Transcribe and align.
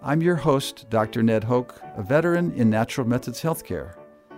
I'm 0.00 0.22
your 0.22 0.36
host, 0.36 0.88
Dr. 0.90 1.24
Ned 1.24 1.42
Hoke, 1.42 1.82
a 1.96 2.02
veteran 2.04 2.52
in 2.52 2.70
natural 2.70 3.04
methods 3.04 3.42
healthcare, 3.42 3.94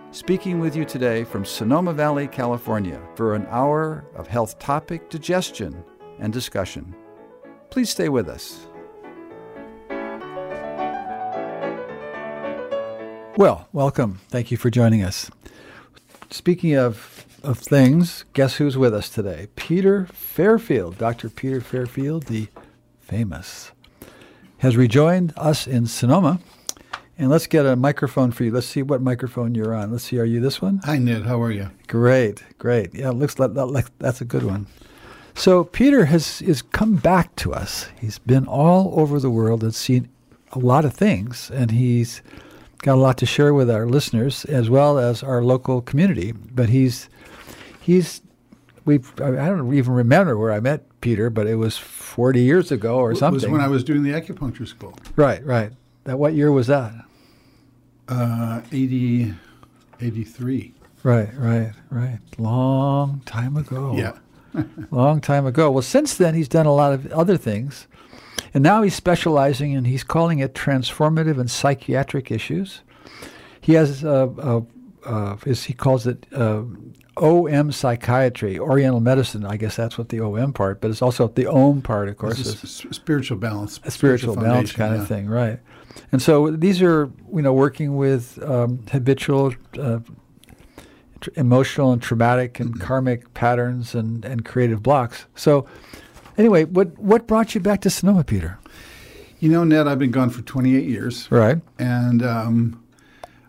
speaking 0.09 0.59
with 0.59 0.75
you 0.75 0.85
today 0.85 1.23
from 1.23 1.45
Sonoma 1.45 1.93
Valley, 1.93 2.27
California, 2.27 2.99
for 3.15 3.35
an 3.35 3.45
hour 3.47 4.03
of 4.15 4.25
health 4.25 4.57
topic 4.57 5.07
digestion 5.11 5.83
and 6.17 6.33
discussion. 6.33 6.95
Please 7.69 7.91
stay 7.91 8.09
with 8.09 8.27
us. 8.27 8.65
Well, 13.37 13.67
welcome. 13.71 14.19
Thank 14.29 14.49
you 14.49 14.57
for 14.57 14.71
joining 14.71 15.03
us. 15.03 15.29
Speaking 16.31 16.75
of, 16.75 17.27
of 17.43 17.59
things, 17.59 18.25
guess 18.33 18.55
who's 18.55 18.79
with 18.79 18.95
us 18.95 19.09
today? 19.09 19.47
Peter 19.55 20.07
Fairfield. 20.07 20.97
Dr. 20.97 21.29
Peter 21.29 21.61
Fairfield, 21.61 22.23
the 22.23 22.47
famous, 22.99 23.71
has 24.61 24.77
rejoined 24.77 25.33
us 25.37 25.65
in 25.65 25.87
Sonoma. 25.87 26.39
And 27.17 27.29
let's 27.29 27.47
get 27.47 27.65
a 27.65 27.75
microphone 27.75 28.31
for 28.31 28.43
you. 28.43 28.51
Let's 28.51 28.67
see 28.67 28.83
what 28.83 29.01
microphone 29.01 29.55
you're 29.55 29.73
on. 29.73 29.91
Let's 29.91 30.03
see. 30.03 30.19
Are 30.19 30.25
you 30.25 30.39
this 30.39 30.61
one? 30.61 30.81
Hi, 30.85 30.99
Ned. 30.99 31.23
How 31.23 31.41
are 31.41 31.51
you? 31.51 31.71
Great, 31.87 32.43
great. 32.59 32.93
Yeah, 32.93 33.09
it 33.09 33.15
looks 33.15 33.39
like, 33.39 33.51
like 33.55 33.97
that's 33.97 34.21
a 34.21 34.25
good 34.25 34.43
one. 34.43 34.67
So 35.33 35.63
Peter 35.63 36.05
has 36.05 36.43
is 36.43 36.61
come 36.61 36.95
back 36.95 37.35
to 37.37 37.53
us. 37.53 37.87
He's 37.99 38.19
been 38.19 38.45
all 38.45 38.99
over 38.99 39.19
the 39.19 39.31
world 39.31 39.63
and 39.63 39.73
seen 39.73 40.09
a 40.51 40.59
lot 40.59 40.85
of 40.85 40.93
things, 40.93 41.49
and 41.51 41.71
he's 41.71 42.21
got 42.79 42.95
a 42.95 43.01
lot 43.01 43.17
to 43.19 43.25
share 43.25 43.55
with 43.55 43.69
our 43.69 43.87
listeners 43.87 44.45
as 44.45 44.69
well 44.69 44.99
as 44.99 45.23
our 45.23 45.43
local 45.43 45.81
community. 45.81 46.33
But 46.33 46.69
he's 46.69 47.09
he's 47.81 48.21
we 48.85 48.95
I 49.17 49.31
don't 49.47 49.73
even 49.73 49.93
remember 49.93 50.37
where 50.37 50.51
I 50.51 50.59
met 50.59 50.83
Peter, 51.01 51.29
but 51.29 51.47
it 51.47 51.55
was 51.55 51.77
40 51.77 52.41
years 52.41 52.71
ago 52.71 52.95
or 52.97 53.11
It 53.11 53.17
something. 53.17 53.35
was 53.41 53.47
when 53.47 53.61
I 53.61 53.67
was 53.67 53.83
doing 53.83 54.03
the 54.03 54.11
acupuncture 54.11 54.67
school. 54.67 54.97
right, 55.15 55.43
right. 55.45 55.71
That 56.05 56.17
what 56.19 56.33
year 56.33 56.51
was 56.51 56.67
that? 56.67 56.93
Uh, 58.07 58.61
80, 58.71 59.33
83. 60.01 60.73
Right, 61.03 61.29
right, 61.37 61.71
right. 61.89 62.19
Long 62.37 63.21
time 63.25 63.55
ago. 63.57 63.95
Yeah. 63.95 64.13
long 64.91 65.21
time 65.21 65.45
ago. 65.45 65.71
Well, 65.71 65.81
since 65.81 66.15
then, 66.15 66.33
he's 66.35 66.47
done 66.49 66.65
a 66.65 66.73
lot 66.73 66.93
of 66.93 67.11
other 67.13 67.37
things. 67.37 67.87
And 68.53 68.63
now 68.63 68.81
he's 68.81 68.95
specializing 68.95 69.75
and 69.75 69.87
he's 69.87 70.03
calling 70.03 70.39
it 70.39 70.53
transformative 70.53 71.39
and 71.39 71.49
psychiatric 71.49 72.31
issues. 72.31 72.81
He 73.61 73.73
has, 73.73 74.03
a, 74.03 74.23
uh, 74.37 74.61
uh, 75.05 75.37
as 75.45 75.63
he 75.65 75.73
calls 75.73 76.07
it, 76.07 76.25
uh, 76.33 76.63
OM 77.17 77.71
psychiatry, 77.71 78.57
Oriental 78.57 78.99
medicine. 78.99 79.45
I 79.45 79.57
guess 79.57 79.75
that's 79.75 79.97
what 79.97 80.09
the 80.09 80.21
OM 80.21 80.53
part, 80.53 80.81
but 80.81 80.89
it's 80.89 81.01
also 81.01 81.27
the 81.27 81.47
OM 81.47 81.81
part, 81.81 82.09
of 82.09 82.17
course. 82.17 82.39
Is 82.39 82.63
is 82.63 82.95
spiritual 82.95 83.37
balance. 83.37 83.79
a 83.83 83.91
spiritual 83.91 84.35
balance 84.35 84.71
kind 84.71 84.95
yeah. 84.95 85.01
of 85.01 85.07
thing, 85.07 85.27
right? 85.27 85.59
And 86.11 86.21
so 86.21 86.51
these 86.51 86.81
are, 86.81 87.11
you 87.33 87.41
know, 87.41 87.53
working 87.53 87.97
with 87.97 88.41
um, 88.43 88.79
habitual, 88.91 89.53
uh, 89.77 89.99
tr- 91.19 91.29
emotional 91.35 91.91
and 91.91 92.01
traumatic 92.01 92.59
and 92.59 92.71
Mm-hmm. 92.71 92.83
karmic 92.83 93.33
patterns 93.33 93.93
and, 93.93 94.23
and 94.25 94.45
creative 94.45 94.81
blocks. 94.81 95.25
So, 95.35 95.65
anyway, 96.37 96.63
what 96.63 96.97
what 96.97 97.27
brought 97.27 97.53
you 97.55 97.61
back 97.61 97.81
to 97.81 97.89
Sonoma, 97.89 98.23
Peter? 98.23 98.57
You 99.39 99.49
know, 99.49 99.63
Ned, 99.63 99.87
I've 99.87 99.99
been 99.99 100.11
gone 100.11 100.29
for 100.29 100.43
28 100.43 100.85
years. 100.85 101.27
Right. 101.31 101.59
And 101.79 102.23
um, 102.23 102.83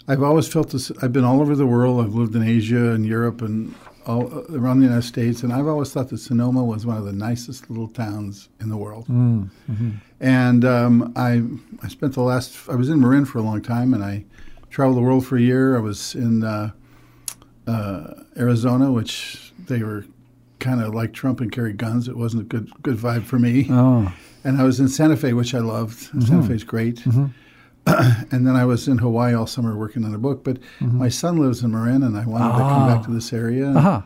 I've 0.08 0.22
always 0.22 0.48
felt 0.48 0.70
this. 0.70 0.90
I've 1.02 1.12
been 1.12 1.24
all 1.24 1.40
over 1.40 1.54
the 1.54 1.66
world. 1.66 2.04
I've 2.04 2.14
lived 2.14 2.34
in 2.34 2.42
Asia 2.42 2.90
and 2.92 3.06
Europe 3.06 3.42
and 3.42 3.74
all 4.06 4.26
uh, 4.32 4.42
around 4.50 4.80
the 4.80 4.86
United 4.86 5.06
States. 5.06 5.42
And 5.42 5.52
I've 5.52 5.66
always 5.66 5.92
thought 5.92 6.08
that 6.08 6.18
Sonoma 6.18 6.64
was 6.64 6.84
one 6.84 6.96
of 6.96 7.04
the 7.04 7.12
nicest 7.12 7.70
little 7.70 7.88
towns 7.88 8.48
in 8.60 8.68
the 8.68 8.76
world. 8.76 9.06
Mm, 9.06 9.50
mm-hmm. 9.70 9.90
And 10.20 10.64
um, 10.64 11.12
I, 11.16 11.42
I 11.84 11.88
spent 11.88 12.14
the 12.14 12.22
last, 12.22 12.68
I 12.68 12.74
was 12.74 12.88
in 12.88 13.00
Marin 13.00 13.24
for 13.24 13.38
a 13.38 13.42
long 13.42 13.62
time 13.62 13.94
and 13.94 14.02
I 14.02 14.24
traveled 14.70 14.96
the 14.96 15.02
world 15.02 15.26
for 15.26 15.36
a 15.36 15.40
year. 15.40 15.76
I 15.76 15.80
was 15.80 16.14
in 16.14 16.42
uh, 16.42 16.70
uh, 17.66 18.14
Arizona, 18.36 18.90
which 18.90 19.52
they 19.66 19.82
were 19.82 20.04
kind 20.58 20.82
of 20.82 20.94
like 20.94 21.12
Trump 21.12 21.40
and 21.40 21.50
carried 21.50 21.76
guns. 21.76 22.08
It 22.08 22.16
wasn't 22.16 22.42
a 22.42 22.46
good, 22.46 22.70
good 22.82 22.96
vibe 22.96 23.24
for 23.24 23.38
me. 23.38 23.66
Oh. 23.70 24.12
And 24.44 24.60
I 24.60 24.64
was 24.64 24.80
in 24.80 24.88
Santa 24.88 25.16
Fe, 25.16 25.32
which 25.32 25.54
I 25.54 25.58
loved. 25.58 25.98
Santa 26.26 26.42
Fe's 26.42 26.64
great. 26.64 27.04
and 27.86 28.46
then 28.46 28.54
I 28.56 28.64
was 28.64 28.86
in 28.88 28.98
Hawaii 28.98 29.34
all 29.34 29.46
summer 29.46 29.76
working 29.76 30.04
on 30.04 30.14
a 30.14 30.18
book. 30.18 30.44
But 30.44 30.58
my 30.80 31.08
son 31.08 31.38
lives 31.38 31.62
in 31.62 31.72
Marin 31.72 32.02
and 32.02 32.16
I 32.16 32.24
wanted 32.26 32.52
to 32.52 32.58
come 32.58 32.86
back 32.88 33.04
to 33.06 33.10
this 33.10 33.32
area. 33.32 33.70
Uh 33.70 33.80
huh. 33.80 34.02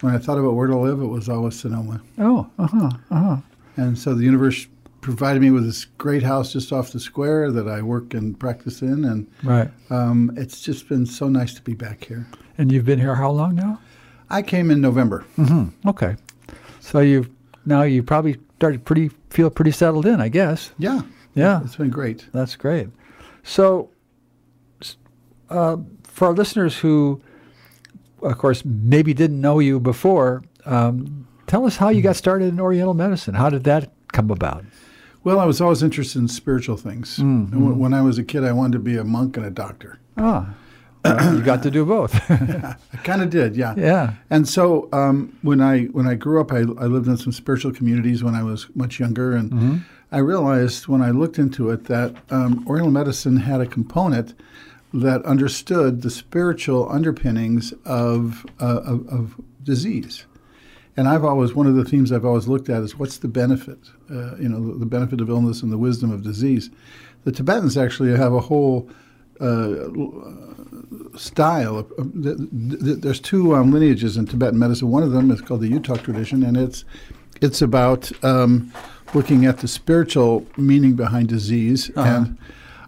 When 0.00 0.14
I 0.14 0.18
thought 0.18 0.38
about 0.38 0.54
where 0.54 0.66
to 0.68 0.76
live, 0.78 1.00
it 1.00 1.06
was 1.06 1.28
always 1.28 1.58
Sonoma. 1.58 2.00
Oh. 2.18 2.48
Uh 2.58 2.66
huh. 2.66 2.90
Uh 3.10 3.22
huh. 3.22 3.36
And 3.76 3.98
so 3.98 4.14
the 4.14 4.24
universe 4.24 4.66
provided 5.00 5.40
me 5.40 5.50
with 5.50 5.64
this 5.64 5.84
great 5.98 6.22
house 6.22 6.52
just 6.52 6.72
off 6.72 6.92
the 6.92 7.00
square 7.00 7.50
that 7.50 7.66
I 7.68 7.80
work 7.82 8.12
and 8.14 8.38
practice 8.38 8.82
in, 8.82 9.04
and 9.06 9.26
Right. 9.42 9.70
um, 9.88 10.30
it's 10.36 10.60
just 10.60 10.88
been 10.90 11.06
so 11.06 11.28
nice 11.28 11.54
to 11.54 11.62
be 11.62 11.72
back 11.74 12.04
here. 12.04 12.26
And 12.58 12.70
you've 12.70 12.84
been 12.84 12.98
here 12.98 13.14
how 13.14 13.30
long 13.30 13.54
now? 13.54 13.80
I 14.28 14.42
came 14.42 14.70
in 14.70 14.80
November. 14.82 15.24
Mm-hmm. 15.38 15.88
Okay. 15.88 16.16
So 16.80 17.00
you've 17.00 17.28
now 17.66 17.82
you 17.82 18.02
probably 18.02 18.38
started 18.56 18.84
pretty 18.84 19.10
feel 19.30 19.48
pretty 19.50 19.70
settled 19.72 20.06
in, 20.06 20.20
I 20.20 20.28
guess. 20.28 20.72
Yeah, 20.78 21.00
Yeah. 21.34 21.62
it's 21.64 21.76
been 21.76 21.90
great. 21.90 22.26
That's 22.32 22.54
great. 22.56 22.88
So, 23.42 23.90
uh, 25.48 25.76
for 26.04 26.28
our 26.28 26.34
listeners 26.34 26.78
who, 26.78 27.20
of 28.22 28.38
course, 28.38 28.62
maybe 28.64 29.14
didn't 29.14 29.40
know 29.40 29.58
you 29.58 29.80
before, 29.80 30.42
um, 30.66 31.26
tell 31.46 31.66
us 31.66 31.76
how 31.76 31.88
you 31.88 32.02
got 32.02 32.16
started 32.16 32.48
in 32.48 32.60
Oriental 32.60 32.94
medicine. 32.94 33.34
How 33.34 33.50
did 33.50 33.64
that 33.64 33.90
come 34.12 34.30
about? 34.30 34.64
Well, 35.24 35.38
I 35.38 35.44
was 35.44 35.60
always 35.60 35.82
interested 35.82 36.18
in 36.18 36.28
spiritual 36.28 36.76
things. 36.76 37.18
And 37.18 37.52
wh- 37.52 37.78
When 37.78 37.92
I 37.92 38.00
was 38.02 38.18
a 38.18 38.24
kid, 38.24 38.44
I 38.44 38.52
wanted 38.52 38.72
to 38.72 38.78
be 38.78 38.96
a 38.96 39.04
monk 39.04 39.36
and 39.36 39.44
a 39.44 39.50
doctor. 39.50 39.98
Ah, 40.16 40.54
well, 41.04 41.34
you 41.36 41.42
got 41.42 41.62
to 41.62 41.70
do 41.70 41.84
both. 41.84 42.14
I 42.30 42.76
kind 43.04 43.22
of 43.22 43.30
did, 43.30 43.56
yeah. 43.56 43.74
yeah. 43.76 44.14
And 44.30 44.46
so 44.48 44.88
um, 44.92 45.36
when 45.42 45.60
I 45.60 45.84
when 45.86 46.06
I 46.06 46.14
grew 46.14 46.40
up, 46.40 46.52
I, 46.52 46.58
I 46.58 46.86
lived 46.86 47.06
in 47.08 47.16
some 47.16 47.32
spiritual 47.32 47.72
communities 47.72 48.22
when 48.22 48.34
I 48.34 48.42
was 48.42 48.66
much 48.74 48.98
younger, 49.00 49.34
and 49.34 49.82
I 50.12 50.18
realized 50.18 50.88
when 50.88 51.02
I 51.02 51.10
looked 51.10 51.38
into 51.38 51.70
it 51.70 51.84
that 51.84 52.16
um, 52.30 52.64
Oriental 52.66 52.90
medicine 52.90 53.36
had 53.36 53.60
a 53.60 53.66
component 53.66 54.34
that 54.92 55.24
understood 55.24 56.02
the 56.02 56.10
spiritual 56.10 56.90
underpinnings 56.90 57.72
of, 57.84 58.44
uh, 58.60 58.80
of 58.80 59.08
of 59.08 59.40
disease. 59.62 60.24
And 60.96 61.08
I've 61.08 61.24
always 61.24 61.54
one 61.54 61.66
of 61.66 61.76
the 61.76 61.84
themes 61.84 62.12
I've 62.12 62.24
always 62.24 62.48
looked 62.48 62.68
at 62.68 62.82
is 62.82 62.98
what's 62.98 63.18
the 63.18 63.28
benefit, 63.28 63.78
uh, 64.10 64.36
you 64.36 64.48
know, 64.48 64.76
the, 64.76 64.86
benefit 64.86 65.20
of 65.20 65.30
illness 65.30 65.62
and 65.62 65.70
the 65.70 65.78
wisdom 65.78 66.10
of 66.10 66.22
disease. 66.22 66.70
The 67.24 67.32
Tibetans 67.32 67.76
actually 67.76 68.16
have 68.16 68.32
a 68.32 68.40
whole 68.40 68.90
uh, 69.40 69.88
style. 71.16 71.78
Of, 71.78 71.92
of, 71.92 72.12
th- 72.22 72.36
th- 72.82 72.98
there's 72.98 73.20
two 73.20 73.54
um, 73.54 73.70
lineages 73.70 74.16
in 74.16 74.26
Tibetan 74.26 74.58
medicine. 74.58 74.90
One 74.90 75.02
of 75.02 75.12
them 75.12 75.30
is 75.30 75.40
called 75.40 75.60
the 75.60 75.70
Yuthok 75.70 76.02
tradition, 76.02 76.42
and 76.42 76.56
it's 76.56 76.84
it's 77.40 77.62
about 77.62 78.12
um, 78.24 78.72
looking 79.14 79.44
at 79.44 79.58
the 79.58 79.68
spiritual 79.68 80.46
meaning 80.56 80.94
behind 80.94 81.28
disease. 81.28 81.90
Uh-huh. 81.96 82.08
And 82.08 82.38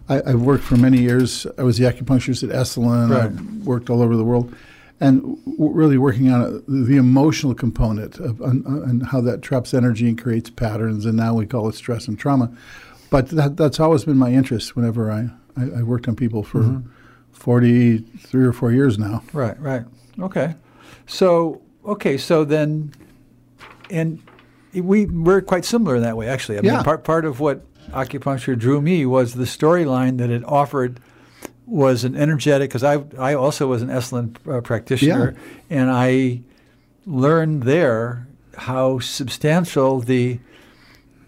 I, 0.09 0.31
I've 0.31 0.41
worked 0.41 0.63
for 0.63 0.77
many 0.77 0.99
years. 0.99 1.47
I 1.57 1.63
was 1.63 1.77
the 1.77 1.85
acupuncturist 1.85 2.43
at 2.43 2.49
Esalen. 2.55 3.09
Right. 3.09 3.23
I've 3.25 3.65
worked 3.65 3.89
all 3.89 4.01
over 4.01 4.15
the 4.15 4.23
world, 4.23 4.53
and 4.99 5.21
w- 5.45 5.71
really 5.71 5.97
working 5.97 6.29
on 6.31 6.41
uh, 6.41 6.59
the 6.67 6.97
emotional 6.97 7.53
component 7.53 8.19
of 8.19 8.41
on, 8.41 8.63
and 8.65 9.05
how 9.07 9.21
that 9.21 9.41
traps 9.41 9.73
energy 9.73 10.07
and 10.07 10.21
creates 10.21 10.49
patterns. 10.49 11.05
And 11.05 11.15
now 11.17 11.33
we 11.33 11.45
call 11.45 11.69
it 11.69 11.75
stress 11.75 12.07
and 12.07 12.19
trauma. 12.19 12.55
But 13.09 13.29
that, 13.29 13.57
that's 13.57 13.79
always 13.79 14.03
been 14.05 14.17
my 14.17 14.31
interest. 14.31 14.75
Whenever 14.75 15.11
I, 15.11 15.29
I, 15.55 15.79
I 15.79 15.83
worked 15.83 16.07
on 16.07 16.15
people 16.15 16.43
for 16.43 16.59
Mm-hmm. 16.59 16.89
43 17.33 18.45
or 18.45 18.53
four 18.53 18.71
years 18.71 18.97
now. 18.97 19.23
Right, 19.33 19.59
right. 19.59 19.83
Okay. 20.19 20.55
So, 21.07 21.61
okay, 21.83 22.15
so 22.15 22.45
then, 22.45 22.93
and 23.89 24.21
we 24.75 25.05
we're 25.05 25.41
quite 25.41 25.65
similar 25.65 25.95
in 25.95 26.01
that 26.03 26.17
way, 26.17 26.27
actually. 26.27 26.57
I 26.57 26.61
mean, 26.61 26.73
Yeah. 26.73 26.83
part, 26.83 27.03
part 27.03 27.25
of 27.25 27.39
what 27.39 27.63
acupuncture 27.91 28.57
drew 28.57 28.81
me 28.81 29.05
was 29.05 29.33
the 29.33 29.43
storyline 29.45 30.17
that 30.17 30.29
it 30.29 30.43
offered 30.45 30.99
was 31.65 32.03
an 32.03 32.15
energetic, 32.15 32.69
because 32.69 32.83
I, 32.83 33.03
I 33.17 33.33
also 33.35 33.67
was 33.67 33.81
an 33.81 33.89
Esalen 33.89 34.35
uh, 34.47 34.61
practitioner, 34.61 35.35
and 35.69 35.89
I 35.91 36.41
learned 37.05 37.63
there 37.63 38.27
how 38.57 38.99
substantial 38.99 39.99
the, 39.99 40.39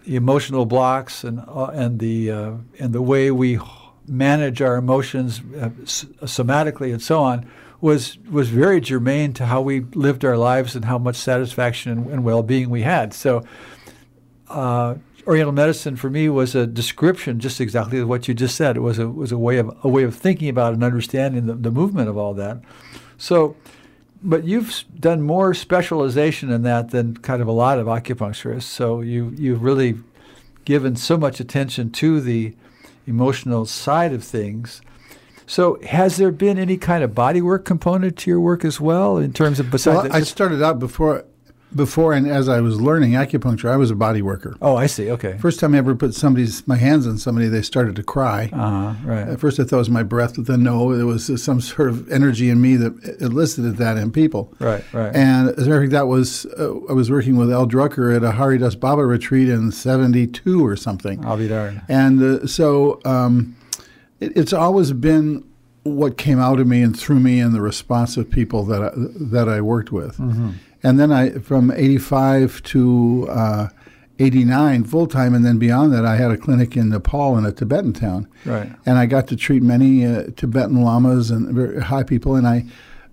the 0.04 0.16
emotional 0.16 0.66
blocks 0.66 1.24
and, 1.24 1.40
uh, 1.48 1.66
and, 1.72 1.98
the, 1.98 2.30
uh, 2.30 2.52
and 2.78 2.92
the 2.92 3.02
way 3.02 3.30
we 3.30 3.58
manage 4.06 4.62
our 4.62 4.76
emotions 4.76 5.40
uh, 5.60 5.68
somatically 6.24 6.92
and 6.92 7.02
so 7.02 7.20
on 7.22 7.44
was 7.86 8.18
was 8.28 8.48
very 8.48 8.80
germane 8.80 9.32
to 9.34 9.46
how 9.46 9.60
we 9.60 9.80
lived 9.94 10.24
our 10.24 10.36
lives 10.36 10.74
and 10.74 10.84
how 10.84 10.98
much 10.98 11.14
satisfaction 11.14 11.92
and, 11.92 12.06
and 12.10 12.24
well-being 12.24 12.68
we 12.68 12.82
had. 12.82 13.14
So, 13.14 13.44
uh, 14.48 14.96
Oriental 15.24 15.52
medicine 15.52 15.94
for 15.94 16.10
me 16.10 16.28
was 16.28 16.56
a 16.56 16.66
description, 16.66 17.38
just 17.38 17.60
exactly 17.60 18.02
what 18.02 18.26
you 18.26 18.34
just 18.34 18.56
said. 18.56 18.76
It 18.76 18.80
was 18.80 18.98
a 18.98 19.08
was 19.08 19.30
a 19.30 19.38
way 19.38 19.58
of 19.58 19.76
a 19.84 19.88
way 19.88 20.02
of 20.02 20.16
thinking 20.16 20.48
about 20.48 20.74
and 20.74 20.82
understanding 20.82 21.46
the, 21.46 21.54
the 21.54 21.70
movement 21.70 22.08
of 22.08 22.16
all 22.16 22.34
that. 22.34 22.60
So, 23.18 23.54
but 24.20 24.42
you've 24.42 24.84
done 24.98 25.22
more 25.22 25.54
specialization 25.54 26.50
in 26.50 26.62
that 26.62 26.90
than 26.90 27.16
kind 27.18 27.40
of 27.40 27.46
a 27.46 27.52
lot 27.52 27.78
of 27.78 27.86
acupuncturists. 27.86 28.62
So 28.62 29.00
you 29.00 29.32
you've 29.38 29.62
really 29.62 29.94
given 30.64 30.96
so 30.96 31.16
much 31.16 31.38
attention 31.38 31.90
to 31.92 32.20
the 32.20 32.52
emotional 33.06 33.64
side 33.64 34.12
of 34.12 34.24
things 34.24 34.82
so, 35.46 35.80
has 35.82 36.16
there 36.16 36.32
been 36.32 36.58
any 36.58 36.76
kind 36.76 37.04
of 37.04 37.12
bodywork 37.12 37.64
component 37.64 38.16
to 38.18 38.30
your 38.30 38.40
work 38.40 38.64
as 38.64 38.80
well, 38.80 39.16
in 39.16 39.32
terms 39.32 39.60
of 39.60 39.70
besides? 39.70 40.08
Well, 40.08 40.16
I 40.16 40.22
started 40.22 40.60
out 40.60 40.80
before, 40.80 41.24
before 41.74 42.12
and 42.14 42.26
as 42.26 42.48
I 42.48 42.60
was 42.60 42.80
learning 42.80 43.12
acupuncture, 43.12 43.70
I 43.70 43.76
was 43.76 43.92
a 43.92 43.94
body 43.94 44.22
worker. 44.22 44.56
Oh, 44.60 44.76
I 44.76 44.86
see. 44.86 45.08
Okay. 45.10 45.38
First 45.38 45.60
time 45.60 45.74
I 45.74 45.78
ever 45.78 45.94
put 45.94 46.14
somebody's 46.14 46.66
my 46.66 46.76
hands 46.76 47.06
on 47.06 47.16
somebody, 47.18 47.46
they 47.46 47.62
started 47.62 47.94
to 47.94 48.02
cry. 48.02 48.50
Uh-huh, 48.52 48.94
right. 49.04 49.28
At 49.28 49.38
first, 49.38 49.60
I 49.60 49.64
thought 49.64 49.76
it 49.76 49.78
was 49.78 49.90
my 49.90 50.02
breath, 50.02 50.34
but 50.34 50.46
then 50.46 50.64
no, 50.64 50.90
it 50.90 51.04
was 51.04 51.42
some 51.42 51.60
sort 51.60 51.90
of 51.90 52.10
energy 52.10 52.50
in 52.50 52.60
me 52.60 52.74
that 52.76 53.18
elicited 53.20 53.76
that 53.76 53.96
in 53.96 54.10
people. 54.10 54.52
Right, 54.58 54.82
right. 54.92 55.14
And 55.14 55.50
as 55.50 55.66
a 55.66 55.70
matter 55.70 55.76
of 55.76 55.82
fact, 55.84 55.92
that 55.92 56.06
was 56.08 56.46
uh, 56.58 56.74
I 56.88 56.92
was 56.92 57.08
working 57.08 57.36
with 57.36 57.52
Al 57.52 57.68
Drucker 57.68 58.16
at 58.16 58.24
a 58.24 58.32
Haridas 58.32 58.74
Baba 58.74 59.06
retreat 59.06 59.48
in 59.48 59.70
'72 59.70 60.66
or 60.66 60.74
something. 60.74 61.24
I'll 61.24 61.36
be 61.36 61.48
darned. 61.48 61.82
And 61.88 62.20
uh, 62.20 62.46
so. 62.48 63.00
Um, 63.04 63.56
it, 64.20 64.36
it's 64.36 64.52
always 64.52 64.92
been 64.92 65.44
what 65.82 66.18
came 66.18 66.40
out 66.40 66.58
of 66.58 66.66
me 66.66 66.82
and 66.82 66.98
through 66.98 67.20
me 67.20 67.38
and 67.40 67.54
the 67.54 67.60
response 67.60 68.16
of 68.16 68.30
people 68.30 68.64
that 68.64 68.82
I, 68.82 68.90
that 68.94 69.48
I 69.48 69.60
worked 69.60 69.92
with. 69.92 70.16
Mm-hmm. 70.18 70.50
And 70.82 71.00
then 71.00 71.12
I, 71.12 71.30
from 71.38 71.70
85 71.70 72.62
to 72.64 73.26
uh, 73.30 73.68
89 74.18 74.84
full 74.84 75.06
time, 75.06 75.34
and 75.34 75.44
then 75.44 75.58
beyond 75.58 75.92
that, 75.92 76.04
I 76.04 76.16
had 76.16 76.30
a 76.30 76.36
clinic 76.36 76.76
in 76.76 76.90
Nepal 76.90 77.36
in 77.36 77.44
a 77.44 77.52
Tibetan 77.52 77.92
town. 77.92 78.28
Right. 78.44 78.70
And 78.84 78.98
I 78.98 79.06
got 79.06 79.26
to 79.28 79.36
treat 79.36 79.62
many 79.62 80.04
uh, 80.04 80.24
Tibetan 80.36 80.82
lamas 80.82 81.30
and 81.30 81.54
very 81.54 81.80
high 81.80 82.02
people. 82.02 82.34
And 82.34 82.46
I, 82.46 82.64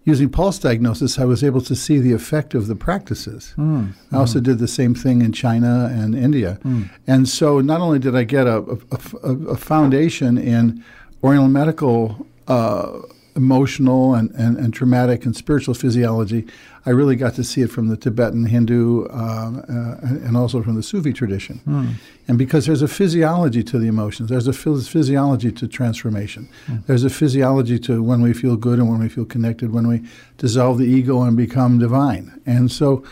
using 0.05 0.29
pulse 0.29 0.59
diagnosis, 0.59 1.17
I 1.17 1.25
was 1.25 1.43
able 1.43 1.61
to 1.61 1.75
see 1.75 1.99
the 1.99 2.11
effect 2.11 2.53
of 2.53 2.67
the 2.67 2.75
practices. 2.75 3.53
Mm. 3.57 3.93
I 4.11 4.17
also 4.17 4.39
did 4.39 4.59
the 4.59 4.67
same 4.67 4.93
thing 4.93 5.21
in 5.21 5.31
China 5.31 5.89
and 5.91 6.13
India. 6.13 6.59
Mm. 6.63 6.89
And 7.07 7.29
so 7.29 7.61
not 7.61 7.79
only 7.79 7.99
did 7.99 8.15
I 8.15 8.23
get 8.23 8.45
a, 8.45 8.57
a, 8.57 8.99
a, 9.23 9.31
a 9.49 9.55
foundation 9.55 10.37
in 10.37 10.83
Oriental 11.23 11.47
medical 11.47 12.27
uh, 12.47 12.99
emotional 13.35 14.13
and, 14.13 14.29
and, 14.31 14.57
and, 14.57 14.73
traumatic 14.73 15.25
and 15.25 15.35
spiritual 15.35 15.73
physiology, 15.73 16.45
I 16.85 16.89
really 16.89 17.15
got 17.15 17.33
to 17.35 17.43
see 17.43 17.61
it 17.61 17.71
from 17.71 17.87
the 17.87 17.95
Tibetan, 17.95 18.45
Hindu, 18.45 19.07
um, 19.09 19.63
uh, 19.69 20.25
and 20.27 20.35
also 20.35 20.61
from 20.61 20.75
the 20.75 20.83
Sufi 20.83 21.13
tradition. 21.13 21.61
Mm. 21.65 21.93
And 22.27 22.37
because 22.37 22.65
there's 22.65 22.81
a 22.81 22.87
physiology 22.87 23.63
to 23.63 23.79
the 23.79 23.87
emotions, 23.87 24.29
there's 24.29 24.47
a 24.47 24.53
physiology 24.53 25.51
to 25.51 25.67
transformation, 25.67 26.49
mm. 26.67 26.85
there's 26.85 27.03
a 27.03 27.09
physiology 27.09 27.79
to 27.79 28.03
when 28.03 28.21
we 28.21 28.33
feel 28.33 28.57
good 28.57 28.79
and 28.79 28.89
when 28.89 28.99
we 28.99 29.09
feel 29.09 29.25
connected, 29.25 29.71
when 29.71 29.87
we 29.87 30.03
dissolve 30.37 30.77
the 30.77 30.85
ego 30.85 31.21
and 31.21 31.37
become 31.37 31.79
divine. 31.79 32.41
And 32.45 32.71
so 32.71 33.03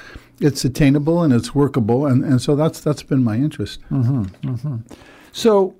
it's 0.41 0.65
attainable 0.65 1.23
and 1.23 1.31
it's 1.31 1.55
workable, 1.55 2.05
and, 2.05 2.23
and 2.23 2.41
so 2.41 2.55
that's 2.55 2.81
that's 2.81 3.03
been 3.03 3.23
my 3.23 3.35
interest. 3.35 3.79
Mm-hmm, 3.89 4.23
mm-hmm. 4.49 4.77
So 5.31 5.75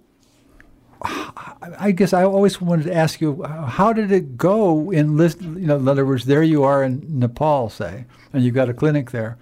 I 1.04 1.92
guess 1.92 2.14
I 2.14 2.24
always 2.24 2.62
wanted 2.62 2.84
to 2.84 2.94
ask 2.94 3.22
you, 3.22 3.42
how 3.44 3.92
did 3.92 4.12
it 4.12 4.38
go 4.38 4.92
in 4.92 5.18
list? 5.18 5.42
You 5.42 5.68
know, 5.68 5.78
in 5.78 5.88
other 5.88 6.06
words, 6.06 6.26
there 6.26 6.44
you 6.44 6.64
are 6.64 6.84
in 6.84 7.04
Nepal, 7.20 7.70
say, 7.70 8.06
and 8.34 8.44
you've 8.44 8.54
got 8.54 8.70
a 8.70 8.74
clinic 8.74 9.12
there. 9.12 9.38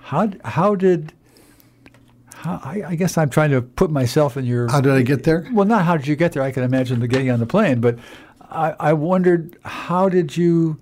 How 0.00 0.30
how 0.44 0.76
did 0.76 1.12
how, 2.36 2.60
I, 2.62 2.82
I, 2.88 2.94
guess 2.94 3.18
I'm 3.18 3.30
trying 3.30 3.50
to 3.50 3.62
put 3.62 3.90
myself 3.90 4.36
in 4.36 4.44
your. 4.44 4.68
How 4.68 4.80
did 4.80 4.92
I 4.92 5.02
get 5.02 5.24
there? 5.24 5.48
Well, 5.52 5.66
not 5.66 5.84
how 5.84 5.96
did 5.96 6.06
you 6.06 6.14
get 6.14 6.32
there. 6.32 6.42
I 6.42 6.52
can 6.52 6.62
imagine 6.62 7.00
the 7.00 7.08
getting 7.08 7.30
on 7.30 7.40
the 7.40 7.46
plane, 7.46 7.80
but 7.80 7.98
I, 8.42 8.74
I 8.78 8.92
wondered 8.92 9.58
how 9.64 10.08
did 10.08 10.36
you. 10.36 10.78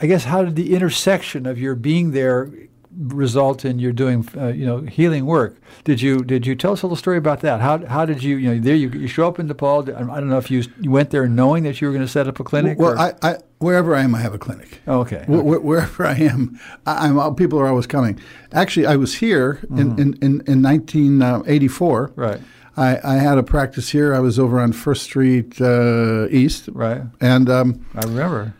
I 0.00 0.06
guess 0.06 0.24
how 0.24 0.44
did 0.44 0.56
the 0.56 0.74
intersection 0.74 1.46
of 1.46 1.58
your 1.58 1.74
being 1.74 2.12
there 2.12 2.50
result 2.96 3.64
in 3.64 3.78
your 3.78 3.92
doing 3.92 4.26
uh, 4.36 4.48
you 4.48 4.66
know 4.66 4.80
healing 4.80 5.26
work. 5.26 5.56
Did 5.84 6.00
you 6.00 6.18
did 6.18 6.46
you 6.46 6.54
tell 6.54 6.72
us 6.72 6.82
a 6.82 6.86
little 6.86 6.96
story 6.96 7.18
about 7.18 7.40
that? 7.40 7.60
How 7.60 7.84
how 7.86 8.04
did 8.04 8.22
you 8.22 8.36
you 8.36 8.54
know 8.54 8.60
there 8.60 8.74
you, 8.74 8.90
you 8.90 9.08
show 9.08 9.28
up 9.28 9.38
in 9.38 9.46
Nepal? 9.46 9.82
I 9.82 10.20
don't 10.20 10.28
know 10.28 10.38
if 10.38 10.50
you, 10.50 10.64
you 10.80 10.90
went 10.90 11.10
there 11.10 11.28
knowing 11.28 11.64
that 11.64 11.80
you 11.80 11.86
were 11.86 11.92
going 11.92 12.04
to 12.04 12.10
set 12.10 12.28
up 12.28 12.40
a 12.40 12.44
clinic. 12.44 12.78
Well, 12.78 12.98
I, 12.98 13.14
I, 13.22 13.38
wherever 13.58 13.94
I 13.94 14.02
am, 14.02 14.14
I 14.14 14.20
have 14.20 14.34
a 14.34 14.38
clinic. 14.38 14.80
Oh, 14.86 15.00
okay. 15.00 15.24
Wh- 15.26 15.42
wh- 15.42 15.64
wherever 15.64 16.06
I 16.06 16.14
am, 16.14 16.58
I, 16.86 17.08
am 17.08 17.34
people 17.34 17.58
are 17.60 17.68
always 17.68 17.86
coming. 17.86 18.18
Actually, 18.52 18.86
I 18.86 18.96
was 18.96 19.16
here 19.16 19.60
mm-hmm. 19.64 19.78
in, 19.78 19.98
in, 19.98 20.12
in, 20.14 20.42
in 20.46 20.62
1984. 20.62 22.12
Right. 22.16 22.40
I, 22.76 22.98
I, 23.02 23.14
had 23.16 23.38
a 23.38 23.42
practice 23.42 23.88
here. 23.90 24.14
I 24.14 24.20
was 24.20 24.38
over 24.38 24.60
on 24.60 24.72
First 24.72 25.02
Street 25.02 25.60
uh, 25.60 26.28
East. 26.28 26.68
Right. 26.72 27.02
And 27.20 27.50
um, 27.50 27.84
I 27.94 28.02
remember. 28.02 28.54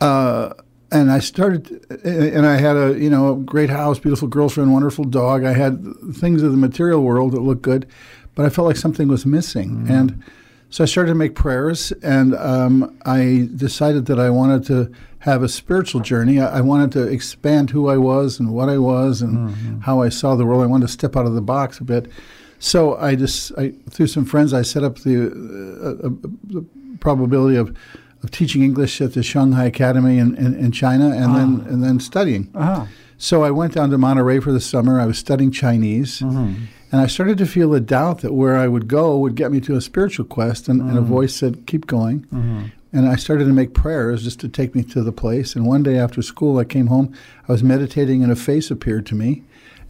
Uh, 0.00 0.54
and 0.92 1.10
I 1.10 1.20
started, 1.20 1.86
and 2.04 2.46
I 2.46 2.56
had 2.56 2.76
a 2.76 2.98
you 2.98 3.10
know 3.10 3.32
a 3.32 3.36
great 3.36 3.70
house, 3.70 3.98
beautiful 3.98 4.28
girlfriend, 4.28 4.72
wonderful 4.72 5.04
dog. 5.04 5.44
I 5.44 5.52
had 5.52 5.82
things 6.14 6.42
of 6.42 6.50
the 6.50 6.58
material 6.58 7.02
world 7.02 7.32
that 7.32 7.40
looked 7.40 7.62
good, 7.62 7.86
but 8.34 8.46
I 8.46 8.48
felt 8.48 8.66
like 8.66 8.76
something 8.76 9.08
was 9.08 9.24
missing, 9.24 9.86
mm. 9.86 9.90
and 9.90 10.22
so 10.70 10.84
I 10.84 10.86
started 10.86 11.10
to 11.10 11.16
make 11.16 11.34
prayers, 11.34 11.90
and 12.02 12.34
um, 12.36 12.96
I 13.04 13.48
decided 13.56 14.06
that 14.06 14.20
I 14.20 14.30
wanted 14.30 14.64
to 14.66 14.92
have 15.20 15.42
a 15.42 15.48
spiritual 15.48 16.00
journey. 16.00 16.40
I, 16.40 16.58
I, 16.58 16.60
wanted 16.62 16.92
to 16.92 17.02
expand 17.06 17.70
who 17.70 17.88
I 17.88 17.98
was 17.98 18.38
and 18.38 18.54
what 18.54 18.70
I 18.70 18.78
was 18.78 19.20
and 19.20 19.50
mm-hmm. 19.50 19.80
how 19.80 20.00
I 20.00 20.08
saw 20.08 20.34
the 20.34 20.46
world. 20.46 20.62
I 20.62 20.66
wanted 20.66 20.86
to 20.86 20.92
step 20.92 21.14
out 21.14 21.26
of 21.26 21.34
the 21.34 21.42
box 21.42 21.78
a 21.78 21.84
bit. 21.84 22.10
So 22.58 22.96
I 22.96 23.16
just, 23.16 23.52
I, 23.58 23.72
through 23.90 24.06
some 24.06 24.24
friends, 24.24 24.54
I 24.54 24.62
set 24.62 24.82
up 24.82 24.98
the, 25.00 25.26
uh, 25.26 26.06
uh, 26.06 26.10
the 26.44 26.64
probability 27.00 27.56
of 27.56 27.76
of 28.22 28.30
teaching 28.30 28.62
English 28.62 29.00
at 29.00 29.14
the 29.14 29.22
Shanghai 29.22 29.64
Academy 29.64 30.18
in, 30.18 30.34
in, 30.36 30.54
in 30.54 30.72
China 30.72 31.06
and 31.10 31.34
then 31.36 31.64
Ah. 31.66 31.70
and 31.72 31.82
then 31.82 32.00
studying. 32.00 32.48
Uh-huh. 32.54 32.86
So 33.18 33.42
I 33.44 33.50
went 33.50 33.74
down 33.74 33.90
to 33.90 33.98
Monterey 33.98 34.40
for 34.40 34.52
the 34.52 34.60
summer. 34.60 34.98
I 35.00 35.06
was 35.06 35.18
studying 35.18 35.50
Chinese, 35.50 36.20
Mm-hmm. 36.20 36.54
and 36.92 37.00
I 37.00 37.06
started 37.06 37.36
to 37.38 37.46
feel 37.46 37.74
a 37.74 37.80
doubt 37.80 38.20
that 38.22 38.32
where 38.32 38.56
I 38.56 38.66
would 38.66 38.88
go 38.88 39.18
would 39.18 39.34
get 39.34 39.52
me 39.52 39.60
to 39.60 39.76
a 39.76 39.80
spiritual 39.80 40.24
quest. 40.24 40.68
And, 40.68 40.80
and 40.80 40.96
a 40.98 41.02
voice 41.02 41.34
said, 41.34 41.66
"Keep 41.66 41.86
going." 41.86 42.20
Mm-hmm. 42.32 42.62
And 42.92 43.08
I 43.08 43.16
started 43.16 43.44
to 43.44 43.52
make 43.52 43.72
prayers 43.72 44.24
just 44.24 44.40
to 44.40 44.48
take 44.48 44.74
me 44.74 44.82
to 44.84 45.02
the 45.02 45.12
place. 45.12 45.54
And 45.54 45.64
one 45.64 45.82
day 45.84 45.96
after 45.96 46.22
school, 46.22 46.58
I 46.58 46.64
came 46.64 46.88
home. 46.88 47.12
I 47.48 47.52
was 47.52 47.62
meditating, 47.62 48.22
and 48.24 48.32
a 48.32 48.36
face 48.36 48.68
appeared 48.70 49.06
to 49.06 49.14
me. 49.14 49.42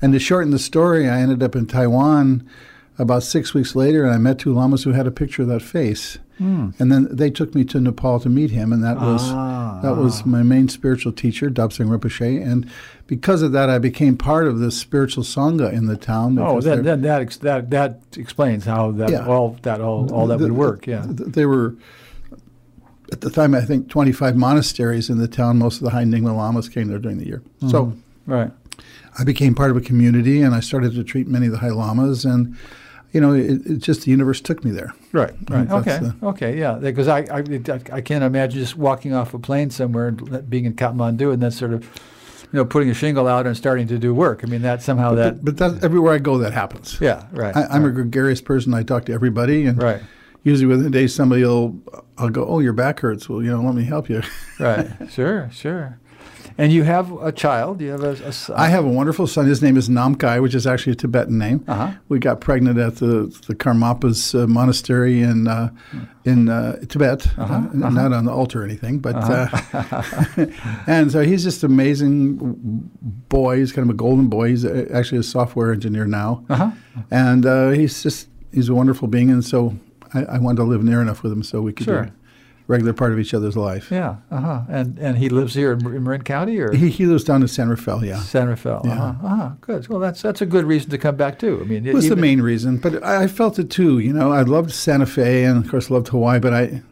And 0.03 0.13
to 0.13 0.19
shorten 0.19 0.51
the 0.51 0.59
story, 0.59 1.09
I 1.09 1.21
ended 1.21 1.43
up 1.43 1.57
in 1.57 1.67
Taiwan 1.67 2.47
about 2.99 3.23
six 3.23 3.55
weeks 3.55 3.75
later, 3.75 4.05
and 4.05 4.13
I 4.15 4.19
met 4.19 4.39
two 4.39 4.53
lamas 4.53 4.83
who 4.85 4.93
had 4.93 5.07
a 5.07 5.11
picture 5.11 5.43
of 5.43 5.49
that 5.49 5.63
face. 5.63 6.19
Mm. 6.41 6.73
And 6.81 6.91
then 6.91 7.09
they 7.11 7.29
took 7.31 7.55
me 7.55 7.65
to 7.67 7.81
Nepal 7.81 8.19
to 8.21 8.29
meet 8.31 8.51
him, 8.51 8.73
and 8.73 8.83
that 8.83 8.97
was 8.99 9.21
Ah. 9.31 9.79
that 9.83 9.97
was 9.97 10.25
my 10.25 10.43
main 10.43 10.69
spiritual 10.69 11.13
teacher, 11.13 11.51
Dabzang 11.51 11.89
Rinpoche. 11.95 12.43
And 12.43 12.67
because 13.07 13.43
of 13.43 13.53
that, 13.53 13.69
I 13.69 13.79
became 13.79 14.17
part 14.17 14.47
of 14.47 14.59
this 14.59 14.77
spiritual 14.79 15.23
sangha 15.23 15.71
in 15.73 15.87
the 15.87 15.97
town. 15.97 16.39
Oh, 16.39 16.55
because 16.57 16.65
that 16.65 16.85
that 16.85 17.03
that, 17.03 17.21
ex- 17.21 17.37
that 17.39 17.71
that 17.71 18.01
explains 18.17 18.65
how 18.65 18.91
that 18.93 19.11
Yeah. 19.11 19.27
all 19.27 19.57
that 19.63 19.81
all, 19.83 20.11
all 20.13 20.27
that 20.29 20.39
the- 20.39 20.45
would 20.45 20.53
work. 20.53 20.87
Yeah. 20.87 21.03
th- 21.03 21.31
They 21.33 21.45
were 21.45 21.75
at 23.13 23.21
the 23.21 23.31
time, 23.31 23.55
I 23.55 23.61
think, 23.61 23.89
25 23.89 24.37
monasteries 24.37 25.11
in 25.11 25.19
the 25.19 25.29
town. 25.29 25.59
Most 25.59 25.79
of 25.79 25.83
the 25.83 25.91
high 25.91 26.05
Nyingma 26.05 26.35
lamas 26.37 26.69
came 26.69 26.89
there 26.89 26.99
during 26.99 27.19
the 27.19 27.27
year. 27.27 27.43
So 27.69 27.93
Right. 28.27 28.51
I 29.19 29.25
became 29.25 29.55
part 29.55 29.71
of 29.73 29.77
a 29.77 29.81
community, 29.81 30.41
and 30.41 30.55
I 30.55 30.61
started 30.61 30.95
to 30.95 31.03
treat 31.03 31.27
many 31.29 31.47
of 31.47 31.53
the 31.53 31.59
high 31.59 31.71
lamas, 31.71 32.25
and 32.25 32.55
you 33.13 33.21
know, 33.21 33.33
it, 33.33 33.67
it 33.67 33.79
just 33.79 34.03
the 34.05 34.11
universe 34.11 34.41
took 34.41 34.65
me 34.65 34.71
there. 34.71 34.95
Right, 35.13 35.33
right. 35.49 35.69
Okay, 35.71 35.99
the- 35.99 36.15
okay, 36.29 36.59
yeah. 36.59 36.75
Because 36.75 37.09
I, 37.09 37.21
I, 37.31 37.43
I 37.93 38.01
can't 38.01 38.23
imagine 38.25 38.61
just 38.61 38.77
walking 38.77 39.13
off 39.15 39.35
a 39.35 39.39
plane 39.39 39.71
somewhere 39.71 40.09
and 40.09 40.49
being 40.49 40.65
in 40.65 40.75
Kathmandu 40.75 41.33
and 41.33 41.43
then 41.43 41.51
sort 41.51 41.73
of, 41.73 41.83
you 42.53 42.57
know, 42.59 42.65
putting 42.65 42.89
a 42.91 42.95
shingle 42.95 43.27
out 43.27 43.47
and 43.47 43.57
starting 43.57 43.87
to 43.89 43.99
do 43.99 44.15
work. 44.15 44.43
I 44.45 44.47
mean, 44.47 44.63
that 44.63 44.83
somehow 44.83 45.15
that, 45.17 45.45
But, 45.45 45.57
but 45.57 45.73
that 45.75 45.85
everywhere 45.85 46.15
I 46.15 46.19
go, 46.19 46.39
that 46.39 46.53
happens. 46.53 46.99
yeah, 47.01 47.27
right. 47.33 47.57
I, 47.57 47.67
I'm 47.67 47.85
a 47.85 47.91
gregarious 47.91 48.41
person. 48.41 48.75
I 48.75 48.83
talk 48.83 49.07
to 49.07 49.13
everybody, 49.13 49.67
and 49.67 49.81
right, 49.83 50.01
usually 50.45 50.67
within 50.67 50.87
a 50.87 50.91
day, 50.91 51.07
somebody 51.07 51.43
will 51.45 51.81
I'll 52.19 52.29
go, 52.31 52.45
"Oh, 52.47 52.61
your 52.61 52.73
back 52.73 53.01
hurts. 53.01 53.29
Well, 53.29 53.43
you 53.43 53.51
know, 53.51 53.61
let 53.63 53.75
me 53.75 53.85
help 53.85 54.09
you." 54.09 54.23
right. 54.59 54.89
Sure, 55.11 55.49
sure. 55.53 55.99
And 56.59 56.73
you 56.73 56.83
have 56.85 57.11
a 57.23 57.33
child. 57.33 57.81
You 57.81 57.91
have 57.93 58.03
a, 58.05 58.11
a 58.29 58.33
son. 58.33 58.57
I 58.59 58.69
have 58.69 58.85
a 58.85 58.89
wonderful 58.89 59.27
son. 59.27 59.47
His 59.47 59.63
name 59.63 59.77
is 59.77 59.89
Namkai, 59.89 60.43
which 60.43 60.55
is 60.55 60.67
actually 60.67 60.93
a 60.93 60.97
Tibetan 60.97 61.39
name. 61.39 61.65
Uh-huh. 61.69 61.93
We 62.09 62.19
got 62.19 62.41
pregnant 62.41 62.79
at 62.79 62.97
the 62.97 63.27
the 63.47 63.55
Karmapas 63.55 64.35
uh, 64.35 64.47
monastery 64.47 65.23
in 65.23 65.49
uh, 65.49 65.71
in 66.25 66.49
uh, 66.49 66.77
Tibet, 66.89 67.27
Uh-huh, 67.39 67.55
uh, 67.55 67.57
uh-huh. 67.59 67.91
not 67.91 68.13
on 68.13 68.25
the 68.27 68.33
altar 68.33 68.61
or 68.63 68.65
anything, 68.65 68.99
but 68.99 69.15
Uh-huh. 69.17 69.97
uh, 70.37 70.47
and 70.87 71.11
so 71.11 71.23
he's 71.23 71.43
just 71.45 71.65
an 71.65 71.71
amazing 71.73 72.37
boy. 73.29 73.59
He's 73.59 73.73
kind 73.73 73.89
of 73.89 73.95
a 73.95 73.97
golden 73.97 74.29
boy. 74.29 74.49
He's 74.49 74.65
uh, 74.65 74.87
actually 74.93 75.19
a 75.19 75.23
software 75.23 75.73
engineer 75.73 76.07
now, 76.07 76.45
Uh-huh. 76.49 76.71
and 77.11 77.47
uh, 77.47 77.71
he's 77.71 78.03
just 78.03 78.29
he's 78.53 78.69
a 78.69 78.75
wonderful 78.75 79.09
being. 79.09 79.31
And 79.31 79.45
so 79.45 79.77
I, 80.13 80.25
I 80.25 80.39
wanted 80.39 80.57
to 80.59 80.65
live 80.65 80.83
near 80.83 81.01
enough 81.01 81.23
with 81.23 81.33
him 81.33 81.43
so 81.43 81.61
we 81.63 81.73
could 81.73 81.85
Sure. 81.87 82.11
Regular 82.71 82.93
part 82.93 83.13
of 83.13 83.19
each 83.19 83.35
other's 83.35 83.57
life. 83.57 83.91
Yeah. 83.91 84.17
Uh 84.31 84.41
huh. 84.41 84.61
And 84.69 84.99
and 84.99 85.19
he 85.19 85.29
lives 85.29 85.55
here 85.55 85.73
in, 85.73 85.85
in 85.95 86.05
Marin 86.05 86.23
County 86.23 86.59
or 86.61 86.73
He, 86.73 86.89
he 86.89 87.05
lives 87.07 87.25
down 87.25 87.43
in 87.43 87.49
San 87.49 87.69
Rafael, 87.69 88.05
yeah. 88.05 88.21
San 88.21 88.49
Rafael. 88.49 88.83
Yeah. 88.85 88.93
Uh-huh. 88.93 89.27
uh-huh. 89.27 89.51
Good. 89.61 89.89
Well, 89.89 89.99
that's 89.99 90.23
that's 90.23 90.41
a 90.41 90.47
good 90.47 90.65
reason 90.65 90.91
to 90.91 90.99
come 90.99 91.17
back 91.17 91.39
too. 91.39 91.59
I 91.61 91.65
mean, 91.65 91.85
It 91.87 91.95
was 91.95 92.09
the 92.09 92.17
main 92.17 92.41
reason, 92.41 92.79
but 92.79 93.03
I, 93.03 93.25
I 93.25 93.27
felt 93.27 93.59
it 93.59 93.71
too. 93.71 93.99
You 93.99 94.13
know, 94.13 94.33
I 94.33 94.43
loved 94.43 94.71
Santa 94.73 95.07
Fe 95.07 95.45
and, 95.45 95.63
of 95.65 95.71
course, 95.71 95.91
loved 95.91 96.09
Hawaii, 96.09 96.39
but 96.39 96.55
I, 96.55 96.83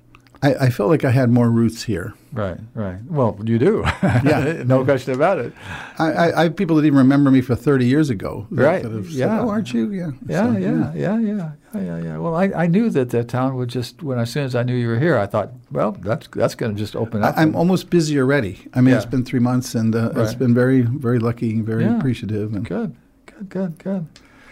I, 0.42 0.54
I 0.66 0.70
felt 0.70 0.88
like 0.90 1.04
I 1.04 1.10
had 1.10 1.30
more 1.30 1.50
roots 1.50 1.84
here. 1.84 2.14
Right. 2.32 2.58
Right. 2.74 2.98
Well, 3.08 3.38
you 3.44 3.58
do. 3.58 3.82
Yeah. 4.02 4.62
no 4.66 4.84
question 4.84 5.14
about 5.14 5.38
it. 5.38 5.52
I, 5.98 6.12
I, 6.12 6.40
I 6.40 6.42
have 6.44 6.56
people 6.56 6.76
that 6.76 6.84
even 6.84 6.98
remember 6.98 7.30
me 7.30 7.40
for 7.40 7.54
30 7.56 7.86
years 7.86 8.10
ago. 8.10 8.46
that- 8.50 8.62
Right, 8.64 8.82
that 8.82 8.92
have 8.92 9.06
said, 9.06 9.14
yeah. 9.14 9.40
oh, 9.40 9.48
aren't 9.48 9.72
you? 9.72 9.90
Yeah. 9.92 10.10
Yeah, 10.28 10.52
So, 10.52 10.58
yeah, 10.58 10.92
yeah, 10.94 11.18
yeah, 11.18 11.50
yeah, 11.74 11.80
yeah, 11.80 11.98
yeah. 12.02 12.18
Well, 12.18 12.34
I, 12.34 12.44
I 12.54 12.66
knew 12.66 12.90
that 12.90 13.10
the 13.10 13.24
town 13.24 13.56
would 13.56 13.68
just 13.68 14.02
when 14.02 14.18
as 14.18 14.30
soon 14.30 14.44
as 14.44 14.54
I 14.54 14.62
knew 14.62 14.74
you 14.74 14.88
were 14.88 14.98
here, 14.98 15.18
I 15.18 15.26
thought, 15.26 15.50
well, 15.70 15.92
that's 15.92 16.26
that's 16.28 16.54
going 16.54 16.74
to 16.74 16.78
just 16.78 16.96
open 16.96 17.22
up. 17.22 17.36
I, 17.36 17.42
I'm 17.42 17.54
almost 17.54 17.90
busy 17.90 18.18
already. 18.18 18.58
I 18.74 18.80
mean, 18.80 18.94
it's 18.94 19.04
been 19.06 19.24
three 19.24 19.40
months, 19.40 19.74
and 19.74 19.94
uh, 19.94 20.08
it's 20.10 20.16
Right. 20.16 20.38
been 20.38 20.54
very, 20.54 20.80
very 20.82 21.18
lucky, 21.18 21.60
very 21.60 21.84
Yeah. 21.84 21.96
appreciative. 21.98 22.54
And 22.54 22.64
good, 22.66 22.94
good, 23.26 23.48
good, 23.48 23.78
good. 23.78 24.06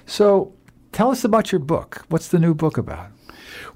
So, 0.06 0.52
tell 0.92 1.10
us 1.10 1.24
about 1.24 1.50
your 1.52 1.58
book. 1.58 2.04
What's 2.08 2.28
the 2.28 2.38
new 2.38 2.54
book 2.54 2.76
about? 2.78 3.08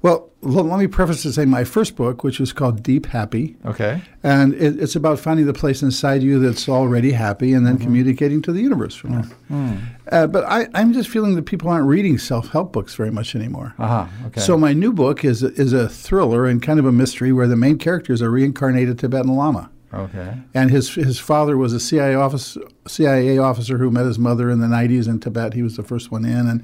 Well, 0.01 0.29
l- 0.43 0.49
let 0.63 0.79
me 0.79 0.87
preface 0.87 1.21
to 1.23 1.31
say 1.33 1.45
my 1.45 1.63
first 1.63 1.95
book, 1.95 2.23
which 2.23 2.39
is 2.39 2.51
called 2.53 2.81
Deep 2.83 3.05
Happy, 3.07 3.55
Okay. 3.65 4.01
and 4.23 4.53
it, 4.55 4.79
it's 4.81 4.95
about 4.95 5.19
finding 5.19 5.45
the 5.45 5.53
place 5.53 5.81
inside 5.83 6.23
you 6.23 6.39
that's 6.39 6.67
already 6.67 7.11
happy, 7.11 7.53
and 7.53 7.65
then 7.67 7.77
communicating 7.77 8.41
to 8.43 8.51
the 8.51 8.61
universe 8.61 8.95
from 8.95 9.11
there. 9.21 9.77
Uh, 10.11 10.27
but 10.27 10.43
I, 10.45 10.67
I'm 10.73 10.93
just 10.93 11.09
feeling 11.09 11.35
that 11.35 11.43
people 11.45 11.69
aren't 11.69 11.85
reading 11.87 12.17
self-help 12.17 12.73
books 12.73 12.95
very 12.95 13.11
much 13.11 13.35
anymore. 13.35 13.75
Uh 13.77 13.87
huh. 13.87 14.05
Okay. 14.27 14.41
So 14.41 14.57
my 14.57 14.73
new 14.73 14.91
book 14.91 15.23
is 15.23 15.43
a, 15.43 15.47
is 15.53 15.71
a 15.73 15.87
thriller 15.87 16.45
and 16.47 16.61
kind 16.61 16.79
of 16.79 16.85
a 16.85 16.91
mystery 16.91 17.31
where 17.31 17.47
the 17.47 17.55
main 17.57 17.77
character 17.77 18.11
is 18.11 18.21
a 18.21 18.29
reincarnated 18.29 18.97
Tibetan 18.99 19.35
Lama. 19.35 19.69
okay. 19.93 20.37
And 20.53 20.71
his 20.71 20.93
his 20.95 21.19
father 21.19 21.55
was 21.57 21.73
a 21.73 21.79
CIA 21.79 22.15
officer, 22.15 22.61
CIA 22.87 23.37
officer 23.37 23.77
who 23.77 23.91
met 23.91 24.05
his 24.05 24.17
mother 24.17 24.49
in 24.49 24.59
the 24.61 24.67
90s 24.67 25.07
in 25.07 25.19
Tibet. 25.19 25.53
He 25.53 25.61
was 25.63 25.75
the 25.75 25.83
first 25.83 26.11
one 26.11 26.25
in, 26.25 26.47
and 26.47 26.63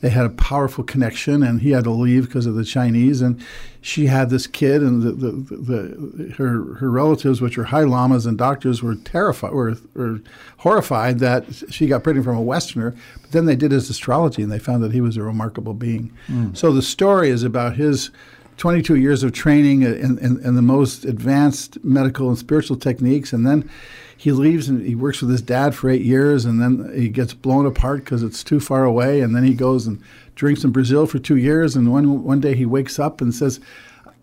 they 0.00 0.10
had 0.10 0.24
a 0.24 0.30
powerful 0.30 0.84
connection. 0.84 1.42
And 1.42 1.60
he 1.60 1.70
had 1.70 1.84
to 1.84 1.90
leave 1.90 2.26
because 2.26 2.46
of 2.46 2.54
the 2.54 2.64
Chinese. 2.64 3.20
And 3.20 3.44
she 3.80 4.06
had 4.06 4.30
this 4.30 4.46
kid, 4.46 4.82
and 4.82 5.02
the, 5.02 5.12
the, 5.12 5.30
the, 5.56 6.32
her 6.34 6.74
her 6.74 6.90
relatives, 6.90 7.40
which 7.40 7.56
were 7.56 7.64
high 7.64 7.84
lamas 7.84 8.26
and 8.26 8.36
doctors, 8.36 8.82
were 8.82 8.96
terrified, 8.96 9.52
were, 9.52 9.76
were 9.94 10.20
horrified 10.58 11.20
that 11.20 11.44
she 11.70 11.86
got 11.86 12.02
pregnant 12.02 12.24
from 12.24 12.36
a 12.36 12.42
Westerner. 12.42 12.94
But 13.22 13.32
then 13.32 13.46
they 13.46 13.56
did 13.56 13.72
his 13.72 13.88
astrology, 13.88 14.42
and 14.42 14.52
they 14.52 14.58
found 14.58 14.82
that 14.82 14.92
he 14.92 15.00
was 15.00 15.16
a 15.16 15.22
remarkable 15.22 15.74
being. 15.74 16.12
Mm. 16.28 16.56
So 16.56 16.72
the 16.72 16.82
story 16.82 17.30
is 17.30 17.44
about 17.44 17.76
his 17.76 18.10
22 18.58 18.96
years 18.96 19.22
of 19.22 19.32
training 19.32 19.82
in, 19.82 20.18
in, 20.18 20.44
in 20.44 20.54
the 20.56 20.62
most 20.62 21.04
advanced 21.04 21.82
medical 21.84 22.28
and 22.28 22.36
spiritual 22.36 22.76
techniques. 22.76 23.32
And 23.32 23.46
then 23.46 23.70
he 24.18 24.32
leaves 24.32 24.68
and 24.68 24.84
he 24.84 24.96
works 24.96 25.20
with 25.20 25.30
his 25.30 25.40
dad 25.40 25.76
for 25.76 25.88
eight 25.88 26.02
years. 26.02 26.44
And 26.44 26.60
then 26.60 26.92
he 26.92 27.08
gets 27.08 27.32
blown 27.32 27.66
apart 27.66 28.04
because 28.04 28.24
it's 28.24 28.42
too 28.42 28.58
far 28.58 28.84
away. 28.84 29.20
And 29.20 29.34
then 29.34 29.44
he 29.44 29.54
goes 29.54 29.86
and 29.86 30.02
drinks 30.34 30.64
in 30.64 30.72
Brazil 30.72 31.06
for 31.06 31.20
two 31.20 31.36
years. 31.36 31.76
And 31.76 31.92
one, 31.92 32.24
one 32.24 32.40
day 32.40 32.56
he 32.56 32.66
wakes 32.66 32.98
up 32.98 33.20
and 33.20 33.32
says, 33.32 33.60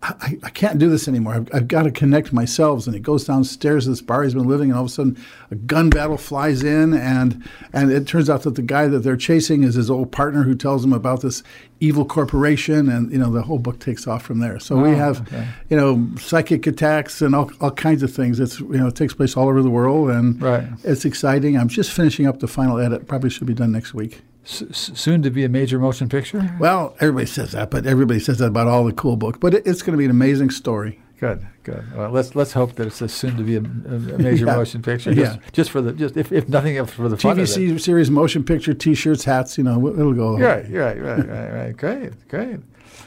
I, 0.02 0.38
I 0.42 0.50
can't 0.50 0.78
do 0.78 0.88
this 0.90 1.08
anymore. 1.08 1.34
I've, 1.34 1.48
I've 1.54 1.68
got 1.68 1.82
to 1.84 1.90
connect 1.90 2.32
myself. 2.32 2.86
And 2.86 2.94
he 2.94 3.00
goes 3.00 3.24
downstairs 3.24 3.84
to 3.84 3.90
this 3.90 4.02
bar 4.02 4.22
he's 4.22 4.34
been 4.34 4.46
living, 4.46 4.68
and 4.70 4.76
all 4.78 4.84
of 4.84 4.90
a 4.90 4.92
sudden, 4.92 5.16
a 5.50 5.54
gun 5.54 5.90
battle 5.90 6.18
flies 6.18 6.62
in, 6.62 6.92
and 6.94 7.42
and 7.72 7.90
it 7.90 8.06
turns 8.06 8.28
out 8.30 8.42
that 8.42 8.54
the 8.56 8.62
guy 8.62 8.86
that 8.88 9.00
they're 9.00 9.16
chasing 9.16 9.64
is 9.64 9.74
his 9.74 9.90
old 9.90 10.12
partner 10.12 10.42
who 10.42 10.54
tells 10.54 10.84
him 10.84 10.92
about 10.92 11.22
this 11.22 11.42
evil 11.80 12.04
corporation, 12.04 12.88
and 12.88 13.10
you 13.10 13.18
know 13.18 13.32
the 13.32 13.42
whole 13.42 13.58
book 13.58 13.80
takes 13.80 14.06
off 14.06 14.22
from 14.22 14.38
there. 14.38 14.60
So 14.60 14.76
we 14.76 14.90
Oh, 14.90 14.94
have, 14.96 15.22
okay. 15.22 15.48
you 15.70 15.76
know, 15.76 16.06
psychic 16.18 16.66
attacks 16.66 17.22
and 17.22 17.34
all, 17.34 17.50
all 17.60 17.70
kinds 17.72 18.02
of 18.02 18.12
things. 18.12 18.38
It's 18.38 18.60
you 18.60 18.76
know 18.78 18.88
it 18.88 18.94
takes 18.96 19.14
place 19.14 19.36
all 19.36 19.48
over 19.48 19.62
the 19.62 19.70
world, 19.70 20.10
and 20.10 20.40
Right. 20.40 20.64
it's 20.84 21.04
exciting. 21.06 21.56
I'm 21.56 21.68
just 21.68 21.90
finishing 21.90 22.26
up 22.26 22.40
the 22.40 22.48
final 22.48 22.78
edit. 22.78 23.08
Probably 23.08 23.30
should 23.30 23.46
be 23.46 23.54
done 23.54 23.72
next 23.72 23.94
week. 23.94 24.22
S- 24.46 24.62
s- 24.70 24.90
soon 24.94 25.22
to 25.22 25.30
be 25.30 25.44
a 25.44 25.48
major 25.48 25.78
motion 25.78 26.08
picture. 26.08 26.38
Mm-hmm. 26.38 26.58
Well, 26.60 26.94
everybody 27.00 27.26
says 27.26 27.50
that, 27.52 27.68
but 27.70 27.84
everybody 27.84 28.20
says 28.20 28.38
that 28.38 28.46
about 28.46 28.68
all 28.68 28.84
the 28.84 28.92
cool 28.92 29.16
books. 29.16 29.38
But 29.40 29.54
it, 29.54 29.66
it's 29.66 29.82
going 29.82 29.92
to 29.92 29.98
be 29.98 30.04
an 30.04 30.10
amazing 30.12 30.50
story. 30.50 31.00
Good, 31.18 31.44
good. 31.64 31.82
Well, 31.96 32.10
let's 32.10 32.34
let's 32.36 32.52
hope 32.52 32.74
that 32.76 32.86
it's 32.86 33.00
a 33.00 33.08
soon 33.08 33.36
to 33.38 33.42
be 33.42 33.56
a, 33.56 33.60
a 33.60 34.18
major 34.18 34.44
Yeah. 34.46 34.54
motion 34.56 34.82
picture. 34.82 35.12
Just, 35.14 35.36
Yeah. 35.36 35.42
just 35.52 35.70
for 35.70 35.80
the 35.80 35.92
just 35.92 36.16
if, 36.16 36.30
if 36.30 36.48
nothing 36.48 36.76
else 36.76 36.90
for 36.92 37.08
the 37.08 37.16
fun 37.16 37.32
of 37.32 37.38
it. 37.38 37.42
TV 37.50 37.80
series, 37.80 38.10
motion 38.10 38.44
picture, 38.44 38.72
T-shirts, 38.74 39.24
hats. 39.24 39.56
You 39.58 39.64
know, 39.64 39.84
it'll 39.88 40.12
go. 40.12 40.38
Right, 40.38 40.70
right, 40.70 41.00
right, 41.02 41.26
right, 41.26 41.50
right. 41.52 41.76
Great, 41.76 42.28
great. 42.28 42.60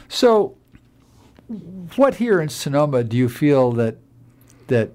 So, 0.08 0.56
what 1.96 2.16
here 2.16 2.40
in 2.40 2.48
Sonoma 2.48 3.04
do 3.04 3.16
you 3.16 3.28
feel 3.28 3.72
that 3.72 3.96
that 4.66 4.90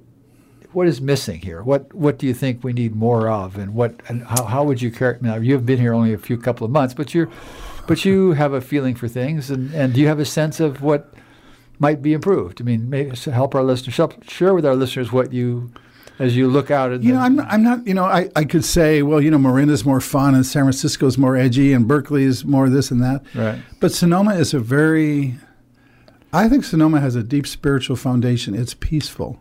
what 0.76 0.88
is 0.88 1.02
missing 1.02 1.40
here? 1.40 1.64
What 1.64 1.94
what 1.94 2.18
do 2.18 2.28
you 2.28 2.34
think 2.34 2.64
we 2.64 2.74
need 2.74 2.96
more 2.96 3.30
of, 3.30 3.58
and 3.58 3.74
what 3.74 4.02
and 4.08 4.24
how, 4.24 4.44
how 4.46 4.64
would 4.64 4.82
you 4.82 4.92
characterize? 4.92 5.24
Now 5.24 5.36
you've 5.42 5.66
been 5.66 5.80
here 5.80 5.94
only 5.94 6.14
a 6.14 6.18
few 6.18 6.38
couple 6.38 6.66
of 6.66 6.72
months, 6.72 6.94
but 6.94 7.14
you're 7.14 7.30
but 7.88 8.06
you 8.06 8.32
have 8.44 8.54
a 8.54 8.62
feeling 8.62 8.96
for 8.96 9.08
things, 9.08 9.50
and, 9.50 9.74
and 9.74 9.94
do 9.94 10.02
you 10.02 10.08
have 10.08 10.20
a 10.20 10.26
sense 10.26 10.60
of 10.60 10.82
what 10.82 11.14
might 11.80 12.02
be 12.02 12.14
improved? 12.14 12.62
I 12.62 12.64
mean, 12.64 12.90
maybe 12.90 13.16
help 13.16 13.56
our 13.56 13.64
listeners 13.64 13.98
help 13.98 14.24
share 14.30 14.54
with 14.54 14.66
our 14.66 14.76
listeners 14.76 15.12
what 15.12 15.34
you 15.34 15.72
as 16.20 16.36
you 16.36 16.48
look 16.48 16.72
out. 16.72 16.92
At 16.92 17.04
You 17.04 17.14
know, 17.14 17.20
I'm 17.20 17.36
not, 17.36 17.48
I'm 17.50 17.64
not. 17.64 17.86
You 17.88 17.94
know, 17.94 18.06
I, 18.06 18.30
I 18.36 18.46
could 18.46 18.66
say, 18.66 19.02
well, 19.02 19.22
you 19.22 19.32
know, 19.32 19.38
Marinda's 19.38 19.86
more 19.86 20.02
fun, 20.02 20.36
and 20.36 20.46
San 20.46 20.64
Francisco's 20.64 21.18
more 21.18 21.36
edgy, 21.36 21.74
and 21.74 21.88
Berkeley's 21.88 22.46
more 22.46 22.70
this 22.70 22.92
and 22.92 23.02
that. 23.02 23.24
right. 23.34 23.62
But 23.80 23.92
Sonoma 23.92 24.36
is 24.36 24.54
a 24.54 24.60
very. 24.60 25.36
I 26.36 26.50
think 26.50 26.66
Sonoma 26.66 27.00
has 27.00 27.16
a 27.16 27.24
deep 27.24 27.48
spiritual 27.48 27.96
foundation. 27.96 28.54
It's 28.56 28.74
peaceful. 28.74 29.38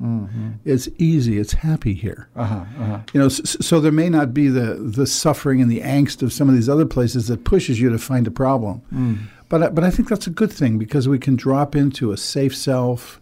It's 0.65 0.89
easy. 0.99 1.39
It's 1.39 1.55
happy 1.55 1.95
here. 1.95 2.29
Uh 2.37 2.45
huh. 2.45 2.55
Uh-huh. 2.79 2.99
You 3.13 3.21
know, 3.21 3.29
so, 3.29 3.43
so 3.45 3.81
there 3.81 3.93
may 3.93 4.09
not 4.09 4.33
be 4.33 4.49
the 4.49 4.75
the 4.75 5.07
suffering 5.07 5.61
and 5.61 5.71
the 5.71 5.81
angst 5.81 6.23
of 6.23 6.33
some 6.33 6.49
of 6.49 6.55
these 6.55 6.69
other 6.69 6.87
places 6.87 7.27
that 7.29 7.45
pushes 7.45 7.81
you 7.81 7.91
to 7.91 7.99
find 7.99 8.27
a 8.27 8.31
problem. 8.31 8.83
But 9.49 9.63
I, 9.63 9.69
but 9.71 9.85
I 9.85 9.91
think 9.91 10.09
that's 10.09 10.27
a 10.27 10.31
good 10.31 10.53
thing 10.53 10.79
because 10.79 11.09
we 11.09 11.19
can 11.19 11.37
drop 11.37 11.75
into 11.77 12.13
a 12.13 12.17
safe 12.17 12.57
self, 12.57 13.21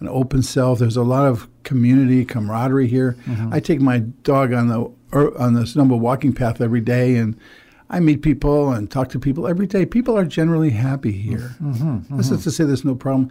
an 0.00 0.08
open 0.08 0.42
self. 0.42 0.78
There's 0.78 0.96
a 0.96 1.02
lot 1.02 1.26
of 1.26 1.48
community 1.62 2.24
camaraderie 2.24 2.88
here. 2.88 3.16
I 3.50 3.58
take 3.60 3.80
my 3.80 3.98
dog 4.00 4.52
on 4.52 4.68
the 4.68 4.90
or 5.12 5.36
on 5.40 5.54
the 5.54 5.66
Sonoma 5.66 5.96
walking 5.96 6.32
path 6.32 6.60
every 6.60 6.80
day, 6.80 7.16
and 7.16 7.36
I 7.90 8.00
meet 8.00 8.22
people 8.22 8.72
and 8.72 8.90
talk 8.90 9.08
to 9.10 9.18
people 9.18 9.46
every 9.46 9.66
day. 9.66 9.86
People 9.86 10.16
are 10.16 10.24
generally 10.24 10.70
happy 10.70 11.12
here. 11.12 11.56
Mm-hmm, 11.62 11.72
mm-hmm, 11.72 12.16
that's 12.16 12.28
mm-hmm. 12.28 12.34
not 12.36 12.42
to 12.44 12.50
say 12.50 12.64
there's 12.64 12.84
no 12.84 12.94
problem, 12.94 13.30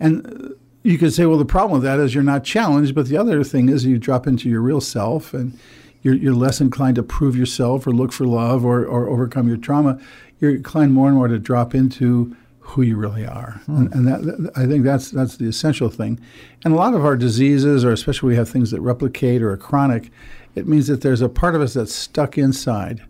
and. 0.00 0.26
uh, 0.26 0.54
You 0.86 0.98
could 0.98 1.14
say, 1.14 1.24
well, 1.24 1.38
the 1.38 1.46
problem 1.46 1.72
with 1.72 1.82
that 1.84 1.98
is 1.98 2.12
you're 2.14 2.32
not 2.34 2.44
challenged, 2.44 2.94
but 2.94 3.06
the 3.06 3.16
other 3.16 3.42
thing 3.42 3.70
is 3.70 3.86
you 3.86 3.98
drop 3.98 4.26
into 4.26 4.50
your 4.50 4.60
real 4.60 4.82
self 4.82 5.32
and 5.32 5.58
you're, 6.02 6.14
you're 6.14 6.34
less 6.46 6.60
inclined 6.60 6.96
to 6.96 7.02
prove 7.02 7.34
yourself 7.34 7.86
or 7.86 7.92
look 7.92 8.12
for 8.12 8.26
love 8.26 8.66
or, 8.66 8.84
or 8.84 9.08
overcome 9.08 9.48
your 9.48 9.56
trauma. 9.56 9.98
You're 10.38 10.56
inclined 10.56 10.92
more 10.92 11.08
and 11.08 11.16
more 11.16 11.28
to 11.28 11.38
drop 11.38 11.74
into 11.74 12.36
who 12.60 12.82
you 12.82 12.96
really 12.98 13.24
are, 13.24 13.62
hmm. 13.64 13.76
and, 13.76 13.94
and 13.94 14.06
that, 14.06 14.20
that- 14.26 14.52
I 14.58 14.66
think 14.66 14.84
that's 14.84 15.10
that's 15.10 15.38
the 15.38 15.48
essential 15.48 15.88
thing. 15.88 16.20
And 16.64 16.74
a 16.74 16.76
lot 16.76 16.92
of 16.92 17.02
our 17.02 17.16
diseases, 17.16 17.82
or 17.82 17.92
especially 17.92 18.28
we 18.28 18.36
have 18.36 18.50
things 18.50 18.70
that 18.70 18.82
replicate 18.82 19.40
or 19.42 19.52
are 19.52 19.56
chronic, 19.56 20.10
it 20.54 20.66
means 20.68 20.86
that 20.88 21.00
there's 21.00 21.22
a 21.22 21.30
part 21.30 21.54
of 21.54 21.62
us 21.62 21.72
that's 21.72 21.94
stuck 21.94 22.36
inside 22.36 23.00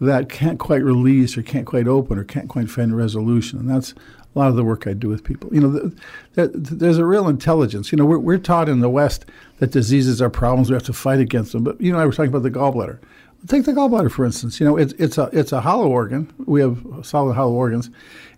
that 0.00 0.28
can't 0.28 0.58
quite 0.58 0.82
release 0.82 1.36
or 1.36 1.42
can't 1.42 1.66
quite 1.66 1.86
open 1.86 2.18
or 2.18 2.24
can't 2.24 2.48
quite 2.48 2.68
find 2.68 2.96
resolution. 2.96 3.58
And 3.58 3.70
that's 3.70 3.92
a 3.92 4.38
lot 4.38 4.48
of 4.48 4.56
the 4.56 4.64
work 4.64 4.86
I 4.86 4.92
do 4.92 5.08
with 5.08 5.22
people. 5.22 5.54
You 5.54 5.60
know, 5.60 5.92
th 6.34 6.52
th 6.52 6.52
there's 6.52 6.98
a 6.98 7.06
real 7.06 7.28
intelligence. 7.28 7.92
You 7.92 7.98
know, 7.98 8.04
we're, 8.04 8.18
we're 8.18 8.38
taught 8.38 8.68
in 8.68 8.80
the 8.80 8.90
West 8.90 9.26
that 9.58 9.70
diseases 9.70 10.20
are 10.20 10.30
problems. 10.30 10.70
We 10.70 10.74
have 10.74 10.82
to 10.84 10.92
fight 10.92 11.20
against 11.20 11.52
them. 11.52 11.62
But, 11.62 11.80
you 11.80 11.92
know, 11.92 11.98
I 11.98 12.04
was 12.04 12.16
talking 12.16 12.30
about 12.30 12.42
the 12.42 12.50
gallbladder. 12.50 12.98
Take 13.46 13.64
the 13.64 13.72
gallbladder, 13.72 14.10
for 14.10 14.24
instance. 14.24 14.58
You 14.58 14.66
know, 14.66 14.76
it's, 14.76 14.94
it's, 14.94 15.18
a, 15.18 15.28
it's 15.32 15.52
a 15.52 15.60
hollow 15.60 15.88
organ. 15.88 16.32
We 16.46 16.60
have 16.60 16.82
solid 17.02 17.34
hollow 17.34 17.52
organs. 17.52 17.90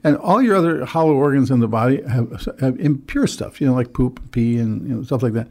And 0.04 0.16
all 0.18 0.42
your 0.42 0.56
other 0.56 0.84
hollow 0.84 1.14
organs 1.14 1.50
in 1.50 1.60
the 1.60 1.68
body 1.68 2.02
have, 2.02 2.46
have 2.60 2.78
impure 2.78 3.26
stuff, 3.26 3.60
you 3.60 3.66
know, 3.66 3.74
like 3.74 3.92
poop, 3.92 4.20
pee, 4.32 4.58
and 4.58 4.86
you 4.86 4.94
know, 4.94 5.02
stuff 5.02 5.22
like 5.22 5.32
that. 5.32 5.48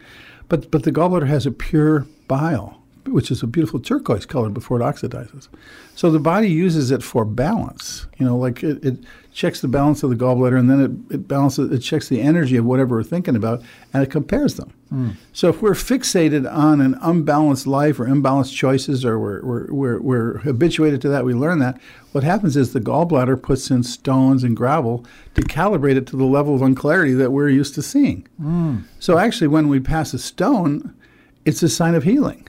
But, 0.49 0.69
but 0.71 0.83
the 0.83 0.91
gallbladder 0.91 1.27
has 1.27 1.45
a 1.45 1.51
pure 1.51 2.05
bile 2.27 2.81
which 3.07 3.31
is 3.31 3.43
a 3.43 3.47
beautiful 3.47 3.79
turquoise 3.79 4.25
color 4.25 4.49
before 4.49 4.79
it 4.79 4.83
oxidizes. 4.83 5.47
So 5.95 6.11
the 6.11 6.19
body 6.19 6.49
uses 6.49 6.91
it 6.91 7.03
for 7.03 7.25
balance. 7.25 8.07
You 8.17 8.25
know, 8.25 8.37
like 8.37 8.63
it, 8.63 8.83
it 8.83 8.97
checks 9.33 9.61
the 9.61 9.67
balance 9.67 10.01
of 10.01 10.09
the 10.09 10.15
gallbladder 10.15 10.57
and 10.57 10.69
then 10.69 10.79
it, 11.09 11.15
it 11.15 11.27
balances, 11.27 11.71
it 11.71 11.79
checks 11.79 12.07
the 12.09 12.21
energy 12.21 12.55
of 12.57 12.65
whatever 12.65 12.95
we're 12.95 13.03
thinking 13.03 13.35
about 13.35 13.61
and 13.93 14.01
it 14.01 14.09
compares 14.09 14.55
them. 14.55 14.73
Hmm. 14.89 15.09
So 15.33 15.49
if 15.49 15.61
we're 15.61 15.71
fixated 15.71 16.51
on 16.51 16.79
an 16.79 16.97
unbalanced 17.01 17.67
life 17.67 17.99
or 17.99 18.05
imbalanced 18.05 18.55
choices 18.55 19.03
or 19.03 19.19
we're, 19.19 19.43
we're, 19.43 19.73
we're, 19.73 19.99
we're 19.99 20.37
habituated 20.39 21.01
to 21.01 21.09
that, 21.09 21.25
we 21.25 21.33
learn 21.33 21.59
that, 21.59 21.79
what 22.13 22.23
happens 22.23 22.55
is 22.55 22.71
the 22.71 22.79
gallbladder 22.79 23.41
puts 23.41 23.69
in 23.69 23.83
stones 23.83 24.43
and 24.43 24.55
gravel 24.55 25.05
to 25.33 25.41
calibrate 25.41 25.97
it 25.97 26.07
to 26.07 26.15
the 26.15 26.23
level 26.23 26.55
of 26.55 26.61
unclarity 26.61 27.13
that 27.13 27.31
we're 27.31 27.49
used 27.49 27.75
to 27.75 27.81
seeing. 27.81 28.25
Hmm. 28.37 28.77
So 28.99 29.17
actually, 29.17 29.47
when 29.47 29.67
we 29.67 29.79
pass 29.79 30.13
a 30.13 30.19
stone, 30.19 30.95
it's 31.43 31.61
a 31.61 31.69
sign 31.69 31.93
of 31.93 32.03
healing. 32.03 32.47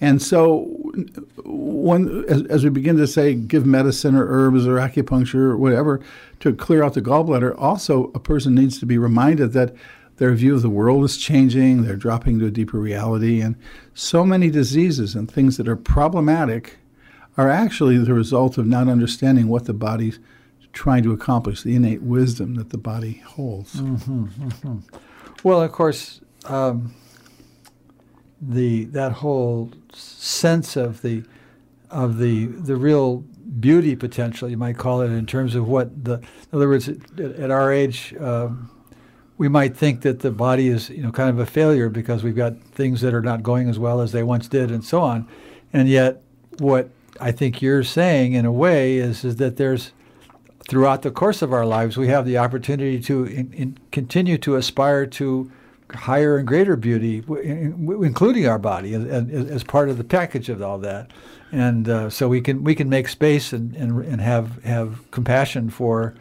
And 0.00 0.20
so 0.20 0.64
one 1.44 2.24
as, 2.28 2.42
as, 2.44 2.64
we 2.64 2.70
begin 2.70 2.96
to 2.98 3.06
say, 3.06 3.34
give 3.34 3.64
medicine 3.64 4.14
or 4.14 4.26
herbs 4.28 4.66
or 4.66 4.76
acupuncture 4.76 5.50
or 5.50 5.56
whatever 5.56 6.00
to 6.40 6.54
clear 6.54 6.82
out 6.82 6.94
the 6.94 7.00
gallbladder, 7.02 7.54
also 7.58 8.10
a 8.14 8.20
person 8.20 8.54
needs 8.54 8.78
to 8.78 8.86
be 8.86 8.98
reminded 8.98 9.52
that 9.54 9.74
their 10.16 10.34
view 10.34 10.54
of 10.54 10.62
the 10.62 10.68
world 10.68 11.04
is 11.04 11.16
changing. 11.16 11.82
They're 11.82 11.96
dropping 11.96 12.38
to 12.40 12.46
a 12.46 12.50
deeper 12.50 12.78
reality, 12.78 13.40
and 13.40 13.56
so 13.94 14.24
many 14.24 14.50
diseases 14.50 15.14
and 15.14 15.30
things 15.30 15.56
that 15.56 15.68
are 15.68 15.76
problematic 15.76 16.78
are 17.36 17.48
actually 17.48 17.96
the 17.98 18.14
result 18.14 18.58
of 18.58 18.66
not 18.66 18.88
understanding 18.88 19.48
what 19.48 19.64
the 19.64 19.72
body's 19.72 20.18
trying 20.72 21.04
to 21.04 21.12
accomplish, 21.12 21.62
the 21.62 21.74
innate 21.74 22.02
wisdom 22.02 22.56
that 22.56 22.70
the 22.70 22.78
body 22.78 23.22
holds. 23.26 23.76
Mm-hmm, 23.76 24.24
mm-hmm. 24.24 24.78
Well, 25.42 25.62
of 25.62 25.72
course. 25.72 26.20
Um, 26.44 26.94
the 28.40 28.84
that 28.86 29.12
whole 29.12 29.70
sense 29.92 30.76
of 30.76 31.02
the 31.02 31.24
of 31.90 32.18
the 32.18 32.46
the 32.46 32.76
real 32.76 33.24
beauty 33.60 33.96
potential, 33.96 34.48
you 34.48 34.56
might 34.56 34.76
call 34.76 35.00
it, 35.00 35.10
in 35.10 35.26
terms 35.26 35.54
of 35.54 35.68
what 35.68 36.04
the. 36.04 36.14
In 36.14 36.56
other 36.56 36.68
words, 36.68 36.88
at, 36.88 37.20
at 37.20 37.50
our 37.50 37.72
age, 37.72 38.14
um, 38.20 38.70
we 39.36 39.48
might 39.48 39.76
think 39.76 40.02
that 40.02 40.20
the 40.20 40.30
body 40.30 40.68
is 40.68 40.90
you 40.90 41.02
know 41.02 41.12
kind 41.12 41.30
of 41.30 41.38
a 41.38 41.46
failure 41.46 41.88
because 41.88 42.22
we've 42.22 42.36
got 42.36 42.58
things 42.60 43.00
that 43.00 43.14
are 43.14 43.22
not 43.22 43.42
going 43.42 43.68
as 43.68 43.78
well 43.78 44.00
as 44.00 44.12
they 44.12 44.22
once 44.22 44.48
did, 44.48 44.70
and 44.70 44.84
so 44.84 45.00
on. 45.00 45.26
And 45.72 45.88
yet, 45.88 46.22
what 46.58 46.90
I 47.20 47.32
think 47.32 47.60
you're 47.62 47.84
saying, 47.84 48.32
in 48.32 48.44
a 48.44 48.52
way, 48.52 48.98
is 48.98 49.24
is 49.24 49.36
that 49.36 49.56
there's 49.56 49.92
throughout 50.68 51.02
the 51.02 51.10
course 51.10 51.40
of 51.40 51.52
our 51.52 51.64
lives, 51.64 51.96
we 51.96 52.08
have 52.08 52.26
the 52.26 52.38
opportunity 52.38 53.00
to 53.00 53.24
in, 53.24 53.52
in 53.52 53.78
continue 53.90 54.38
to 54.38 54.56
aspire 54.56 55.06
to 55.06 55.50
higher 55.92 56.36
and 56.36 56.46
greater 56.46 56.76
beauty, 56.76 57.22
including 57.28 58.46
our 58.46 58.58
body, 58.58 58.94
as, 58.94 59.04
as, 59.04 59.64
part 59.64 59.88
of 59.88 59.96
the 59.98 60.04
package 60.04 60.48
of 60.48 60.60
all 60.62 60.78
that. 60.78 61.10
And 61.50 61.88
uh, 61.88 62.10
so 62.10 62.28
we 62.28 62.40
can 62.40 62.62
we 62.62 62.74
can 62.74 62.88
make 62.88 63.08
space 63.08 63.52
and, 63.52 63.74
and, 63.74 64.04
and 64.04 64.20
have 64.20 64.62
have 64.64 65.10
compassion 65.10 65.70
for 65.70 66.14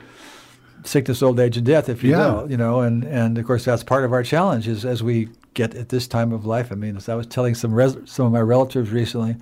sickness, 0.86 1.22
old 1.22 1.40
age, 1.40 1.58
and 1.58 1.66
death, 1.66 1.90
if 1.90 2.04
you 2.04 2.12
yeah. 2.12 2.34
will. 2.34 2.52
You 2.52 2.58
know, 2.58 2.80
and, 2.80 3.04
and 3.04 3.38
of 3.38 3.46
course 3.46 3.66
that's 3.66 3.84
part 3.84 4.06
of 4.06 4.14
our 4.14 4.24
challenge 4.24 4.68
is 4.68 4.86
as 4.86 5.04
we 5.04 5.30
get 5.54 5.76
at 5.76 5.90
this 5.90 6.08
time 6.08 6.32
of 6.32 6.46
life. 6.46 6.72
I 6.72 6.76
mean, 6.76 6.96
as 6.96 7.10
I 7.10 7.16
was 7.16 7.28
telling 7.28 7.56
some 7.56 7.74
res- 7.74 7.98
some 8.06 8.26
of 8.26 8.32
my 8.32 8.42
relatives 8.42 8.92
recently, 8.92 9.36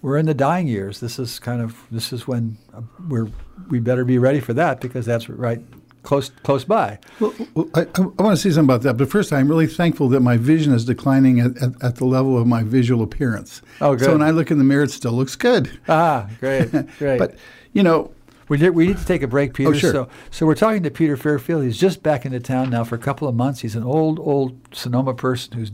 we're 0.00 0.16
in 0.16 0.24
the 0.24 0.34
dying 0.34 0.68
years. 0.68 1.00
This 1.00 1.18
is 1.18 1.38
kind 1.38 1.60
of 1.60 1.76
this 1.90 2.14
is 2.14 2.26
when 2.26 2.56
uh, 2.72 2.80
we're 3.08 3.28
we 3.68 3.78
better 3.78 4.06
be 4.06 4.18
ready 4.18 4.40
for 4.40 4.54
that 4.54 4.80
because 4.80 5.04
that's 5.04 5.28
right 5.28 5.60
close 6.02 6.30
close 6.42 6.64
by. 6.64 6.98
Well, 7.18 7.34
I, 7.74 7.86
I, 7.94 8.00
want 8.00 8.18
to 8.18 8.36
say 8.36 8.50
something 8.50 8.64
about 8.64 8.82
that, 8.82 8.96
but 8.96 9.10
first, 9.10 9.32
I'm 9.32 9.48
really 9.48 9.66
thankful 9.66 10.08
that 10.10 10.20
my 10.20 10.36
vision 10.36 10.72
is 10.72 10.84
declining 10.84 11.40
at, 11.40 11.56
at, 11.62 11.82
at, 11.82 11.96
the 11.96 12.04
level 12.04 12.38
of 12.38 12.46
my 12.46 12.62
visual 12.62 13.02
appearance. 13.02 13.62
Oh, 13.80 13.94
good. 13.94 14.04
So 14.04 14.12
when 14.12 14.22
I 14.22 14.30
look 14.30 14.50
in 14.50 14.58
the 14.58 14.64
mirror, 14.64 14.84
it 14.84 14.90
still 14.90 15.12
looks 15.12 15.36
good. 15.36 15.78
Ah, 15.88 16.28
great, 16.40 16.70
great. 16.98 17.18
but 17.18 17.34
you 17.72 17.82
know. 17.82 18.12
We, 18.48 18.58
did, 18.58 18.70
we 18.70 18.88
need 18.88 18.98
to 18.98 19.06
take 19.06 19.22
a 19.22 19.28
break, 19.28 19.54
Peter. 19.54 19.70
Oh, 19.70 19.72
sure. 19.74 19.92
So, 19.92 20.08
so 20.32 20.44
we're 20.44 20.56
talking 20.56 20.82
to 20.82 20.90
Peter 20.90 21.16
Fairfield. 21.16 21.62
He's 21.62 21.78
just 21.78 22.02
back 22.02 22.26
into 22.26 22.40
town 22.40 22.70
now 22.70 22.82
for 22.82 22.96
a 22.96 22.98
couple 22.98 23.28
of 23.28 23.36
months. 23.36 23.60
He's 23.60 23.76
an 23.76 23.84
old, 23.84 24.18
old 24.18 24.58
Sonoma 24.74 25.14
person 25.14 25.56
who's 25.56 25.70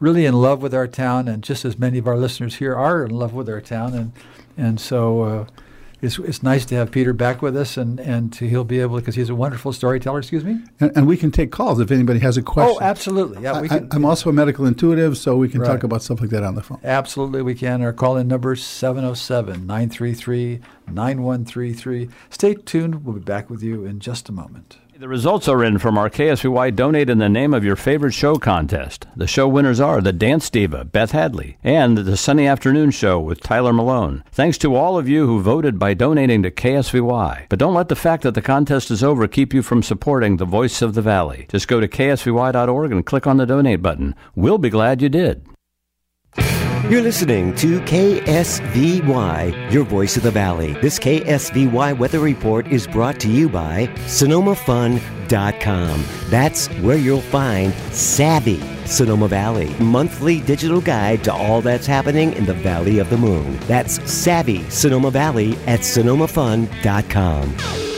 really 0.00 0.24
in 0.24 0.34
love 0.34 0.62
with 0.62 0.74
our 0.74 0.86
town, 0.86 1.28
and 1.28 1.42
just 1.42 1.66
as 1.66 1.78
many 1.78 1.98
of 1.98 2.06
our 2.06 2.16
listeners 2.16 2.56
here 2.56 2.74
are 2.74 3.04
in 3.04 3.10
love 3.10 3.34
with 3.34 3.48
our 3.50 3.60
town, 3.60 3.92
and 3.92 4.12
and 4.56 4.80
so 4.80 5.20
uh, 5.22 5.46
it's, 6.04 6.18
it's 6.18 6.42
nice 6.42 6.64
to 6.66 6.74
have 6.74 6.90
Peter 6.90 7.12
back 7.12 7.42
with 7.42 7.56
us, 7.56 7.76
and, 7.76 7.98
and 8.00 8.32
to, 8.34 8.48
he'll 8.48 8.64
be 8.64 8.80
able 8.80 8.98
because 8.98 9.14
he's 9.14 9.30
a 9.30 9.34
wonderful 9.34 9.72
storyteller. 9.72 10.18
Excuse 10.18 10.44
me. 10.44 10.60
And, 10.80 10.92
and, 10.96 11.06
we 11.06 11.16
can 11.16 11.30
take 11.30 11.50
calls 11.50 11.80
if 11.80 11.90
anybody 11.90 12.20
has 12.20 12.36
a 12.36 12.42
question. 12.42 12.76
Oh, 12.80 12.84
absolutely. 12.84 13.42
Yeah, 13.42 13.60
we 13.60 13.68
can. 13.68 13.88
I, 13.90 13.96
am 13.96 14.04
also 14.04 14.30
a 14.30 14.32
medical 14.32 14.66
intuitive, 14.66 15.16
so 15.16 15.36
we 15.36 15.48
can 15.48 15.60
right. 15.60 15.68
talk 15.68 15.82
about 15.82 16.02
stuff 16.02 16.20
like 16.20 16.30
that 16.30 16.42
on 16.42 16.54
the 16.54 16.62
phone. 16.62 16.80
Absolutely, 16.84 17.42
we 17.42 17.54
can. 17.54 17.82
Our 17.82 17.92
call 17.92 18.16
in 18.16 18.28
number 18.28 18.52
is 18.52 18.64
707 18.64 19.66
933 19.66 20.60
9133. 20.86 22.08
Stay 22.30 22.54
tuned. 22.54 23.04
We'll 23.04 23.14
be 23.14 23.20
back 23.20 23.50
with 23.50 23.62
you 23.62 23.84
in 23.84 24.00
just 24.00 24.28
a 24.28 24.32
moment. 24.32 24.78
The 24.96 25.08
results 25.08 25.48
are 25.48 25.64
in 25.64 25.78
from 25.78 25.98
our 25.98 26.08
KSVY 26.08 26.76
Donate 26.76 27.10
in 27.10 27.18
the 27.18 27.28
Name 27.28 27.52
of 27.52 27.64
Your 27.64 27.74
Favorite 27.74 28.14
Show 28.14 28.36
contest. 28.36 29.08
The 29.16 29.26
show 29.26 29.48
winners 29.48 29.80
are 29.80 30.00
the 30.00 30.12
Dance 30.12 30.48
Diva, 30.48 30.84
Beth 30.84 31.10
Hadley, 31.10 31.58
and 31.64 31.98
the 31.98 32.16
Sunny 32.16 32.46
Afternoon 32.46 32.92
Show 32.92 33.18
with 33.18 33.40
Tyler 33.40 33.72
Malone. 33.72 34.22
Thanks 34.30 34.56
to 34.58 34.76
all 34.76 34.96
of 34.96 35.08
you 35.08 35.26
who 35.26 35.42
voted 35.42 35.80
by 35.80 35.94
donating 35.94 36.44
to 36.44 36.50
KSVY. 36.52 37.46
But 37.48 37.58
don't 37.58 37.74
let 37.74 37.88
the 37.88 37.96
fact 37.96 38.22
that 38.22 38.34
the 38.34 38.40
contest 38.40 38.92
is 38.92 39.02
over 39.02 39.26
keep 39.26 39.52
you 39.52 39.62
from 39.62 39.82
supporting 39.82 40.36
the 40.36 40.44
Voice 40.44 40.80
of 40.80 40.94
the 40.94 41.02
Valley. 41.02 41.46
Just 41.50 41.66
go 41.66 41.80
to 41.80 41.88
ksvy.org 41.88 42.92
and 42.92 43.04
click 43.04 43.26
on 43.26 43.38
the 43.38 43.46
donate 43.46 43.82
button. 43.82 44.14
We'll 44.36 44.58
be 44.58 44.70
glad 44.70 45.02
you 45.02 45.08
did. 45.08 45.44
You're 46.90 47.00
listening 47.00 47.54
to 47.56 47.80
KSVY, 47.80 49.72
your 49.72 49.84
voice 49.84 50.18
of 50.18 50.22
the 50.22 50.30
valley. 50.30 50.74
This 50.82 50.98
KSVY 50.98 51.96
weather 51.96 52.18
report 52.18 52.68
is 52.68 52.86
brought 52.86 53.18
to 53.20 53.30
you 53.30 53.48
by 53.48 53.86
SonomaFun.com. 54.04 56.04
That's 56.28 56.66
where 56.82 56.98
you'll 56.98 57.22
find 57.22 57.72
Savvy 57.90 58.60
Sonoma 58.84 59.28
Valley, 59.28 59.74
monthly 59.80 60.42
digital 60.42 60.82
guide 60.82 61.24
to 61.24 61.32
all 61.32 61.62
that's 61.62 61.86
happening 61.86 62.34
in 62.34 62.44
the 62.44 62.52
Valley 62.52 62.98
of 62.98 63.08
the 63.08 63.16
Moon. 63.16 63.56
That's 63.60 63.94
Savvy 64.12 64.68
Sonoma 64.68 65.10
Valley 65.10 65.56
at 65.66 65.80
SonomaFun.com. 65.80 67.93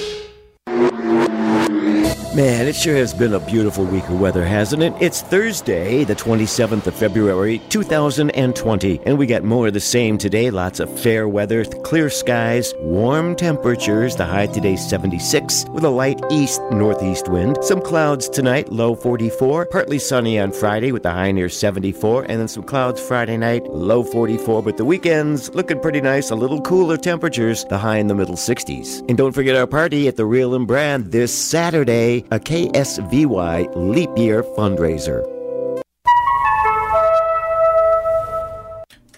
Man, 2.37 2.67
it 2.67 2.77
sure 2.77 2.95
has 2.95 3.15
been 3.15 3.33
a 3.33 3.41
beautiful 3.41 3.87
week 3.87 4.07
of 4.11 4.21
weather, 4.21 4.45
hasn't 4.45 4.83
it? 4.83 4.93
It's 5.01 5.23
Thursday, 5.23 6.05
the 6.05 6.15
27th 6.15 6.87
of 6.87 6.95
February, 6.95 7.61
2020, 7.71 9.01
and 9.07 9.17
we 9.17 9.25
got 9.25 9.43
more 9.43 9.69
of 9.69 9.73
the 9.73 9.81
same 9.81 10.19
today. 10.19 10.51
Lots 10.51 10.79
of 10.79 11.01
fair 11.01 11.29
weather, 11.29 11.65
clear 11.65 12.11
skies, 12.11 12.75
warm 12.81 13.37
temperatures. 13.37 14.17
The 14.17 14.27
high 14.27 14.49
today 14.49 14.77
76 14.77 15.65
with 15.71 15.85
a 15.85 15.89
light 15.89 16.21
east 16.31 16.61
northeast 16.71 17.27
wind. 17.31 17.57
Some 17.63 17.81
clouds 17.81 18.29
tonight, 18.29 18.71
low 18.71 18.95
44. 18.95 19.65
Partly 19.65 19.99
sunny 19.99 20.39
on 20.39 20.53
Friday 20.53 20.93
with 20.93 21.05
the 21.05 21.13
high 21.13 21.33
near 21.33 21.49
74, 21.49 22.25
and 22.25 22.39
then 22.39 22.49
some 22.49 22.65
clouds 22.65 23.01
Friday 23.01 23.39
night, 23.39 23.67
low 23.67 24.03
44. 24.03 24.63
But 24.63 24.77
the 24.77 24.85
weekends 24.85 25.55
looking 25.55 25.81
pretty 25.81 26.03
nice, 26.03 26.29
a 26.29 26.37
little 26.37 26.61
cooler 26.61 26.99
temperatures, 26.99 27.65
the 27.71 27.79
high 27.79 27.97
in 27.97 28.09
the 28.09 28.15
middle 28.15 28.37
60s. 28.37 29.09
And 29.09 29.17
don't 29.17 29.33
forget 29.33 29.57
our 29.57 29.67
party 29.67 30.07
at 30.07 30.17
the 30.17 30.27
Real 30.27 30.55
and 30.55 30.67
Brand 30.67 31.13
this 31.13 31.35
Saturday 31.35 32.26
a 32.31 32.41
KSVY 32.41 33.77
Leap 33.77 34.11
Year 34.17 34.43
fundraiser. 34.43 35.25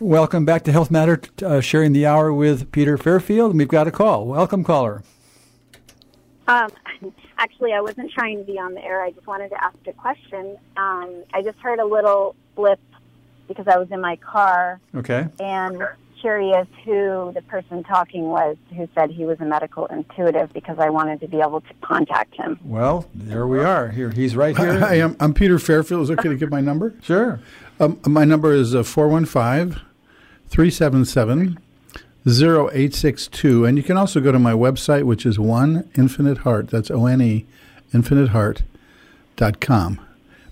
Welcome 0.00 0.44
back 0.44 0.62
to 0.64 0.72
Health 0.72 0.90
Matter, 0.90 1.20
uh, 1.44 1.60
sharing 1.60 1.92
the 1.92 2.06
hour 2.06 2.32
with 2.32 2.70
Peter 2.70 2.96
Fairfield, 2.98 3.50
and 3.50 3.58
we've 3.58 3.66
got 3.66 3.88
a 3.88 3.90
call. 3.90 4.26
Welcome, 4.26 4.62
caller. 4.62 5.02
Um, 6.46 6.70
actually, 7.38 7.72
I 7.72 7.80
wasn't 7.80 8.12
trying 8.12 8.38
to 8.38 8.44
be 8.44 8.58
on 8.58 8.74
the 8.74 8.84
air. 8.84 9.02
I 9.02 9.10
just 9.10 9.26
wanted 9.26 9.48
to 9.48 9.64
ask 9.64 9.76
a 9.86 9.92
question. 9.94 10.56
Um, 10.76 11.24
I 11.32 11.42
just 11.42 11.58
heard 11.58 11.80
a 11.80 11.84
little 11.84 12.36
blip 12.54 12.78
because 13.48 13.66
I 13.66 13.78
was 13.78 13.90
in 13.90 14.00
my 14.00 14.16
car. 14.16 14.80
Okay. 14.94 15.26
And 15.40 15.82
curious 16.20 16.66
who 16.84 17.32
the 17.34 17.42
person 17.42 17.82
talking 17.84 18.28
was 18.28 18.56
who 18.76 18.88
said 18.94 19.10
he 19.10 19.24
was 19.24 19.40
a 19.40 19.44
medical 19.44 19.86
intuitive 19.86 20.52
because 20.52 20.78
I 20.78 20.90
wanted 20.90 21.20
to 21.20 21.28
be 21.28 21.40
able 21.40 21.60
to 21.62 21.74
contact 21.80 22.34
him. 22.34 22.58
Well, 22.64 23.08
there 23.14 23.46
we 23.46 23.60
are. 23.60 23.88
Here, 23.88 24.10
he's 24.10 24.36
right 24.36 24.56
here. 24.56 24.80
Hi, 24.80 24.94
I'm, 24.94 25.16
I'm 25.20 25.34
Peter 25.34 25.58
Fairfield. 25.58 26.02
Is 26.02 26.10
it 26.10 26.18
okay 26.18 26.28
to 26.28 26.36
give 26.36 26.50
my 26.50 26.60
number? 26.60 26.94
Sure. 27.08 27.40
Um, 27.80 27.98
my 28.06 28.24
number 28.24 28.52
is 28.52 28.74
uh, 28.74 28.82
415 28.82 29.80
377 30.48 31.58
0862. 32.26 33.64
And 33.64 33.78
you 33.78 33.84
can 33.84 33.96
also 33.96 34.20
go 34.20 34.32
to 34.32 34.38
my 34.38 34.52
website, 34.52 35.04
which 35.04 35.24
is 35.24 35.38
One 35.38 35.88
Infinite 35.96 36.38
Heart. 36.38 36.68
That's 36.68 36.90
O 36.90 37.06
N 37.06 37.22
E, 37.22 37.46
infiniteheart.com. 37.94 40.00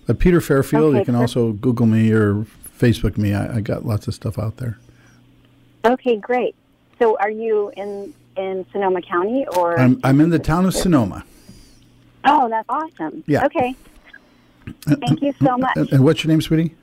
But 0.07 0.19
Peter 0.19 0.41
Fairfield, 0.41 0.95
okay, 0.95 1.01
you 1.01 1.05
can 1.05 1.15
perfect. 1.15 1.37
also 1.37 1.53
Google 1.53 1.85
me 1.87 2.11
or 2.13 2.47
Facebook 2.79 3.19
me. 3.19 3.35
I, 3.35 3.57
I 3.57 3.61
got 3.61 3.85
lots 3.85 4.09
of 4.09 4.15
stuff 4.15 4.39
out 4.39 4.57
there. 4.59 4.79
Okay, 5.87 6.17
great. 6.17 6.55
So 6.99 7.17
are 7.19 7.31
you 7.31 7.73
in 7.77 8.13
in 8.37 8.67
Sonoma 8.73 9.03
County 9.03 9.47
or? 9.57 9.79
I'm 9.79 10.01
I'm 10.03 10.21
in 10.21 10.31
the 10.31 10.39
town 10.39 10.67
of 10.67 10.75
Sonoma. 10.75 11.25
Oh, 12.25 12.49
that's 12.49 12.69
awesome. 12.69 13.23
Yeah. 13.27 13.47
Okay. 13.47 13.77
Thank 14.85 15.23
you 15.23 15.33
so 15.41 15.57
much. 15.57 15.77
And 15.77 16.05
what's 16.05 16.25
your 16.25 16.31
name, 16.31 16.43
sweetie? 16.43 16.75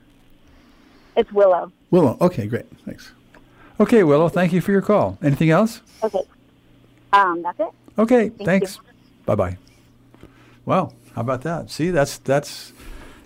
It's 1.16 1.30
Willow. 1.32 1.70
Willow. 1.90 2.16
Okay, 2.20 2.46
great. 2.46 2.66
Thanks. 2.84 3.12
Okay, 3.78 4.02
Willow. 4.04 4.28
Thank 4.28 4.52
you 4.52 4.62
for 4.62 4.72
your 4.72 4.80
call. 4.80 5.18
Anything 5.22 5.50
else? 5.50 5.82
Okay. 6.02 6.22
Um, 7.12 7.42
that's 7.42 7.60
it. 7.60 7.68
Okay. 7.98 8.30
Thank 8.30 8.46
thanks. 8.46 8.80
Bye 9.26 9.34
bye. 9.34 9.58
Well, 10.64 10.94
how 11.14 11.20
about 11.20 11.42
that? 11.42 11.70
See, 11.70 11.90
that's 11.90 12.16
that's 12.18 12.72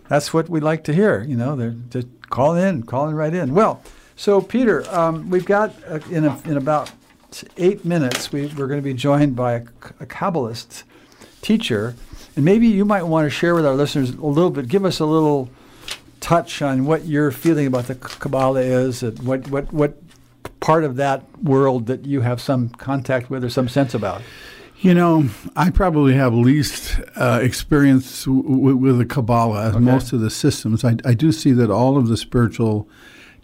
that's 0.09 0.35
what 0.35 0.49
we 0.49 0.59
like 0.59 0.83
to 0.85 0.93
hear. 0.93 1.23
You 1.23 1.37
know, 1.37 1.55
they're 1.55 1.77
just 1.91 2.09
calling 2.31 2.63
in, 2.63 2.83
calling 2.83 3.15
right 3.15 3.33
in. 3.33 3.55
Well. 3.55 3.81
So, 4.19 4.41
Peter, 4.41 4.85
um, 4.93 5.31
we've 5.31 5.45
got 5.45 5.73
uh, 5.89 6.01
in, 6.11 6.25
a, 6.25 6.37
in 6.45 6.57
about 6.57 6.91
eight 7.57 7.85
minutes, 7.85 8.33
we, 8.33 8.49
we're 8.49 8.67
going 8.67 8.81
to 8.81 8.85
be 8.85 8.93
joined 8.93 9.37
by 9.37 9.53
a, 9.53 9.63
a 10.01 10.07
Kabbalist 10.07 10.83
teacher. 11.41 11.95
And 12.35 12.45
maybe 12.45 12.67
you 12.67 12.85
might 12.85 13.05
want 13.05 13.27
to 13.27 13.31
share 13.31 13.55
with 13.55 13.65
our 13.65 13.75
listeners 13.77 14.11
a 14.11 14.27
little 14.27 14.51
bit, 14.51 14.67
give 14.67 14.85
us 14.85 14.99
a 14.99 15.05
little 15.07 15.49
touch 16.19 16.61
on 16.63 16.85
what 16.85 17.05
your 17.07 17.31
feeling 17.31 17.69
about 17.69 17.87
the 17.87 17.95
Kabbalah 17.95 18.61
is 18.61 19.05
and 19.05 19.21
what, 19.21 19.49
what, 19.51 19.73
what 19.73 19.97
part 20.59 20.83
of 20.83 20.97
that 20.97 21.23
world 21.41 21.87
that 21.87 22.05
you 22.05 22.23
have 22.23 22.41
some 22.41 22.71
contact 22.71 23.31
with 23.31 23.45
or 23.45 23.51
some 23.51 23.69
sense 23.69 23.95
about? 23.95 24.23
You 24.81 24.95
know, 24.95 25.29
I 25.55 25.71
probably 25.71 26.15
have 26.15 26.35
least 26.35 26.99
uh, 27.15 27.39
experience 27.41 28.25
w- 28.25 28.43
w- 28.43 28.77
with 28.77 28.99
the 28.99 29.07
Kabbalah 29.07 29.69
as 29.69 29.75
Okay. 29.77 29.85
most 29.85 30.13
of 30.13 30.19
the 30.19 30.31
systems. 30.31 30.85
I, 30.85 30.97
I 31.05 31.15
do 31.15 31.31
see 31.31 31.53
that 31.53 31.71
all 31.71 31.97
of 31.97 32.09
the 32.09 32.17
spiritual 32.17 32.89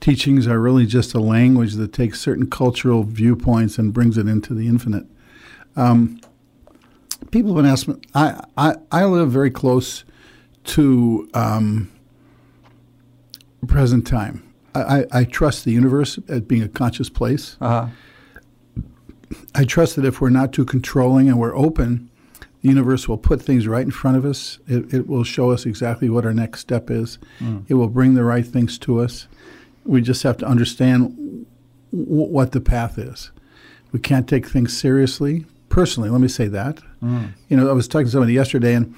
teachings 0.05 0.47
are 0.47 0.61
really 0.61 0.85
just 0.85 1.15
a 1.15 1.19
language 1.19 1.73
that 1.77 1.91
takes 1.95 2.21
certain 2.21 2.47
cultural 2.47 3.05
viewpoints 3.05 3.79
and 3.79 3.95
brings 3.95 4.19
it 4.19 4.29
into 4.29 4.53
the 4.53 4.69
infinite. 4.69 5.07
Um, 5.77 6.21
people 7.31 7.55
have 7.55 7.63
been 7.65 7.73
asking. 7.73 8.05
I, 8.15 8.45
I 8.59 8.75
I 8.93 9.05
live 9.07 9.31
very 9.31 9.51
close 9.51 10.05
to 10.65 11.27
um, 11.33 11.91
present 13.67 14.07
time. 14.07 14.43
I, 14.75 14.81
I, 14.81 15.07
I 15.21 15.25
trust 15.25 15.65
the 15.65 15.73
universe 15.73 16.19
as 16.29 16.43
being 16.43 16.63
a 16.63 16.69
conscious 16.69 17.09
place. 17.09 17.57
Uh-huh. 17.63 17.89
I 19.55 19.65
trust 19.65 19.97
that 19.97 20.05
if 20.05 20.21
we're 20.21 20.29
not 20.29 20.53
too 20.53 20.67
controlling 20.67 21.31
and 21.31 21.41
we're 21.41 21.57
open, 21.57 22.11
the 22.61 22.69
universe 22.69 23.09
will 23.09 23.17
put 23.17 23.41
things 23.41 23.67
right 23.67 23.85
in 23.87 23.91
front 23.91 24.19
of 24.19 24.27
us. 24.27 24.59
It, 24.69 24.93
it 24.93 25.07
will 25.09 25.25
show 25.25 25.51
us 25.51 25.65
exactly 25.65 26.11
what 26.11 26.27
our 26.27 26.35
next 26.35 26.61
step 26.61 26.91
is. 26.91 27.19
It 27.69 27.75
will 27.75 27.89
bring 27.89 28.13
the 28.15 28.23
right 28.25 28.47
things 28.47 28.79
to 28.81 29.01
us. 29.01 29.29
We 29.85 30.01
just 30.01 30.23
have 30.23 30.37
to 30.39 30.47
understand 30.47 31.47
w- 31.93 32.31
what 32.31 32.53
the 32.53 32.61
path 32.61 32.99
is. 32.99 33.31
We 33.93 34.01
can't 34.01 34.29
take 34.29 34.47
things 34.47 34.77
seriously. 34.77 35.47
Personally, 35.69 36.11
let 36.11 36.21
me 36.21 36.29
say 36.29 36.49
that. 36.49 36.81
Mm. 37.03 37.33
You 37.49 37.57
know, 37.57 37.69
I 37.69 37.73
was 37.73 37.89
talking 37.89 38.07
to 38.07 38.11
somebody 38.11 38.33
yesterday, 38.33 38.75
and 38.75 38.95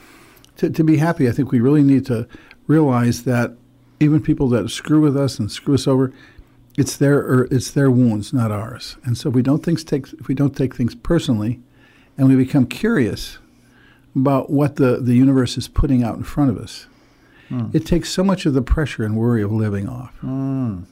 to, 0.56 0.70
to 0.70 0.84
be 0.84 0.96
happy, 0.98 1.28
I 1.28 1.32
think 1.32 1.52
we 1.52 1.60
really 1.60 1.82
need 1.82 2.06
to 2.06 2.26
realize 2.66 3.24
that 3.24 3.52
even 4.00 4.20
people 4.22 4.48
that 4.50 4.70
screw 4.70 5.00
with 5.00 5.16
us 5.16 5.38
and 5.38 5.50
screw 5.50 5.74
us 5.74 5.86
over, 5.86 6.12
it's 6.76 6.96
their 6.96 7.18
or 7.18 7.48
it's 7.50 7.70
their 7.70 7.90
wounds, 7.90 8.32
not 8.32 8.50
ours. 8.50 8.96
And 9.04 9.16
so 9.16 9.30
if 9.30 9.34
we 9.34 9.42
don't 9.42 9.64
things 9.64 9.82
take 9.84 10.12
if 10.12 10.28
we 10.28 10.34
don't 10.34 10.56
take 10.56 10.74
things 10.74 10.94
personally, 10.94 11.60
and 12.18 12.28
we 12.28 12.36
become 12.36 12.66
curious 12.66 13.38
about 14.14 14.50
what 14.50 14.76
the, 14.76 14.98
the 14.98 15.14
universe 15.14 15.58
is 15.58 15.68
putting 15.68 16.02
out 16.02 16.16
in 16.16 16.22
front 16.22 16.50
of 16.50 16.58
us, 16.58 16.86
it 17.72 17.86
takes 17.86 18.10
so 18.10 18.24
much 18.24 18.46
of 18.46 18.54
the 18.54 18.62
pressure 18.62 19.04
and 19.04 19.16
worry 19.16 19.42
of 19.42 19.52
living 19.52 19.88
off. 19.88 20.14
And, 20.22 20.86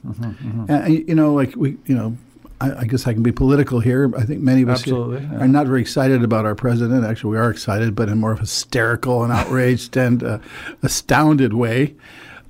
and, 0.69 1.07
you 1.09 1.15
know, 1.15 1.33
like 1.33 1.55
we, 1.55 1.77
you 1.85 1.95
know, 1.95 2.17
I, 2.61 2.79
I 2.79 2.83
guess 2.85 3.05
I 3.07 3.13
can 3.13 3.23
be 3.23 3.31
political 3.31 3.79
here. 3.79 4.11
I 4.17 4.23
think 4.23 4.41
many 4.41 4.61
of 4.61 4.69
us 4.69 4.81
Absolutely, 4.81 5.27
yeah. 5.29 5.43
are 5.43 5.47
not 5.47 5.67
very 5.67 5.81
excited 5.81 6.23
about 6.23 6.45
our 6.45 6.55
president. 6.55 7.03
Actually, 7.05 7.31
we 7.31 7.37
are 7.37 7.49
excited, 7.49 7.95
but 7.95 8.07
in 8.07 8.17
more 8.17 8.31
of 8.31 8.37
a 8.37 8.41
hysterical 8.41 9.23
and 9.23 9.33
outraged 9.33 9.97
and 10.05 10.23
uh, 10.23 10.39
astounded 10.81 11.53
way. 11.53 11.95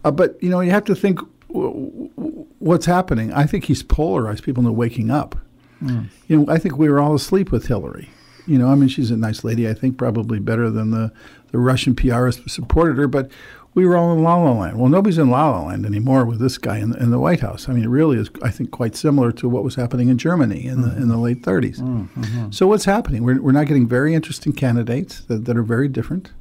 Uh, 0.04 0.12
but 0.12 0.42
you 0.42 0.50
know, 0.50 0.60
you 0.60 0.72
have 0.72 0.86
to 0.86 0.96
think 0.96 1.20
w- 1.48 2.10
w- 2.16 2.46
what's 2.60 2.86
happening. 2.86 3.34
I 3.34 3.46
think 3.46 3.66
he's 3.66 3.82
polarized 3.82 4.44
people 4.44 4.62
into 4.62 4.72
waking 4.72 5.10
up. 5.10 5.36
You 6.28 6.40
know, 6.40 6.46
I 6.52 6.58
think 6.58 6.78
we 6.78 6.90
were 6.90 7.00
all 7.00 7.14
asleep 7.14 7.52
with 7.52 7.68
Hillary. 7.68 8.10
You 8.48 8.58
know, 8.58 8.70
I 8.70 8.76
mean, 8.76 8.90
she's 8.90 9.12
a 9.12 9.18
nice 9.18 9.44
lady. 9.44 9.68
I 9.70 9.74
think 9.74 9.98
probably 9.98 10.40
better 10.40 10.70
than 10.72 10.92
the, 10.92 11.12
the 11.52 11.60
Russian 11.60 11.94
PRs 11.96 12.48
supported 12.50 12.98
her. 12.98 13.08
But 13.08 13.30
we 13.76 13.86
were 13.86 13.98
all 13.98 14.14
in 14.14 14.24
La 14.24 14.38
La 14.38 14.54
Land. 14.54 14.80
Well, 14.80 14.90
nobody's 14.90 15.18
in 15.18 15.30
La 15.30 15.52
La 15.52 15.66
Land 15.66 15.86
anymore 15.86 16.26
with 16.26 16.40
this 16.40 16.58
guy 16.58 16.78
in, 16.78 16.96
in 16.96 17.12
the 17.12 17.20
White 17.20 17.42
House. 17.42 17.68
I 17.70 17.74
mean, 17.74 17.84
it 17.84 17.90
really 17.90 18.18
is, 18.18 18.30
I 18.42 18.50
think, 18.50 18.72
quite 18.72 18.96
similar 18.96 19.34
to 19.34 19.50
what 19.50 19.66
was 19.66 19.76
happening 19.76 20.08
in 20.08 20.18
Germany 20.18 20.66
in 20.66 20.82
the 20.82 20.96
in 20.96 21.10
the 21.10 21.18
late 21.18 21.42
30s. 21.42 21.80
Mm-hmm, 21.80 22.24
mm-hmm. 22.24 22.52
So 22.52 22.68
what's 22.68 22.86
happening? 22.86 23.24
We're, 23.24 23.42
we're 23.42 23.52
not 23.52 23.68
getting 23.68 23.88
very 23.88 24.16
interesting 24.16 24.54
candidates 24.54 25.20
that, 25.26 25.46
that 25.46 25.58
are 25.58 25.64
very 25.64 25.90
different. 25.90 26.32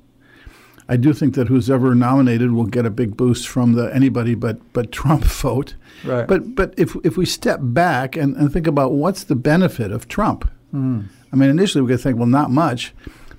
I 0.89 0.97
do 0.97 1.13
think 1.13 1.35
that 1.35 1.49
who's 1.49 1.71
ever 1.71 1.95
nominated 1.95 2.53
will 2.53 2.67
get 2.67 2.85
a 2.87 2.91
big 2.91 3.17
boost 3.17 3.49
from 3.49 3.73
the 3.73 3.93
anybody 3.95 4.35
but 4.35 4.73
but 4.73 4.93
Trump 4.93 5.25
vote. 5.43 5.75
Right. 6.05 6.27
But 6.29 6.55
but 6.55 6.73
if 6.77 6.95
if 7.03 7.17
we 7.17 7.27
step 7.27 7.59
back 7.61 8.17
and, 8.17 8.37
and 8.37 8.53
think 8.53 8.69
about 8.69 8.93
what's 8.93 9.25
the 9.25 9.35
benefit 9.35 9.91
of 9.91 10.07
Trump, 10.07 10.49
mm. 10.73 11.07
I 11.33 11.37
mean, 11.37 11.51
initially 11.51 11.83
we 11.83 11.89
could 11.89 12.01
think, 12.01 12.17
well, 12.17 12.29
not 12.29 12.53
much, 12.53 12.95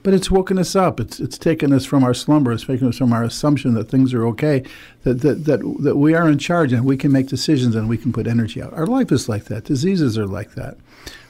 but 0.05 0.13
it's 0.13 0.31
woken 0.31 0.57
us 0.57 0.75
up. 0.75 0.99
It's 1.01 1.19
it's 1.19 1.37
taken 1.37 1.73
us 1.73 1.83
from 1.83 2.03
our 2.05 2.13
slumber. 2.13 2.53
It's 2.53 2.65
taken 2.65 2.87
us 2.87 2.97
from 2.97 3.11
our 3.11 3.23
assumption 3.23 3.73
that 3.73 3.89
things 3.89 4.13
are 4.13 4.25
okay, 4.27 4.63
that 5.03 5.15
that 5.21 5.43
that, 5.45 5.59
that 5.81 5.97
we 5.97 6.13
are 6.13 6.29
in 6.29 6.37
charge 6.37 6.71
and 6.71 6.85
we 6.85 6.95
can 6.95 7.11
make 7.11 7.27
decisions 7.27 7.75
and 7.75 7.89
we 7.89 7.97
can 7.97 8.13
put 8.13 8.27
energy 8.27 8.61
out. 8.61 8.71
Our 8.73 8.87
life 8.87 9.11
is 9.11 9.27
like 9.27 9.45
that. 9.45 9.65
Diseases 9.65 10.17
are 10.17 10.27
like 10.27 10.53
that. 10.55 10.77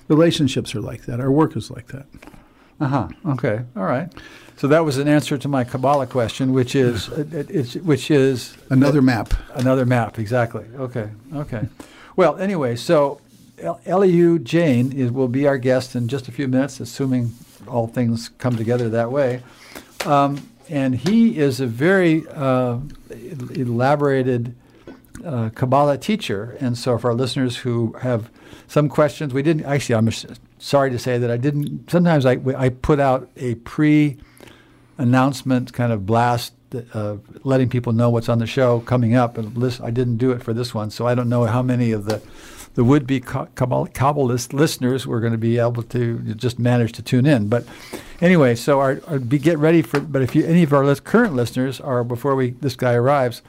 Relationships 0.10 0.76
are 0.76 0.82
like 0.82 1.06
that. 1.06 1.20
Our 1.20 1.32
work 1.32 1.56
is 1.58 1.72
like 1.72 1.88
that. 1.88 2.06
Uh 2.80 2.88
huh. 2.88 3.08
Okay. 3.26 3.62
All 3.76 3.86
right. 3.86 4.12
So 4.58 4.68
that 4.68 4.86
was 4.86 4.98
an 4.98 5.08
answer 5.08 5.38
to 5.38 5.48
my 5.48 5.64
Kabbalah 5.64 6.08
question, 6.08 6.54
which 6.54 6.76
is 6.76 7.08
it, 7.22 7.34
it- 7.34 7.50
it's, 7.50 7.76
which 7.76 8.12
is 8.12 8.56
Another 8.70 9.02
map. 9.02 9.34
another 9.56 9.86
map. 9.86 10.20
Exactly. 10.20 10.66
Okay. 10.78 11.10
Okay. 11.34 11.68
Well, 12.16 12.38
anyway, 12.38 12.76
so 12.76 13.20
El- 13.58 13.80
Elihu 13.86 14.38
Jane 14.40 14.92
is, 14.92 15.12
will 15.12 15.28
be 15.30 15.48
our 15.48 15.58
guest 15.58 15.96
in 15.96 16.08
just 16.08 16.28
a 16.28 16.32
few 16.32 16.48
minutes, 16.48 16.80
assuming 16.80 17.32
all 17.68 17.88
things 17.88 18.30
come 18.38 18.56
together 18.56 18.90
that 18.90 19.12
way. 19.12 19.42
Um, 20.06 20.50
and 20.70 20.96
he 20.96 21.38
is 21.38 21.60
a 21.60 21.68
very 21.68 22.28
uh, 22.30 22.80
elaborated 23.10 24.56
uh, 25.24 25.50
Kabbalah 25.50 25.98
teacher. 25.98 26.58
And 26.60 26.78
so, 26.78 26.98
for 26.98 27.10
our 27.10 27.16
listeners 27.16 27.58
who 27.58 27.94
have 28.02 28.30
some 28.68 28.90
questions, 28.90 29.34
we 29.34 29.42
didn't 29.42 29.66
actually. 29.66 29.96
I'm 29.96 30.10
sorry 30.60 30.92
to 30.92 31.00
say 31.00 31.18
that 31.18 31.30
I 31.30 31.38
didn't. 31.38 31.90
Sometimes 31.90 32.26
I, 32.26 32.38
I 32.58 32.70
put 32.70 33.00
out 33.00 33.30
a 33.38 33.56
pre 33.56 34.18
announcement 34.98 35.74
kind 35.74 35.92
of 35.92 36.06
blast, 36.06 36.54
uh, 36.94 37.18
letting 37.44 37.70
people 37.70 37.94
know 37.94 38.10
what's 38.10 38.30
on 38.30 38.40
the 38.40 38.48
show 38.48 38.80
coming 38.82 39.16
up. 39.16 39.38
And 39.38 39.56
list, 39.58 39.82
I 39.82 39.92
didn't 39.92 40.18
do 40.18 40.32
it 40.32 40.42
for 40.42 40.54
this 40.54 40.74
one, 40.74 40.90
so 40.90 41.08
I 41.08 41.16
don't 41.16 41.30
know 41.30 41.46
how 41.46 41.62
many 41.62 41.92
of 41.92 42.06
the 42.06 42.22
the 42.76 42.84
would-be 42.84 43.22
Ka- 43.22 43.48
Kabbalist 43.56 44.54
listeners 44.54 45.08
were 45.08 45.20
going 45.20 45.32
to 45.32 45.38
be 45.38 45.58
able 45.58 45.84
to 45.84 46.20
just 46.36 46.60
manage 46.60 46.92
to 46.94 47.02
tune 47.02 47.26
in. 47.26 47.48
But 47.48 47.66
anyway, 48.22 48.56
so 48.56 48.80
our, 48.80 49.02
our 49.08 49.18
be, 49.18 49.40
get 49.40 49.58
ready 49.58 49.82
for. 49.82 50.00
But 50.00 50.22
if 50.22 50.36
you 50.36 50.46
any 50.46 50.64
of 50.64 50.74
our 50.74 50.86
lis- 50.86 51.00
current 51.00 51.34
listeners 51.34 51.80
are 51.82 52.04
before 52.04 52.36
we 52.36 52.52
this 52.52 52.76
guy 52.76 52.94
arrives. 52.94 53.42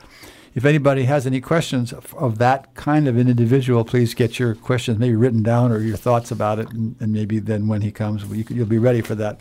If 0.54 0.64
anybody 0.64 1.04
has 1.04 1.26
any 1.26 1.42
questions 1.42 1.92
of, 1.92 2.14
of 2.14 2.38
that 2.38 2.74
kind 2.74 3.06
of 3.06 3.18
an 3.18 3.28
individual, 3.28 3.84
please 3.84 4.14
get 4.14 4.38
your 4.38 4.54
questions 4.54 4.98
maybe 4.98 5.14
written 5.14 5.42
down 5.42 5.70
or 5.70 5.80
your 5.80 5.98
thoughts 5.98 6.30
about 6.30 6.58
it, 6.58 6.70
and, 6.70 6.96
and 6.98 7.12
maybe 7.12 7.38
then 7.40 7.68
when 7.68 7.82
he 7.82 7.92
comes, 7.92 8.24
you, 8.24 8.42
you'll 8.48 8.64
be 8.64 8.78
ready 8.78 9.02
for 9.02 9.14
that. 9.16 9.38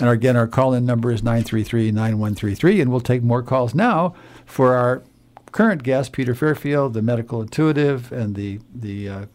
And 0.00 0.08
again, 0.08 0.38
our 0.38 0.46
call-in 0.46 0.86
number 0.86 1.12
is 1.12 1.20
933-9133, 1.20 2.80
and 2.80 2.90
we'll 2.90 3.00
take 3.00 3.22
more 3.22 3.42
calls 3.42 3.74
now 3.74 4.14
for 4.46 4.74
our 4.74 5.02
current 5.52 5.82
guest, 5.82 6.12
Peter 6.12 6.34
Fairfield, 6.34 6.94
the 6.94 7.02
medical 7.02 7.42
intuitive, 7.42 8.12
and 8.12 8.34
the 8.34 8.60
the 8.74 9.08
uh, 9.08 9.26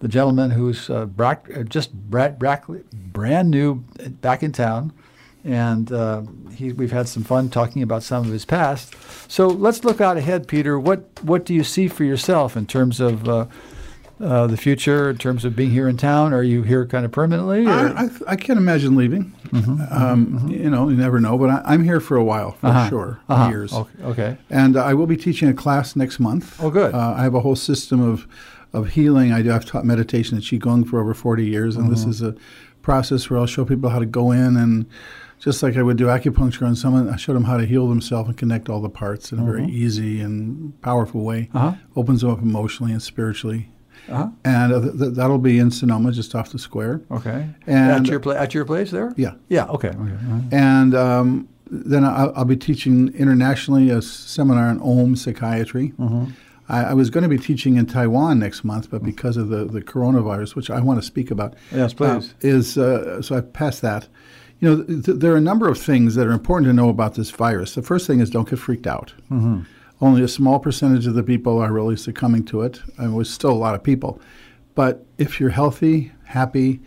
the 0.00 0.08
gentleman 0.08 0.50
who's 0.50 0.90
uh, 0.90 1.06
brack, 1.06 1.48
uh, 1.56 1.62
just 1.62 1.92
bra- 1.94 2.28
brack, 2.30 2.64
brand 2.92 3.50
new 3.50 3.84
uh, 4.04 4.08
back 4.08 4.42
in 4.42 4.52
town, 4.52 4.92
and 5.44 5.92
uh, 5.92 6.22
he, 6.54 6.72
we've 6.72 6.92
had 6.92 7.08
some 7.08 7.22
fun 7.22 7.48
talking 7.48 7.82
about 7.82 8.02
some 8.02 8.24
of 8.26 8.32
his 8.32 8.44
past. 8.44 8.94
So 9.30 9.46
let's 9.46 9.84
look 9.84 10.00
out 10.00 10.16
ahead, 10.16 10.48
Peter. 10.48 10.78
What 10.78 11.08
what 11.22 11.44
do 11.44 11.54
you 11.54 11.64
see 11.64 11.88
for 11.88 12.04
yourself 12.04 12.56
in 12.56 12.66
terms 12.66 13.00
of 13.00 13.48
uh, 14.20 14.46
the 14.46 14.56
future, 14.56 15.10
in 15.10 15.18
terms 15.18 15.44
of 15.44 15.56
being 15.56 15.70
here 15.70 15.88
in 15.88 15.96
town? 15.96 16.32
Are 16.32 16.42
you 16.42 16.62
here 16.62 16.86
kind 16.86 17.04
of 17.04 17.12
permanently? 17.12 17.66
I, 17.66 18.04
I, 18.04 18.10
I 18.28 18.36
can't 18.36 18.58
imagine 18.58 18.94
leaving. 18.96 19.32
um, 19.90 20.46
You 20.48 20.70
know, 20.70 20.88
you 20.88 20.96
never 20.96 21.20
know, 21.20 21.36
but 21.38 21.50
I, 21.50 21.62
I'm 21.64 21.84
here 21.84 22.00
for 22.00 22.16
a 22.16 22.24
while, 22.24 22.52
for 22.52 22.66
Uh-huh. 22.68 22.88
sure, 22.88 23.20
Uh-huh. 23.28 23.48
years. 23.50 23.72
Okay. 23.72 24.02
okay. 24.04 24.38
And 24.50 24.76
I 24.76 24.94
will 24.94 25.06
be 25.06 25.16
teaching 25.16 25.48
a 25.48 25.54
class 25.54 25.96
next 25.96 26.20
month. 26.20 26.58
Oh, 26.62 26.70
good. 26.70 26.94
Uh, 26.94 27.14
I 27.16 27.22
have 27.22 27.34
a 27.34 27.40
whole 27.40 27.56
system 27.56 28.00
of, 28.00 28.26
of 28.72 28.90
healing. 28.90 29.32
I 29.32 29.42
do, 29.42 29.52
I've 29.52 29.64
taught 29.66 29.84
meditation 29.84 30.36
and 30.36 30.44
Qigong 30.44 30.86
for 30.88 31.00
over 31.00 31.14
40 31.14 31.44
years, 31.44 31.76
and 31.76 31.84
Mm-hmm. 31.86 31.94
this 31.94 32.04
is 32.04 32.22
a 32.22 32.34
process 32.82 33.28
where 33.30 33.38
I'll 33.40 33.46
show 33.46 33.64
people 33.64 33.90
how 33.90 33.98
to 33.98 34.06
go 34.06 34.30
in 34.32 34.56
and 34.56 34.86
just 35.38 35.60
like 35.60 35.76
I 35.76 35.82
would 35.82 35.96
do 35.96 36.06
acupuncture 36.06 36.62
on 36.64 36.76
someone, 36.76 37.08
I 37.08 37.16
showed 37.16 37.34
them 37.34 37.44
how 37.44 37.56
to 37.56 37.66
heal 37.66 37.88
themselves 37.88 38.28
and 38.28 38.38
connect 38.38 38.68
all 38.68 38.80
the 38.80 38.88
parts 38.88 39.32
in 39.32 39.40
a 39.40 39.44
very 39.44 39.66
easy 39.66 40.20
and 40.20 40.80
powerful 40.82 41.22
way. 41.24 41.48
Mm-hmm. 41.48 41.56
Uh-huh. 41.58 41.76
Opens 41.96 42.20
them 42.20 42.30
up 42.30 42.40
emotionally 42.42 42.92
and 42.92 43.02
spiritually. 43.02 43.68
Uh-huh. 44.08 44.28
And 44.44 44.72
uh, 44.72 44.80
th- 44.80 44.98
th- 44.98 45.12
that'll 45.14 45.38
be 45.38 45.58
in 45.58 45.70
Sonoma, 45.70 46.12
just 46.12 46.34
off 46.34 46.50
the 46.50 46.58
square. 46.58 47.00
Okay. 47.10 47.48
And- 47.66 47.90
at 47.90 48.06
your 48.06 48.20
pla- 48.20 48.34
at 48.34 48.52
your 48.54 48.64
place 48.64 48.90
there? 48.90 49.12
Yeah. 49.16 49.34
Yeah. 49.48 49.66
Okay. 49.66 49.88
okay. 49.88 49.98
uh-huh. 50.00 50.40
And 50.50 50.94
um, 50.94 51.48
then 51.70 52.04
I'll, 52.04 52.32
I'll 52.36 52.44
be 52.44 52.56
teaching 52.56 53.14
internationally 53.14 53.90
a 53.90 54.02
seminar 54.02 54.68
on 54.68 54.80
Om 54.80 55.16
psychiatry. 55.16 55.92
I, 56.68 56.84
I 56.84 56.94
was 56.94 57.10
going 57.10 57.22
to 57.22 57.28
be 57.28 57.38
teaching 57.38 57.76
in 57.76 57.86
Taiwan 57.86 58.38
next 58.38 58.64
month, 58.64 58.90
but 58.90 59.02
because 59.02 59.36
of 59.36 59.48
the, 59.48 59.64
the 59.64 59.82
coronavirus, 59.82 60.54
which 60.54 60.70
I 60.70 60.80
want 60.80 61.00
to 61.00 61.06
speak 61.06 61.30
about, 61.30 61.54
Yes, 61.72 61.92
please. 61.94 62.30
uh, 62.30 62.34
is 62.40 62.78
uh, 62.78 63.20
so 63.22 63.36
I 63.36 63.40
passed 63.40 63.82
that. 63.82 64.08
You 64.60 64.68
know, 64.76 64.82
th- 64.84 65.18
there 65.18 65.32
are 65.32 65.36
a 65.36 65.40
number 65.40 65.68
of 65.68 65.76
things 65.78 66.14
that 66.14 66.26
are 66.26 66.30
important 66.32 66.68
to 66.68 66.72
know 66.72 66.88
about 66.88 67.14
this 67.14 67.30
virus. 67.30 67.74
The 67.74 67.82
first 67.82 68.06
thing 68.06 68.20
is 68.20 68.30
don't 68.30 68.48
get 68.48 68.58
freaked 68.60 68.86
out. 68.86 69.12
Only 70.02 70.22
a 70.22 70.28
small 70.28 70.58
percentage 70.58 71.06
of 71.06 71.14
the 71.14 71.22
people 71.22 71.60
are 71.60 71.72
really 71.72 71.96
succumbing 71.96 72.44
to 72.46 72.62
it. 72.62 72.82
I 72.98 73.06
mean, 73.06 73.20
it's 73.20 73.30
still 73.30 73.52
a 73.52 73.54
lot 73.54 73.76
of 73.76 73.84
people. 73.84 74.20
But 74.74 75.06
if 75.16 75.38
you're 75.38 75.50
healthy, 75.50 76.10
happy, 76.24 76.80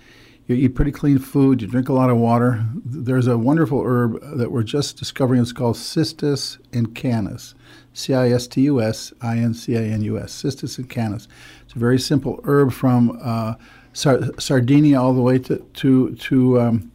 you 0.48 0.56
eat 0.56 0.76
pretty 0.76 0.92
clean 0.92 1.18
food, 1.20 1.62
you 1.62 1.68
drink 1.68 1.88
a 1.88 1.94
lot 1.94 2.10
of 2.10 2.18
water. 2.18 2.66
There's 2.84 3.26
a 3.26 3.38
wonderful 3.38 3.82
herb 3.86 4.20
that 4.38 4.52
we're 4.52 4.64
just 4.64 4.98
discovering. 4.98 5.42
It's 5.42 5.54
called 5.54 5.78
Cistus 5.78 6.58
incanus, 6.72 7.54
C 7.94 8.14
I 8.14 8.32
S 8.32 8.48
T 8.48 8.62
U 8.64 8.82
S 8.82 9.14
I 9.22 9.38
N 9.38 9.54
C 9.54 9.76
A 9.76 9.82
N 9.82 10.02
U 10.02 10.20
S, 10.20 10.34
Cistus 10.34 10.78
incanus. 10.78 11.28
It's 11.64 11.74
a 11.74 11.80
very 11.80 11.98
simple 11.98 12.42
herb 12.44 12.74
from 12.74 13.18
uh, 13.24 13.56
Sar- 13.94 14.22
Sardinia 14.38 15.02
all 15.02 15.14
the 15.14 15.22
way 15.22 15.40
to 15.40 15.58
to 15.58 16.16
to, 16.16 16.60
um, 16.60 16.92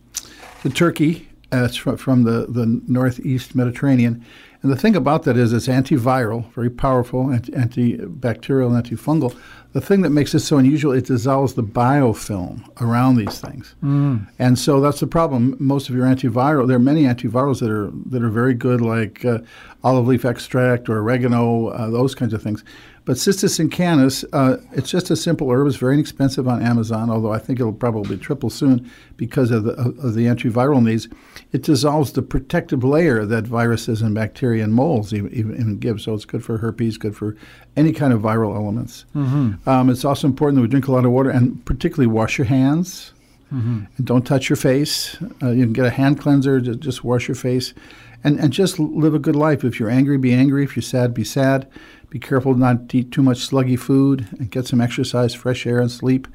to 0.62 0.68
Turkey. 0.68 1.28
Uh, 1.52 1.64
it's 1.64 1.74
from, 1.74 1.96
from 1.96 2.22
the, 2.22 2.46
the 2.48 2.80
northeast 2.86 3.56
Mediterranean. 3.56 4.24
And 4.62 4.70
the 4.70 4.76
thing 4.76 4.94
about 4.94 5.22
that 5.22 5.36
is 5.36 5.52
it's 5.52 5.68
antiviral, 5.68 6.52
very 6.52 6.68
powerful, 6.68 7.30
anti- 7.30 7.52
antibacterial, 7.52 8.70
antifungal. 8.80 9.34
The 9.72 9.80
thing 9.80 10.00
that 10.02 10.10
makes 10.10 10.34
it 10.34 10.40
so 10.40 10.58
unusual, 10.58 10.92
it 10.92 11.06
dissolves 11.06 11.54
the 11.54 11.62
biofilm 11.62 12.68
around 12.80 13.16
these 13.16 13.40
things. 13.40 13.76
Mm. 13.82 14.28
And 14.38 14.58
so 14.58 14.80
that's 14.80 14.98
the 14.98 15.06
problem. 15.06 15.56
Most 15.60 15.88
of 15.88 15.94
your 15.94 16.06
antiviral, 16.06 16.66
there 16.66 16.76
are 16.76 16.80
many 16.80 17.04
antivirals 17.04 17.60
that 17.60 17.70
are 17.70 17.90
that 18.06 18.22
are 18.22 18.30
very 18.30 18.54
good, 18.54 18.80
like 18.80 19.24
uh, 19.24 19.38
olive 19.84 20.08
leaf 20.08 20.24
extract 20.24 20.88
or 20.88 20.98
oregano, 20.98 21.68
uh, 21.68 21.88
those 21.90 22.14
kinds 22.14 22.34
of 22.34 22.42
things. 22.42 22.64
But 23.06 23.16
Cistus 23.16 23.58
incanus, 23.58 24.24
uh, 24.32 24.58
it's 24.72 24.90
just 24.90 25.10
a 25.10 25.16
simple 25.16 25.50
herb. 25.50 25.66
It's 25.66 25.76
very 25.76 25.94
inexpensive 25.94 26.46
on 26.46 26.62
Amazon, 26.62 27.10
although 27.10 27.32
I 27.32 27.38
think 27.38 27.58
it'll 27.58 27.72
probably 27.72 28.16
triple 28.18 28.50
soon 28.50 28.90
because 29.16 29.50
of 29.50 29.64
the, 29.64 29.72
of 29.72 30.14
the 30.14 30.26
antiviral 30.26 30.82
needs. 30.82 31.08
It 31.50 31.62
dissolves 31.62 32.12
the 32.12 32.22
protective 32.22 32.84
layer 32.84 33.24
that 33.24 33.46
viruses 33.46 34.02
and 34.02 34.14
bacteria 34.14 34.62
and 34.62 34.74
molds 34.74 35.14
even, 35.14 35.32
even 35.34 35.78
give. 35.78 36.00
So 36.00 36.14
it's 36.14 36.26
good 36.26 36.44
for 36.44 36.58
herpes, 36.58 36.98
good 36.98 37.16
for 37.16 37.36
any 37.74 37.92
kind 37.92 38.12
of 38.12 38.20
viral 38.20 38.54
elements. 38.54 39.06
Mm-hmm. 39.16 39.59
Um, 39.66 39.90
it's 39.90 40.04
also 40.04 40.26
important 40.26 40.56
that 40.56 40.62
we 40.62 40.68
drink 40.68 40.88
a 40.88 40.92
lot 40.92 41.04
of 41.04 41.12
water 41.12 41.30
and 41.30 41.64
particularly 41.64 42.06
wash 42.06 42.38
your 42.38 42.46
hands. 42.46 43.12
Mm-hmm. 43.52 43.84
And 43.96 44.06
don't 44.06 44.24
touch 44.24 44.48
your 44.48 44.56
face. 44.56 45.16
Uh, 45.42 45.50
you 45.50 45.64
can 45.64 45.72
get 45.72 45.84
a 45.84 45.90
hand 45.90 46.20
cleanser. 46.20 46.60
Just 46.60 47.02
wash 47.02 47.26
your 47.26 47.34
face, 47.34 47.74
and 48.22 48.38
and 48.38 48.52
just 48.52 48.78
live 48.78 49.12
a 49.12 49.18
good 49.18 49.34
life. 49.34 49.64
If 49.64 49.80
you're 49.80 49.90
angry, 49.90 50.18
be 50.18 50.32
angry. 50.32 50.62
If 50.62 50.76
you're 50.76 50.84
sad, 50.84 51.12
be 51.12 51.24
sad. 51.24 51.68
Be 52.10 52.20
careful 52.20 52.54
not 52.54 52.88
to 52.90 52.98
eat 52.98 53.10
too 53.10 53.22
much 53.22 53.38
sluggy 53.38 53.76
food 53.78 54.28
and 54.38 54.50
get 54.50 54.66
some 54.66 54.80
exercise, 54.80 55.34
fresh 55.34 55.66
air, 55.66 55.80
and 55.80 55.90
sleep. 55.90 56.28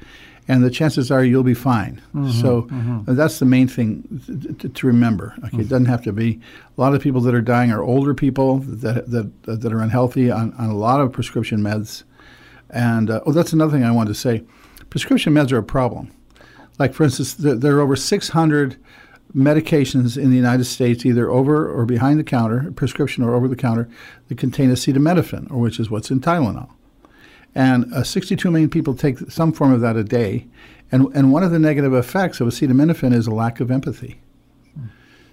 And 0.48 0.62
the 0.62 0.70
chances 0.70 1.10
are 1.10 1.24
you'll 1.24 1.42
be 1.42 1.54
fine. 1.54 2.00
Mm-hmm, 2.14 2.30
so 2.40 2.62
mm-hmm. 2.62 3.14
that's 3.14 3.40
the 3.40 3.46
main 3.46 3.66
thing 3.66 4.56
to, 4.58 4.68
to 4.68 4.86
remember. 4.86 5.34
Okay, 5.38 5.48
mm-hmm. 5.48 5.60
it 5.60 5.68
doesn't 5.68 5.86
have 5.86 6.02
to 6.04 6.12
be. 6.12 6.40
A 6.76 6.80
lot 6.80 6.94
of 6.94 7.02
people 7.02 7.20
that 7.22 7.34
are 7.34 7.40
dying 7.40 7.72
are 7.72 7.82
older 7.82 8.14
people 8.14 8.58
that 8.58 9.10
that 9.10 9.42
that 9.44 9.72
are 9.72 9.80
unhealthy 9.80 10.30
on, 10.30 10.52
on 10.58 10.70
a 10.70 10.76
lot 10.76 11.00
of 11.00 11.12
prescription 11.12 11.60
meds. 11.60 12.04
And 12.70 13.10
uh, 13.10 13.20
oh, 13.26 13.32
that's 13.32 13.52
another 13.52 13.72
thing 13.72 13.84
I 13.84 13.90
wanted 13.90 14.08
to 14.08 14.14
say. 14.14 14.44
Prescription 14.90 15.34
meds 15.34 15.52
are 15.52 15.58
a 15.58 15.62
problem. 15.62 16.12
Like 16.78 16.94
for 16.94 17.04
instance, 17.04 17.34
there, 17.34 17.54
there 17.54 17.76
are 17.76 17.80
over 17.80 17.96
600 17.96 18.76
medications 19.34 20.16
in 20.16 20.30
the 20.30 20.36
United 20.36 20.64
States, 20.64 21.04
either 21.04 21.30
over 21.30 21.68
or 21.68 21.84
behind 21.84 22.18
the 22.18 22.24
counter, 22.24 22.72
prescription 22.72 23.22
or 23.24 23.34
over 23.34 23.48
the 23.48 23.56
counter, 23.56 23.88
that 24.28 24.38
contain 24.38 24.70
acetaminophen, 24.70 25.50
or 25.50 25.58
which 25.58 25.78
is 25.78 25.90
what's 25.90 26.10
in 26.10 26.20
Tylenol. 26.20 26.70
And 27.54 27.92
uh, 27.92 28.02
62 28.02 28.50
million 28.50 28.70
people 28.70 28.94
take 28.94 29.18
some 29.30 29.52
form 29.52 29.72
of 29.72 29.80
that 29.80 29.96
a 29.96 30.04
day. 30.04 30.46
And, 30.92 31.14
and 31.14 31.32
one 31.32 31.42
of 31.42 31.50
the 31.50 31.58
negative 31.58 31.94
effects 31.94 32.40
of 32.40 32.48
acetaminophen 32.48 33.14
is 33.14 33.26
a 33.26 33.34
lack 33.34 33.60
of 33.60 33.70
empathy. 33.70 34.20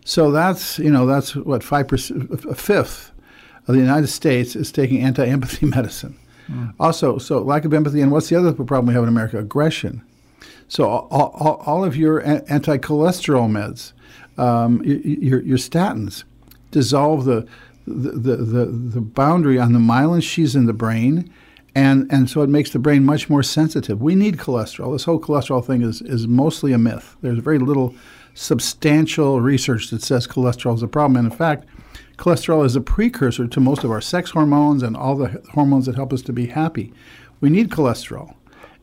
So 0.05 0.31
that's, 0.31 0.79
you 0.79 0.89
know, 0.89 1.05
that's 1.05 1.35
what, 1.35 1.61
5%, 1.61 2.45
a 2.45 2.55
fifth 2.55 3.11
of 3.67 3.75
the 3.75 3.81
United 3.81 4.07
States 4.07 4.55
is 4.55 4.71
taking 4.71 5.01
anti 5.01 5.25
empathy 5.25 5.65
medicine. 5.77 6.17
Mm. 6.47 6.73
Also, 6.79 7.17
so 7.17 7.39
lack 7.41 7.65
of 7.65 7.73
empathy. 7.73 8.01
And 8.01 8.11
what's 8.11 8.29
the 8.29 8.35
other 8.35 8.53
problem 8.53 8.87
we 8.87 8.93
have 8.93 9.03
in 9.03 9.09
America? 9.09 9.39
Aggression. 9.39 10.01
So 10.67 10.89
all, 10.89 11.07
all, 11.11 11.63
all 11.65 11.83
of 11.83 11.95
your 11.95 12.25
anti-cholesterol 12.25 13.49
meds, 13.49 13.93
um, 14.41 14.81
your, 14.83 15.41
your 15.41 15.57
statins, 15.57 16.23
dissolve 16.71 17.25
the, 17.25 17.47
the, 17.85 18.37
the, 18.37 18.65
the 18.65 19.01
boundary 19.01 19.59
on 19.59 19.73
the 19.73 19.79
myelin 19.79 20.23
sheaths 20.23 20.55
in 20.55 20.65
the 20.65 20.73
brain, 20.73 21.31
and, 21.75 22.11
and 22.11 22.29
so 22.29 22.41
it 22.41 22.49
makes 22.49 22.71
the 22.71 22.79
brain 22.79 23.03
much 23.03 23.29
more 23.29 23.43
sensitive. 23.43 24.01
We 24.01 24.15
need 24.15 24.37
cholesterol. 24.37 24.93
This 24.93 25.03
whole 25.03 25.19
cholesterol 25.19 25.63
thing 25.63 25.81
is, 25.81 26.01
is 26.01 26.27
mostly 26.27 26.71
a 26.71 26.77
myth. 26.77 27.15
There's 27.21 27.39
very 27.39 27.59
little 27.59 27.93
substantial 28.33 29.41
research 29.41 29.89
that 29.91 30.01
says 30.01 30.27
cholesterol 30.27 30.75
is 30.75 30.81
a 30.81 30.87
problem. 30.87 31.17
And 31.17 31.31
in 31.31 31.37
fact, 31.37 31.65
cholesterol 32.17 32.65
is 32.65 32.75
a 32.75 32.81
precursor 32.81 33.47
to 33.47 33.59
most 33.59 33.83
of 33.83 33.91
our 33.91 34.01
sex 34.01 34.31
hormones 34.31 34.83
and 34.83 34.95
all 34.95 35.15
the 35.15 35.41
hormones 35.53 35.85
that 35.85 35.95
help 35.95 36.13
us 36.13 36.21
to 36.23 36.33
be 36.33 36.47
happy. 36.47 36.93
We 37.41 37.49
need 37.49 37.69
cholesterol. 37.69 38.35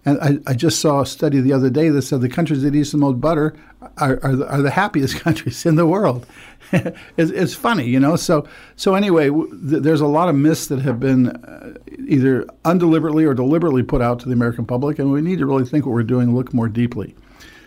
And 0.04 0.18
I, 0.20 0.38
I, 0.50 0.54
just 0.54 0.80
saw 0.80 1.02
a 1.02 1.06
study 1.06 1.40
the 1.40 1.52
other 1.52 1.68
day 1.68 1.90
that 1.90 2.02
said 2.02 2.22
the 2.22 2.28
countries 2.28 2.62
that 2.62 2.74
eat 2.74 2.90
the 2.90 2.96
most 2.96 3.20
butter 3.20 3.54
are, 3.98 4.18
are, 4.22 4.34
the, 4.34 4.48
are 4.48 4.62
the 4.62 4.70
happiest 4.70 5.16
countries 5.20 5.66
in 5.66 5.76
the 5.76 5.86
world. 5.86 6.26
it's, 6.72 7.30
it's, 7.30 7.54
funny, 7.54 7.86
you 7.86 8.00
know. 8.00 8.16
So 8.16 8.48
so 8.76 8.94
anyway, 8.94 9.26
w- 9.26 9.50
th- 9.68 9.82
there's 9.82 10.00
a 10.00 10.06
lot 10.06 10.28
of 10.28 10.34
myths 10.36 10.68
that 10.68 10.80
have 10.80 11.00
been 11.00 11.28
uh, 11.28 11.74
either 12.06 12.46
undeliberately 12.64 13.24
or 13.24 13.34
deliberately 13.34 13.82
put 13.82 14.00
out 14.00 14.20
to 14.20 14.26
the 14.26 14.32
American 14.32 14.64
public, 14.64 14.98
and 14.98 15.10
we 15.10 15.20
need 15.20 15.38
to 15.40 15.46
really 15.46 15.64
think 15.64 15.84
what 15.84 15.92
we're 15.92 16.02
doing, 16.02 16.34
look 16.34 16.54
more 16.54 16.68
deeply. 16.68 17.14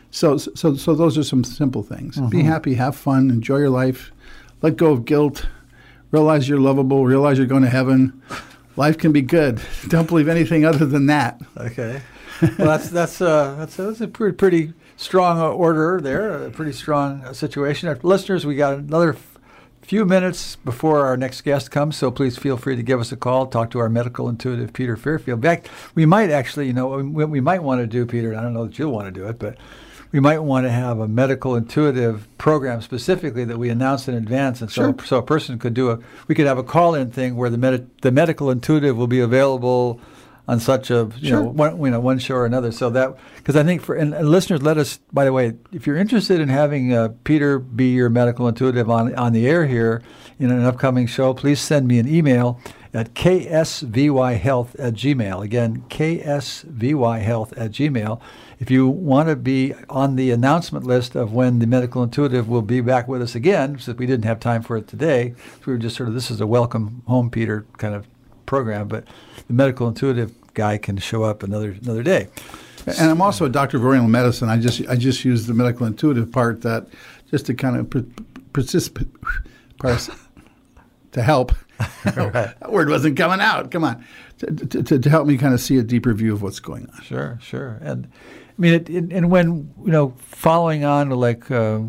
So 0.10 0.38
so 0.38 0.76
so 0.76 0.95
those 0.95 1.17
are 1.17 1.23
some 1.23 1.43
simple 1.43 1.84
things. 1.84 2.15
Mm-hmm. 2.15 2.30
Be 2.30 2.43
happy, 2.43 2.73
have 2.76 2.95
fun, 2.95 3.30
enjoy 3.30 3.58
your 3.58 3.69
life, 3.69 4.12
let 4.63 4.78
go 4.78 4.91
of 4.91 5.06
guilt, 5.06 5.45
realize 6.10 6.49
you're 6.49 6.60
lovable, 6.60 7.06
realize 7.06 7.38
you're 7.38 7.45
going 7.45 7.63
to 7.63 7.69
heaven. 7.69 8.19
Life 8.76 8.97
can 8.97 9.12
be 9.12 9.21
good. 9.21 9.62
Don't 9.89 10.08
believe 10.08 10.28
anything 10.28 10.65
other 10.65 10.88
than 10.88 11.06
that. 11.06 11.39
Okay 11.56 12.02
well, 12.41 12.67
that's 12.67 12.89
that's 12.89 13.21
uh, 13.21 13.56
that's, 13.58 13.76
that's 13.76 14.02
a 14.02 14.08
pretty 14.08 14.36
pretty 14.36 14.73
strong 14.97 15.39
uh, 15.39 15.49
order 15.49 15.99
there. 16.02 16.45
A 16.45 16.52
pretty 16.52 16.73
strong 16.73 17.23
uh, 17.23 17.34
situation. 17.34 17.89
Our 17.89 17.99
listeners, 18.04 18.45
we 18.45 18.56
got 18.56 18.76
another 18.76 19.15
few 19.82 20.06
minutes 20.06 20.56
before 20.58 21.06
our 21.06 21.17
next 21.17 21.41
guest 21.41 21.69
comes, 21.69 21.97
so 21.97 22.10
please 22.10 22.38
feel 22.38 22.58
free 22.58 22.76
to 22.76 22.84
give 22.84 22.99
us 22.99 23.12
a 23.12 23.17
call. 23.17 23.47
Talk 23.47 23.69
to 23.71 23.80
our 23.80 23.89
medical 23.89 24.30
intuitive, 24.30 24.73
Peter 24.73 24.95
Fairfield. 24.95 25.41
Back, 25.41 25.67
we 25.93 26.06
might 26.06 26.30
actually, 26.30 26.67
you 26.67 26.73
know, 26.73 27.02
what 27.04 27.30
we 27.30 27.41
might 27.41 27.63
want 27.63 27.82
to 27.82 27.88
do, 27.88 28.06
Peter. 28.06 28.36
I 28.36 28.41
don't 28.41 28.54
know 28.54 28.65
that 28.65 28.80
you'll 28.80 28.91
want 28.91 29.08
to 29.08 29.12
do 29.12 29.28
it, 29.28 29.39
but 29.39 29.58
we 30.13 30.19
might 30.19 30.39
want 30.39 30.65
to 30.65 30.71
have 30.71 30.99
a 30.99 31.08
medical 31.08 31.56
intuitive 31.56 32.28
program 32.38 32.82
specifically 32.82 33.43
that 33.45 33.58
we 33.58 33.69
announce 33.69 34.08
in 34.08 34.13
advance, 34.13 34.62
and 34.62 34.71
so 34.71 34.93
sure. 34.93 35.06
so 35.06 35.17
a 35.17 35.23
person 35.23 35.60
could 35.60 35.73
do 35.73 35.89
a 35.89 35.99
we 36.28 36.36
could 36.36 36.45
have 36.45 36.60
a 36.60 36.63
call 36.63 36.95
in 36.95 37.12
thing 37.12 37.36
where 37.36 37.49
the 37.49 37.58
med- 37.58 37.89
the 38.02 38.12
medical 38.12 38.49
intuitive 38.49 38.95
will 38.95 39.08
be 39.08 39.19
available 39.19 39.99
on 40.47 40.60
such 40.60 40.91
a 40.91 41.10
you 41.17 41.30
sure. 41.30 41.43
know 41.43 41.49
one 41.49 41.82
you 41.82 41.89
know 41.89 41.99
one 41.99 42.19
show 42.19 42.36
or 42.36 42.45
another. 42.45 42.71
So 42.71 42.91
that 42.91 43.17
because 43.38 43.56
I 43.56 43.63
think 43.63 43.82
for 43.82 43.95
and, 43.95 44.13
and, 44.13 44.30
listeners, 44.30 44.62
let 44.62 44.78
us 44.78 44.99
by 45.12 45.26
the 45.26 45.34
way, 45.34 45.54
if 45.71 45.88
you're 45.88 45.97
interested 45.97 46.39
in 46.39 46.47
having 46.47 46.93
uh, 46.93 47.10
Peter 47.23 47.58
be 47.58 47.91
your 47.91 48.10
medical 48.10 48.47
intuitive 48.47 48.89
on 48.91 49.15
on 49.15 49.34
the 49.34 49.47
air 49.47 49.65
here 49.65 50.04
in 50.38 50.52
an 50.52 50.63
upcoming 50.63 51.08
show, 51.08 51.34
please 51.34 51.60
send 51.60 51.88
me 51.88 51.97
an 51.97 52.08
email 52.08 52.60
at 52.93 53.15
ksvyhealth 53.15 54.76
at 54.78 54.93
gmail. 54.93 55.43
Again, 55.43 55.84
ksvyhealth 55.89 57.54
at 57.58 57.71
gmail. 57.71 58.21
If 58.60 58.72
you 58.72 58.88
want 58.88 59.30
to 59.30 59.36
be 59.36 59.74
on 59.89 60.16
the 60.16 60.32
announcement 60.32 60.86
list 60.86 61.16
of 61.16 61.34
when 61.34 61.60
the 61.60 61.68
medical 61.68 62.04
intuitive 62.04 62.48
will 62.48 62.62
be 62.62 62.82
back 62.82 63.08
with 63.08 63.22
us 63.22 63.36
again, 63.36 63.80
since 63.80 63.98
we 63.98 64.06
didn't 64.06 64.26
have 64.26 64.39
time 64.39 64.62
for 64.62 64.78
it 64.78 64.88
today, 64.88 65.34
so 65.38 65.62
we 65.68 65.74
were 65.74 65.80
just 65.80 65.96
sort 65.96 66.10
of 66.10 66.16
this 66.16 66.32
is 66.32 66.39
a 66.39 66.48
welcome 66.48 67.04
home, 67.08 67.30
Peter 67.30 67.66
kind 67.78 67.96
of 67.96 68.08
program, 68.46 68.88
but 68.88 69.06
the 69.48 69.54
medical 69.54 69.88
intuitive 69.88 70.34
guy 70.54 70.78
can 70.78 70.98
show 70.98 71.24
up 71.24 71.44
another 71.44 71.72
another 71.82 72.04
day. 72.04 72.28
And 72.86 73.10
I'm 73.10 73.22
also 73.22 73.46
a 73.46 73.50
doctor 73.50 73.78
of 73.78 73.86
oriental 73.86 74.10
medicine. 74.10 74.50
I 74.50 74.58
just 74.58 74.88
I 74.88 74.96
just 74.96 75.24
use 75.24 75.48
the 75.48 75.54
medical 75.54 75.86
intuitive 75.88 76.32
part 76.32 76.62
that 76.62 76.88
just 77.32 77.46
to 77.48 77.54
kind 77.54 77.78
of 77.78 78.06
persist 78.54 78.98
to 81.12 81.22
help. 81.22 81.54
that 82.04 82.72
word 82.72 82.89
wasn't 82.89 83.18
coming 83.18 83.42
out. 83.42 83.72
Come 83.72 83.84
on, 83.84 84.06
to, 84.39 84.84
to, 84.84 85.00
to, 85.00 85.10
help 85.10 85.28
me 85.28 85.38
kind 85.38 85.54
of 85.54 85.60
see 85.60 85.78
a 85.78 85.84
deeper 85.84 86.13
view 86.13 86.34
of 86.34 86.42
what's 86.42 86.60
going 86.60 86.88
on. 86.94 87.02
Sure, 87.02 87.39
sure. 87.42 87.80
And 87.82 88.08
I 88.58 88.62
mean, 88.62 88.74
it, 88.74 88.89
it, 88.89 89.12
and 89.12 89.32
when 89.32 89.74
you 89.84 89.92
know, 89.92 90.13
following 90.20 90.86
on 90.86 91.10
to 91.10 91.16
like 91.16 91.50
uh, 91.50 91.80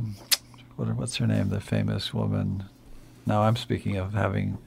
what, 0.77 0.89
what's 0.97 1.17
her 1.17 1.27
name, 1.27 1.51
the 1.51 1.61
famous 1.61 2.13
woman. 2.15 2.65
Now 3.27 3.43
I'm 3.43 3.57
speaking 3.57 3.97
of 3.97 4.15
having. 4.15 4.59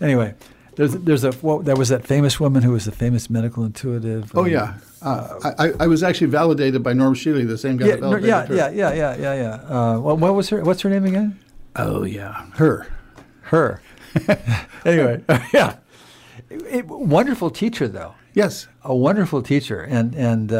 Anyway, 0.00 0.34
there's 0.76 0.94
there's 0.94 1.24
a 1.24 1.32
well, 1.42 1.60
there 1.60 1.76
was 1.76 1.88
that 1.88 2.06
famous 2.06 2.40
woman 2.40 2.62
who 2.62 2.72
was 2.72 2.84
the 2.84 2.92
famous 2.92 3.30
medical 3.30 3.64
intuitive. 3.64 4.32
Oh 4.34 4.42
um, 4.42 4.50
yeah, 4.50 4.74
uh, 5.02 5.52
I, 5.58 5.72
I 5.80 5.86
was 5.86 6.02
actually 6.02 6.28
validated 6.28 6.82
by 6.82 6.92
Norm 6.92 7.14
Shealy, 7.14 7.46
the 7.46 7.58
same 7.58 7.76
guy. 7.76 7.86
Yeah, 7.86 7.96
that 7.96 8.22
yeah, 8.22 8.46
yeah, 8.50 8.70
yeah, 8.70 8.92
yeah, 8.92 9.16
yeah, 9.16 9.34
yeah. 9.34 9.54
Uh, 9.68 9.98
what, 10.00 10.18
what 10.18 10.34
was 10.34 10.48
her? 10.50 10.62
What's 10.62 10.82
her 10.82 10.90
name 10.90 11.04
again? 11.04 11.38
Oh 11.76 12.04
yeah, 12.04 12.46
her, 12.54 12.86
her. 13.42 13.80
anyway, 14.84 15.22
yeah, 15.52 15.76
it, 16.50 16.62
it, 16.62 16.86
wonderful 16.86 17.50
teacher 17.50 17.88
though. 17.88 18.14
Yes, 18.32 18.68
a 18.82 18.94
wonderful 18.94 19.42
teacher, 19.42 19.80
and 19.80 20.14
and 20.14 20.52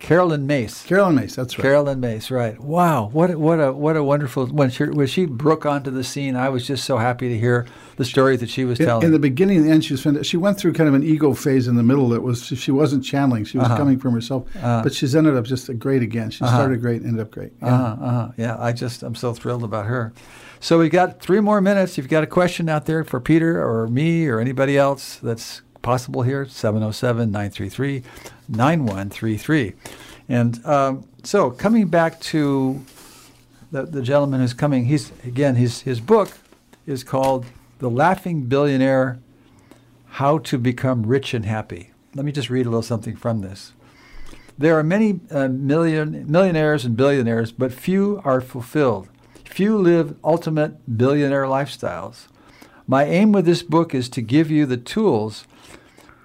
uh, 0.00 0.38
Myss. 0.38 0.84
Caroline 0.84 1.14
Myss, 1.16 1.34
that's 1.34 1.58
right. 1.58 1.62
Caroline 1.62 2.00
Myss, 2.00 2.30
right? 2.30 2.58
Wow, 2.58 3.08
what 3.12 3.30
a, 3.30 3.38
what 3.38 3.60
a 3.60 3.72
what 3.72 3.96
a 3.96 4.04
wonderful 4.04 4.46
when 4.46 4.70
she 4.70 4.84
when 4.84 5.06
she 5.06 5.26
broke 5.26 5.66
onto 5.66 5.90
the 5.90 6.04
scene. 6.04 6.36
I 6.36 6.48
was 6.48 6.66
just 6.66 6.84
so 6.84 6.98
happy 6.98 7.28
to 7.28 7.38
hear 7.38 7.66
the 7.96 8.04
story 8.04 8.36
that 8.36 8.48
she 8.48 8.64
was 8.64 8.78
in, 8.80 8.86
telling. 8.86 9.06
In 9.06 9.12
the 9.12 9.18
beginning 9.18 9.58
and 9.58 9.66
the 9.66 9.70
end, 9.70 9.84
she 9.84 9.94
was 9.94 10.26
she 10.26 10.36
went 10.36 10.58
through 10.58 10.72
kind 10.72 10.88
of 10.88 10.94
an 10.94 11.02
ego 11.02 11.34
phase 11.34 11.68
in 11.68 11.76
the 11.76 11.82
middle. 11.82 12.08
That 12.10 12.22
was 12.22 12.46
she 12.46 12.70
wasn't 12.70 13.04
channeling; 13.04 13.44
she 13.44 13.58
was 13.58 13.66
uh-huh. 13.66 13.76
coming 13.76 13.98
from 13.98 14.14
herself. 14.14 14.44
Uh-huh. 14.56 14.82
But 14.82 14.94
she's 14.94 15.14
ended 15.14 15.36
up 15.36 15.44
just 15.44 15.76
great 15.78 16.02
again. 16.02 16.30
She 16.30 16.44
uh-huh. 16.44 16.56
started 16.56 16.80
great, 16.80 17.02
ended 17.02 17.20
up 17.20 17.30
great. 17.30 17.52
Yeah. 17.60 17.74
Uh-huh, 17.74 18.04
uh-huh. 18.04 18.32
yeah, 18.36 18.56
I 18.58 18.72
just 18.72 19.02
I'm 19.02 19.14
so 19.14 19.34
thrilled 19.34 19.64
about 19.64 19.86
her. 19.86 20.12
So 20.60 20.78
we 20.78 20.88
got 20.88 21.20
three 21.20 21.40
more 21.40 21.60
minutes. 21.60 21.92
If 21.92 21.98
you've 21.98 22.08
got 22.08 22.24
a 22.24 22.28
question 22.28 22.68
out 22.68 22.86
there 22.86 23.04
for 23.04 23.20
Peter 23.20 23.62
or 23.62 23.86
me 23.86 24.26
or 24.26 24.40
anybody 24.40 24.76
else 24.76 25.16
that's 25.16 25.62
possible 25.88 26.20
here, 26.20 26.46
707 26.46 27.30
933 27.30 28.02
9133. 28.46 29.72
And 30.28 30.66
um, 30.66 31.08
so, 31.22 31.50
coming 31.50 31.88
back 31.88 32.20
to 32.32 32.84
the, 33.72 33.84
the 33.84 34.02
gentleman 34.02 34.40
who's 34.40 34.52
coming, 34.52 34.84
he's 34.84 35.12
again 35.24 35.54
his 35.54 35.80
his 35.80 35.98
book 35.98 36.28
is 36.86 37.02
called 37.02 37.46
"The 37.78 37.88
Laughing 37.88 38.44
Billionaire: 38.44 39.18
How 40.20 40.36
to 40.36 40.58
Become 40.58 41.06
Rich 41.06 41.32
and 41.32 41.46
Happy." 41.46 41.92
Let 42.14 42.26
me 42.26 42.32
just 42.32 42.50
read 42.50 42.66
a 42.66 42.68
little 42.68 42.82
something 42.82 43.16
from 43.16 43.40
this. 43.40 43.72
There 44.58 44.78
are 44.78 44.82
many 44.82 45.20
uh, 45.30 45.48
million 45.48 46.30
millionaires 46.30 46.84
and 46.84 46.98
billionaires, 46.98 47.50
but 47.50 47.72
few 47.72 48.20
are 48.26 48.42
fulfilled. 48.42 49.08
Few 49.42 49.78
live 49.78 50.16
ultimate 50.22 50.98
billionaire 50.98 51.44
lifestyles. 51.44 52.26
My 52.86 53.04
aim 53.04 53.32
with 53.32 53.46
this 53.46 53.62
book 53.62 53.94
is 53.94 54.10
to 54.10 54.20
give 54.20 54.50
you 54.50 54.66
the 54.66 54.76
tools 54.76 55.46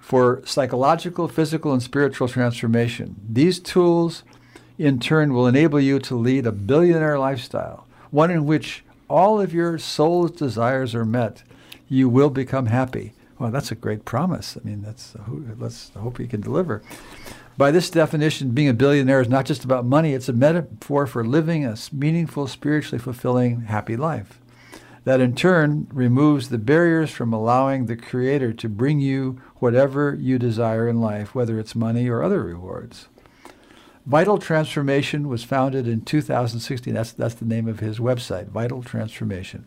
for 0.04 0.42
psychological, 0.44 1.26
physical, 1.28 1.72
and 1.72 1.82
spiritual 1.82 2.28
transformation. 2.28 3.16
These 3.26 3.58
tools, 3.58 4.22
in 4.76 5.00
turn, 5.00 5.32
will 5.32 5.46
enable 5.46 5.80
you 5.80 5.98
to 6.00 6.14
lead 6.14 6.46
a 6.46 6.52
billionaire 6.52 7.18
lifestyle, 7.18 7.86
one 8.10 8.30
in 8.30 8.44
which 8.44 8.84
all 9.08 9.40
of 9.40 9.54
your 9.54 9.78
soul's 9.78 10.32
desires 10.32 10.94
are 10.94 11.06
met. 11.06 11.42
You 11.88 12.10
will 12.10 12.28
become 12.28 12.66
happy. 12.66 13.14
Well, 13.38 13.50
that's 13.50 13.72
a 13.72 13.74
great 13.74 14.04
promise. 14.04 14.58
I 14.62 14.68
mean, 14.68 14.82
that's 14.82 15.14
let's 15.58 15.90
hope 15.94 16.18
he 16.18 16.26
can 16.26 16.42
deliver. 16.42 16.82
By 17.56 17.70
this 17.70 17.88
definition, 17.88 18.50
being 18.50 18.68
a 18.68 18.74
billionaire 18.74 19.22
is 19.22 19.28
not 19.28 19.46
just 19.46 19.64
about 19.64 19.86
money, 19.86 20.12
it's 20.12 20.28
a 20.28 20.34
metaphor 20.34 21.06
for 21.06 21.24
living 21.24 21.64
a 21.64 21.78
meaningful, 21.92 22.46
spiritually 22.46 22.98
fulfilling, 22.98 23.62
happy 23.62 23.96
life 23.96 24.38
that 25.04 25.20
in 25.20 25.34
turn 25.34 25.86
removes 25.92 26.48
the 26.48 26.58
barriers 26.58 27.10
from 27.10 27.32
allowing 27.32 27.86
the 27.86 27.96
Creator 27.96 28.54
to 28.54 28.68
bring 28.68 29.00
you 29.00 29.40
whatever 29.56 30.16
you 30.18 30.38
desire 30.38 30.88
in 30.88 31.00
life, 31.00 31.34
whether 31.34 31.58
it's 31.58 31.74
money 31.74 32.08
or 32.08 32.22
other 32.22 32.42
rewards. 32.42 33.08
Vital 34.06 34.38
Transformation 34.38 35.28
was 35.28 35.44
founded 35.44 35.86
in 35.86 36.02
2016. 36.02 36.92
That's, 36.92 37.12
that's 37.12 37.34
the 37.34 37.44
name 37.44 37.68
of 37.68 37.80
his 37.80 37.98
website, 37.98 38.48
Vital 38.48 38.82
Transformation. 38.82 39.66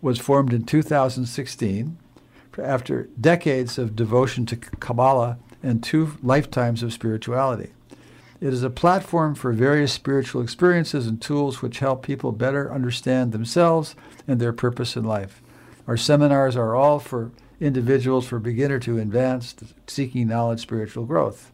Was 0.00 0.18
formed 0.18 0.52
in 0.52 0.64
2016 0.64 1.98
after 2.58 3.04
decades 3.20 3.78
of 3.78 3.96
devotion 3.96 4.46
to 4.46 4.56
Kabbalah 4.56 5.38
and 5.62 5.82
two 5.82 6.16
lifetimes 6.22 6.82
of 6.82 6.92
spirituality. 6.92 7.72
It 8.40 8.52
is 8.52 8.62
a 8.62 8.70
platform 8.70 9.34
for 9.34 9.52
various 9.52 9.92
spiritual 9.92 10.42
experiences 10.42 11.06
and 11.06 11.20
tools 11.20 11.62
which 11.62 11.78
help 11.78 12.04
people 12.04 12.32
better 12.32 12.72
understand 12.72 13.32
themselves 13.32 13.94
and 14.26 14.40
their 14.40 14.52
purpose 14.52 14.96
in 14.96 15.04
life. 15.04 15.40
Our 15.86 15.96
seminars 15.96 16.56
are 16.56 16.74
all 16.74 16.98
for 16.98 17.30
individuals, 17.60 18.26
for 18.26 18.38
beginner 18.38 18.78
to 18.80 18.98
advanced, 18.98 19.62
seeking 19.86 20.28
knowledge, 20.28 20.60
spiritual 20.60 21.04
growth. 21.04 21.50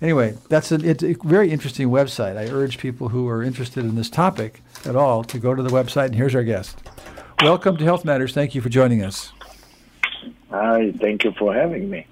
Anyway, 0.00 0.36
that's 0.48 0.72
a, 0.72 0.76
it's 0.76 1.04
a 1.04 1.14
very 1.22 1.50
interesting 1.52 1.88
website. 1.88 2.36
I 2.36 2.50
urge 2.50 2.78
people 2.78 3.10
who 3.10 3.28
are 3.28 3.42
interested 3.42 3.84
in 3.84 3.94
this 3.94 4.10
topic 4.10 4.60
at 4.84 4.96
all 4.96 5.22
to 5.24 5.38
go 5.38 5.54
to 5.54 5.62
the 5.62 5.70
website. 5.70 6.06
And 6.06 6.16
here's 6.16 6.34
our 6.34 6.42
guest. 6.42 6.76
Welcome 7.40 7.76
to 7.76 7.84
Health 7.84 8.04
Matters. 8.04 8.34
Thank 8.34 8.54
you 8.54 8.60
for 8.60 8.68
joining 8.68 9.04
us. 9.04 9.32
Hi, 10.50 10.92
thank 10.98 11.22
you 11.22 11.32
for 11.32 11.54
having 11.54 11.88
me. 11.88 12.06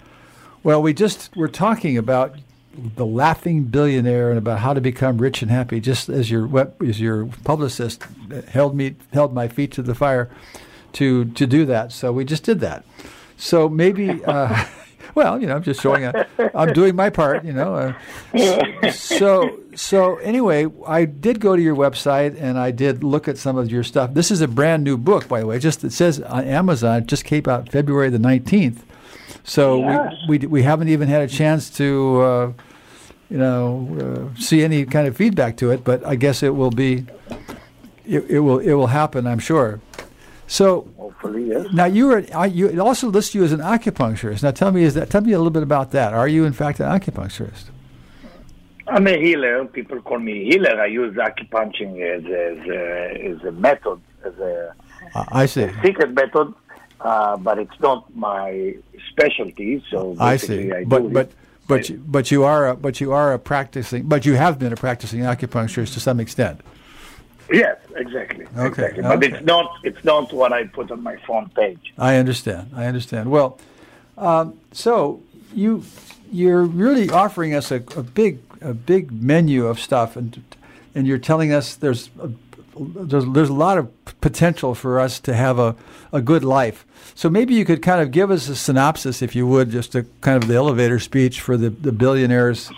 Well, 0.62 0.80
we 0.80 0.94
just 0.94 1.36
were 1.36 1.48
talking 1.48 1.98
about 1.98 2.36
the 2.96 3.06
laughing 3.06 3.64
billionaire 3.64 4.30
and 4.30 4.38
about 4.38 4.60
how 4.60 4.74
to 4.74 4.80
become 4.80 5.18
rich 5.18 5.42
and 5.42 5.50
happy. 5.50 5.80
Just 5.80 6.08
as 6.08 6.30
your 6.30 6.72
as 6.86 7.00
your 7.00 7.26
publicist 7.44 8.04
held 8.48 8.74
me 8.74 8.96
held 9.12 9.32
my 9.34 9.48
feet 9.48 9.72
to 9.72 9.82
the 9.82 9.94
fire 9.94 10.30
to 10.94 11.26
to 11.26 11.46
do 11.46 11.64
that. 11.66 11.92
So 11.92 12.12
we 12.12 12.24
just 12.24 12.44
did 12.44 12.60
that. 12.60 12.84
So 13.36 13.68
maybe. 13.68 14.24
Uh, 14.24 14.64
well, 15.14 15.40
you 15.40 15.46
know, 15.46 15.56
I'm 15.56 15.62
just 15.62 15.80
showing. 15.80 16.04
Up 16.04 16.14
i 16.38 16.62
am 16.62 16.72
doing 16.72 16.94
my 16.94 17.10
part, 17.10 17.44
you 17.44 17.52
know. 17.52 17.94
Uh, 18.34 18.90
so, 18.90 19.58
so 19.74 20.16
anyway, 20.16 20.66
I 20.86 21.04
did 21.04 21.40
go 21.40 21.56
to 21.56 21.62
your 21.62 21.76
website 21.76 22.40
and 22.40 22.58
I 22.58 22.70
did 22.70 23.02
look 23.02 23.28
at 23.28 23.38
some 23.38 23.56
of 23.56 23.70
your 23.70 23.82
stuff. 23.82 24.14
This 24.14 24.30
is 24.30 24.40
a 24.40 24.48
brand 24.48 24.84
new 24.84 24.96
book, 24.96 25.28
by 25.28 25.40
the 25.40 25.46
way. 25.46 25.58
Just 25.58 25.84
it 25.84 25.92
says 25.92 26.20
on 26.20 26.44
Amazon, 26.44 27.02
it 27.02 27.06
just 27.06 27.24
came 27.24 27.48
out 27.48 27.70
February 27.70 28.10
the 28.10 28.18
19th. 28.18 28.78
So 29.42 29.80
yes. 29.80 30.14
we, 30.28 30.38
we 30.38 30.46
we 30.46 30.62
haven't 30.62 30.88
even 30.88 31.08
had 31.08 31.22
a 31.22 31.28
chance 31.28 31.70
to, 31.70 32.20
uh, 32.20 32.52
you 33.30 33.38
know, 33.38 34.30
uh, 34.34 34.40
see 34.40 34.62
any 34.62 34.84
kind 34.84 35.06
of 35.06 35.16
feedback 35.16 35.56
to 35.58 35.70
it. 35.70 35.84
But 35.84 36.04
I 36.04 36.16
guess 36.16 36.42
it 36.42 36.54
will 36.54 36.70
be, 36.70 37.06
it, 38.04 38.24
it 38.28 38.40
will 38.40 38.58
it 38.58 38.72
will 38.72 38.88
happen. 38.88 39.26
I'm 39.26 39.38
sure. 39.38 39.80
So 40.46 40.88
hopefully, 40.98 41.48
yes. 41.48 41.66
Now 41.72 41.84
you 41.84 42.10
are 42.10 42.46
you 42.46 42.68
it 42.68 42.78
also 42.78 43.08
lists 43.08 43.34
you 43.34 43.44
as 43.44 43.52
an 43.52 43.60
acupuncturist. 43.60 44.42
Now 44.42 44.50
tell 44.50 44.72
me 44.72 44.82
is 44.82 44.94
that 44.94 45.08
tell 45.10 45.20
me 45.20 45.32
a 45.32 45.38
little 45.38 45.52
bit 45.52 45.62
about 45.62 45.92
that. 45.92 46.12
Are 46.12 46.28
you 46.28 46.44
in 46.44 46.52
fact 46.52 46.80
an 46.80 46.86
acupuncturist? 46.86 47.66
I'm 48.88 49.06
a 49.06 49.16
healer. 49.16 49.64
People 49.66 50.00
call 50.02 50.18
me 50.18 50.44
healer. 50.50 50.80
I 50.80 50.86
use 50.86 51.14
acupuncture 51.14 52.02
as 52.02 52.24
as 52.24 52.68
a, 52.68 53.28
as 53.30 53.44
a 53.44 53.52
method, 53.52 54.00
as 54.24 54.36
a, 54.38 54.74
uh, 55.14 55.24
I 55.28 55.46
see. 55.46 55.62
A 55.62 55.82
secret 55.82 56.12
method, 56.12 56.52
uh, 57.00 57.36
but 57.36 57.60
it's 57.60 57.78
not 57.78 58.12
my 58.16 58.74
specialty. 59.10 59.84
So 59.90 60.16
I 60.18 60.36
see. 60.36 60.72
I 60.72 60.82
but 60.84 61.12
but 61.12 61.30
but 61.70 61.88
you, 61.88 62.02
but 62.06 62.30
you 62.30 62.44
are 62.44 62.68
a, 62.68 62.76
but 62.76 63.00
you 63.00 63.12
are 63.12 63.32
a 63.32 63.38
practicing 63.38 64.02
but 64.04 64.26
you 64.26 64.34
have 64.34 64.58
been 64.58 64.72
a 64.72 64.76
practicing 64.76 65.20
acupuncturist 65.20 65.94
to 65.94 66.00
some 66.00 66.20
extent. 66.20 66.60
Yes, 67.52 67.78
exactly. 67.96 68.46
Okay, 68.56 68.84
exactly. 68.84 69.02
But 69.02 69.16
okay. 69.16 69.26
it's 69.32 69.44
not 69.44 69.70
it's 69.82 70.04
not 70.04 70.32
what 70.32 70.52
I 70.52 70.64
put 70.64 70.90
on 70.90 71.02
my 71.02 71.16
front 71.16 71.54
page. 71.54 71.92
I 71.98 72.16
understand. 72.16 72.70
I 72.74 72.86
understand. 72.86 73.30
Well, 73.30 73.58
um, 74.16 74.58
so 74.72 75.22
you 75.54 75.84
you're 76.30 76.62
really 76.62 77.10
offering 77.10 77.54
us 77.54 77.70
a, 77.70 77.82
a, 77.96 78.02
big 78.02 78.38
a 78.60 78.72
big 78.72 79.10
menu 79.10 79.66
of 79.66 79.80
stuff, 79.80 80.16
and 80.16 80.42
and 80.94 81.06
you're 81.06 81.18
telling 81.18 81.52
us 81.52 81.74
there's 81.74 82.10
a, 82.20 82.30
there's 82.78 83.26
there's 83.26 83.48
a 83.48 83.54
lot 83.54 83.78
of 83.78 83.90
potential 84.20 84.74
for 84.74 85.00
us 85.00 85.18
to 85.20 85.34
have 85.34 85.58
a, 85.58 85.74
a 86.12 86.20
good 86.20 86.44
life. 86.44 86.84
So 87.20 87.28
maybe 87.28 87.52
you 87.52 87.66
could 87.66 87.82
kind 87.82 88.00
of 88.00 88.12
give 88.12 88.30
us 88.30 88.48
a 88.48 88.56
synopsis, 88.56 89.20
if 89.20 89.36
you 89.36 89.46
would, 89.46 89.68
just 89.68 89.94
a 89.94 90.06
kind 90.22 90.42
of 90.42 90.48
the 90.48 90.54
elevator 90.54 90.98
speech 90.98 91.42
for 91.42 91.58
the 91.58 91.68
the 91.68 91.92
billionaires, 91.92 92.70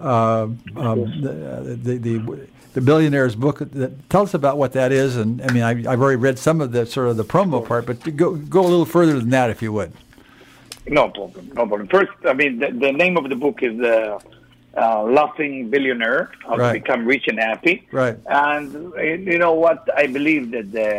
uh, 0.00 0.42
um, 0.42 0.58
the, 0.74 1.78
the, 1.80 1.98
the 1.98 2.48
the 2.72 2.80
billionaires 2.80 3.36
book. 3.36 3.60
That, 3.60 4.10
tell 4.10 4.22
us 4.22 4.34
about 4.34 4.58
what 4.58 4.72
that 4.72 4.90
is, 4.90 5.16
and 5.16 5.40
I 5.42 5.52
mean, 5.52 5.62
I, 5.62 5.74
have 5.92 6.02
already 6.02 6.16
read 6.16 6.40
some 6.40 6.60
of 6.60 6.72
the 6.72 6.86
sort 6.86 7.06
of 7.06 7.16
the 7.16 7.24
promo 7.24 7.64
part, 7.64 7.86
but 7.86 8.16
go 8.16 8.34
go 8.34 8.62
a 8.62 8.66
little 8.66 8.84
further 8.84 9.16
than 9.20 9.30
that, 9.30 9.48
if 9.50 9.62
you 9.62 9.72
would. 9.72 9.92
No 10.88 11.08
problem. 11.10 11.52
No 11.54 11.64
problem. 11.64 11.86
First, 11.86 12.10
I 12.24 12.32
mean, 12.32 12.58
the, 12.58 12.72
the 12.72 12.90
name 12.90 13.16
of 13.16 13.28
the 13.28 13.36
book 13.36 13.62
is 13.62 13.80
uh, 13.80 14.18
uh, 14.76 15.02
"Laughing 15.02 15.70
Billionaire: 15.70 16.30
How 16.46 16.56
right. 16.56 16.72
to 16.72 16.80
Become 16.80 17.06
Rich 17.06 17.28
and 17.28 17.38
Happy." 17.38 17.86
Right. 17.92 18.16
And 18.26 18.92
you 19.26 19.38
know 19.38 19.54
what? 19.54 19.88
I 19.96 20.06
believe 20.06 20.50
that 20.52 20.72
the 20.72 20.90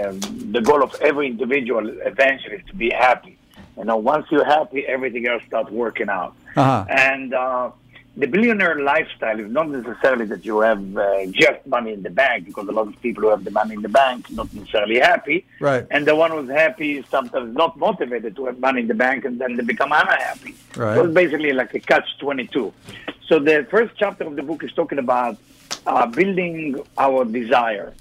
the 0.52 0.62
goal 0.62 0.84
of 0.84 0.96
every 1.02 1.28
individual 1.28 1.90
eventually 2.06 2.58
is 2.58 2.66
to 2.68 2.76
be 2.76 2.90
happy. 2.92 3.38
You 3.78 3.86
know, 3.86 3.98
once 3.98 4.26
you're 4.32 4.46
happy, 4.46 4.86
everything 4.88 5.28
else 5.28 5.44
starts 5.48 5.70
working 5.70 6.10
out. 6.10 6.34
Uh-huh. 6.56 6.86
And 6.88 7.34
uh, 7.34 7.72
the 8.18 8.28
billionaire 8.28 8.80
lifestyle 8.82 9.40
is 9.40 9.52
not 9.52 9.70
necessarily 9.70 10.26
that 10.26 10.46
you 10.46 10.62
have 10.62 10.98
uh, 10.98 11.26
just 11.28 11.66
money 11.66 11.92
in 11.92 12.02
the 12.02 12.10
bank, 12.10 12.46
because 12.46 12.68
a 12.68 12.72
lot 12.72 12.88
of 12.88 13.02
people 13.02 13.24
who 13.24 13.30
have 13.30 13.44
the 13.44 13.52
money 13.52 13.74
in 13.74 13.82
the 13.82 13.90
bank 13.90 14.30
not 14.32 14.54
necessarily 14.54 15.00
happy. 15.00 15.46
Right. 15.60 15.86
And 15.92 16.08
the 16.08 16.16
one 16.16 16.32
who's 16.32 16.50
happy 16.50 17.00
is 17.00 17.06
sometimes 17.10 17.54
not 17.56 17.78
motivated 17.78 18.36
to 18.38 18.46
have 18.46 18.60
money 18.60 18.82
in 18.82 18.88
the 18.88 18.94
bank, 18.94 19.26
and 19.26 19.40
then 19.40 19.58
they 19.58 19.64
become 19.64 19.92
unhappy. 19.92 20.56
Right. 20.76 20.96
So 20.96 21.06
it's 21.06 21.14
basically 21.14 21.52
like 21.52 21.74
a 21.74 21.80
catch 21.80 22.08
twenty 22.20 22.48
two. 22.48 22.74
So 23.28 23.40
the 23.40 23.68
first 23.70 23.96
chapter 23.98 24.26
of 24.26 24.36
the 24.36 24.44
book 24.44 24.64
is 24.64 24.72
talking 24.72 25.00
about 25.00 25.38
uh, 25.86 26.06
building 26.06 26.80
our 26.98 27.26
desire. 27.26 27.94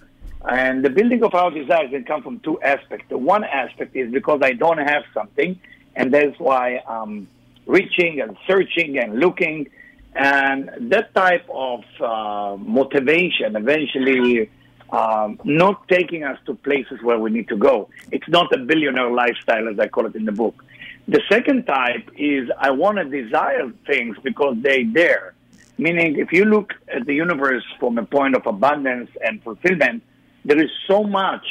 And 0.47 0.85
the 0.85 0.91
building 0.91 1.25
of 1.25 1.35
our 1.35 1.51
desire 1.51 1.89
can 1.89 2.05
come 2.05 2.23
from 2.23 2.39
two 2.41 2.61
aspects. 2.61 3.07
The 3.09 3.17
one 3.17 3.45
aspect 3.45 3.97
is 3.97 4.13
because 4.13 4.41
I 4.43 4.53
don't 4.53 4.79
have 4.79 5.05
something, 5.15 5.59
and 5.97 6.13
that's 6.13 6.39
why 6.39 6.83
I'm 6.87 7.27
reaching 7.67 8.21
and 8.21 8.37
searching 8.47 8.99
and 8.99 9.19
looking 9.19 9.69
and 10.15 10.71
that 10.93 11.15
type 11.15 11.47
of 11.51 11.83
uh, 12.01 12.57
motivation 12.57 13.57
eventually 13.57 14.51
um, 14.91 15.41
not 15.45 15.89
taking 15.89 16.23
us 16.23 16.39
to 16.47 16.55
places 16.55 16.99
where 17.03 17.19
we 17.19 17.31
need 17.31 17.49
to 17.49 17.57
go. 17.57 17.89
It's 18.13 18.29
not 18.29 18.53
a 18.53 18.59
billionaire 18.59 19.11
lifestyle, 19.11 19.69
as 19.69 19.79
I 19.79 19.89
call 19.89 20.07
it 20.07 20.15
in 20.15 20.25
the 20.25 20.33
book. 20.33 20.65
The 21.09 21.21
second 21.29 21.65
type 21.65 22.09
is 22.17 22.49
I 22.59 22.71
want 22.71 22.99
to 22.99 23.05
desire 23.05 23.71
things 23.87 24.17
because 24.23 24.57
they're 24.61 24.87
there. 24.87 25.35
Meaning, 25.77 26.19
if 26.19 26.33
you 26.33 26.45
look 26.45 26.73
at 26.87 27.05
the 27.07 27.15
universe 27.15 27.65
from 27.81 27.99
a 27.99 28.05
point 28.05 28.37
of 28.37 28.47
abundance 28.47 29.11
and 29.25 29.43
fulfillment, 29.43 30.05
there 30.45 30.63
is 30.63 30.71
so 30.87 31.03
much 31.03 31.45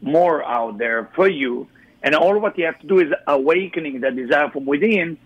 more 0.00 0.44
out 0.44 0.78
there 0.78 1.10
for 1.16 1.28
you. 1.28 1.66
And 2.02 2.14
all 2.14 2.38
what 2.38 2.56
you 2.56 2.66
have 2.66 2.78
to 2.78 2.86
do 2.86 3.00
is 3.00 3.12
awakening 3.26 4.00
that 4.02 4.14
desire 4.14 4.48
from 4.50 4.64
within 4.64 5.18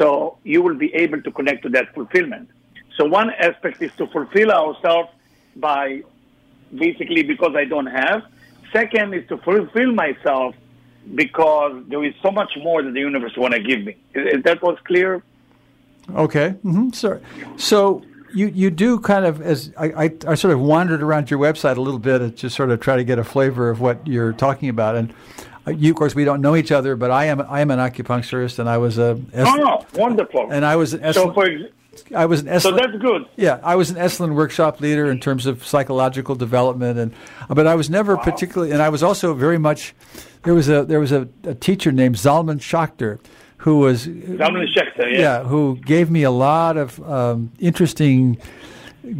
so 0.00 0.38
you 0.44 0.62
will 0.62 0.78
be 0.86 0.92
able 0.94 1.20
to 1.20 1.30
connect 1.30 1.62
to 1.64 1.68
that 1.68 1.92
fulfillment. 1.94 2.48
So 2.96 3.04
one 3.04 3.30
aspect 3.30 3.82
is 3.82 3.92
to 3.98 4.06
fulfill 4.06 4.50
ourselves 4.50 5.10
by 5.56 6.02
basically 6.74 7.22
because 7.22 7.54
I 7.54 7.66
don't 7.66 7.86
have. 7.86 8.22
Second 8.72 9.12
is 9.12 9.28
to 9.28 9.36
fulfill 9.36 9.92
myself 9.92 10.54
because 11.14 11.84
there 11.88 12.02
is 12.02 12.14
so 12.22 12.30
much 12.30 12.52
more 12.62 12.82
that 12.82 12.94
the 12.94 13.00
universe 13.00 13.36
want 13.36 13.52
to 13.52 13.60
give 13.60 13.84
me. 13.84 13.96
That 14.14 14.60
was 14.62 14.78
clear. 14.84 15.22
Okay. 16.14 16.54
Mm-hmm. 16.64 16.90
So, 16.90 17.20
so 17.58 18.02
you 18.32 18.46
you 18.46 18.70
do 18.70 19.00
kind 19.00 19.26
of 19.26 19.42
as 19.42 19.70
I, 19.76 20.04
I, 20.04 20.10
I 20.28 20.34
sort 20.34 20.54
of 20.54 20.60
wandered 20.60 21.02
around 21.02 21.30
your 21.30 21.40
website 21.40 21.76
a 21.76 21.80
little 21.82 22.00
bit 22.00 22.20
to 22.20 22.30
just 22.30 22.56
sort 22.56 22.70
of 22.70 22.80
try 22.80 22.96
to 22.96 23.04
get 23.04 23.18
a 23.18 23.24
flavor 23.24 23.68
of 23.68 23.82
what 23.82 24.06
you're 24.06 24.32
talking 24.32 24.70
about 24.70 24.96
and. 24.96 25.12
Uh, 25.66 25.72
you, 25.72 25.90
of 25.90 25.96
course, 25.96 26.14
we 26.14 26.24
don't 26.24 26.40
know 26.40 26.56
each 26.56 26.72
other, 26.72 26.96
but 26.96 27.10
I 27.10 27.26
am 27.26 27.40
I 27.40 27.60
am 27.60 27.70
an 27.70 27.78
acupuncturist, 27.78 28.58
and 28.58 28.68
I 28.68 28.78
was 28.78 28.98
a 28.98 29.20
oh 29.34 29.86
wonderful, 29.94 30.50
and 30.50 30.64
I 30.64 30.76
was 30.76 30.94
an 30.94 31.12
so 31.12 31.32
for 31.32 31.48
I 32.14 32.26
was 32.26 32.40
an 32.40 32.46
Esalen, 32.46 32.60
so 32.62 32.72
that's 32.72 32.96
good. 32.98 33.26
Yeah, 33.36 33.58
I 33.62 33.76
was 33.76 33.90
an 33.90 33.96
Esalen 33.96 34.34
workshop 34.34 34.80
leader 34.80 35.10
in 35.10 35.20
terms 35.20 35.46
of 35.46 35.66
psychological 35.66 36.34
development, 36.34 36.98
and 36.98 37.12
but 37.48 37.66
I 37.66 37.74
was 37.74 37.90
never 37.90 38.16
wow. 38.16 38.22
particularly, 38.22 38.72
and 38.72 38.80
I 38.80 38.88
was 38.88 39.02
also 39.02 39.34
very 39.34 39.58
much. 39.58 39.94
There 40.44 40.54
was 40.54 40.68
a 40.68 40.84
there 40.84 41.00
was 41.00 41.12
a, 41.12 41.28
a 41.44 41.54
teacher 41.54 41.92
named 41.92 42.16
Zalman 42.16 42.58
Schachter 42.60 43.18
who 43.58 43.78
was 43.78 44.06
Zalman 44.06 44.66
Schachter, 44.74 45.12
yeah. 45.12 45.18
yeah, 45.18 45.42
who 45.42 45.76
gave 45.84 46.10
me 46.10 46.22
a 46.22 46.30
lot 46.30 46.78
of 46.78 46.98
um, 47.08 47.52
interesting 47.58 48.38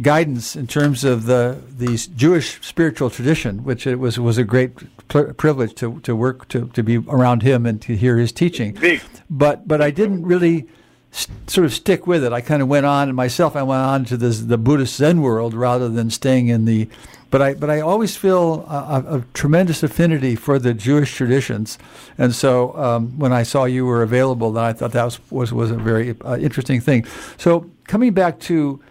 guidance 0.01 0.55
in 0.55 0.67
terms 0.67 1.03
of 1.03 1.25
the 1.25 1.61
the 1.77 1.95
Jewish 2.15 2.59
spiritual 2.61 3.09
tradition, 3.09 3.63
which 3.63 3.85
it 3.85 3.95
was 3.95 4.19
was 4.19 4.37
a 4.37 4.43
great 4.43 4.71
privilege 5.11 5.75
to 5.75 5.99
to 6.01 6.15
work 6.15 6.47
to 6.49 6.67
to 6.67 6.83
be 6.83 6.97
around 6.97 7.43
him 7.43 7.65
and 7.65 7.81
to 7.81 7.95
hear 7.95 8.17
his 8.17 8.31
teaching. 8.31 8.73
Big. 8.73 9.01
But 9.29 9.67
but 9.67 9.81
I 9.81 9.91
didn't 9.91 10.23
really 10.25 10.67
st- 11.11 11.49
sort 11.49 11.65
of 11.65 11.73
stick 11.73 12.07
with 12.07 12.23
it. 12.23 12.33
I 12.33 12.41
kind 12.41 12.61
of 12.61 12.67
went 12.67 12.85
on, 12.85 13.09
and 13.09 13.15
myself, 13.15 13.55
I 13.55 13.63
went 13.63 13.81
on 13.81 14.05
to 14.05 14.17
this, 14.17 14.41
the 14.41 14.57
Buddhist 14.57 14.95
Zen 14.95 15.21
world 15.21 15.53
rather 15.53 15.89
than 15.89 16.09
staying 16.09 16.47
in 16.47 16.65
the. 16.65 16.87
But 17.29 17.41
I 17.41 17.53
but 17.53 17.69
I 17.69 17.79
always 17.79 18.17
feel 18.17 18.65
a, 18.67 19.17
a 19.17 19.25
tremendous 19.33 19.83
affinity 19.83 20.35
for 20.35 20.59
the 20.59 20.73
Jewish 20.73 21.15
traditions, 21.15 21.77
and 22.17 22.35
so 22.35 22.75
um, 22.75 23.17
when 23.17 23.31
I 23.31 23.43
saw 23.43 23.63
you 23.63 23.85
were 23.85 24.03
available, 24.03 24.51
then 24.51 24.65
I 24.65 24.73
thought 24.73 24.91
that 24.91 25.05
was 25.05 25.19
was, 25.31 25.53
was 25.53 25.71
a 25.71 25.77
very 25.77 26.15
uh, 26.25 26.37
interesting 26.37 26.81
thing. 26.81 27.05
So 27.37 27.69
coming 27.87 28.13
back 28.13 28.39
to 28.41 28.81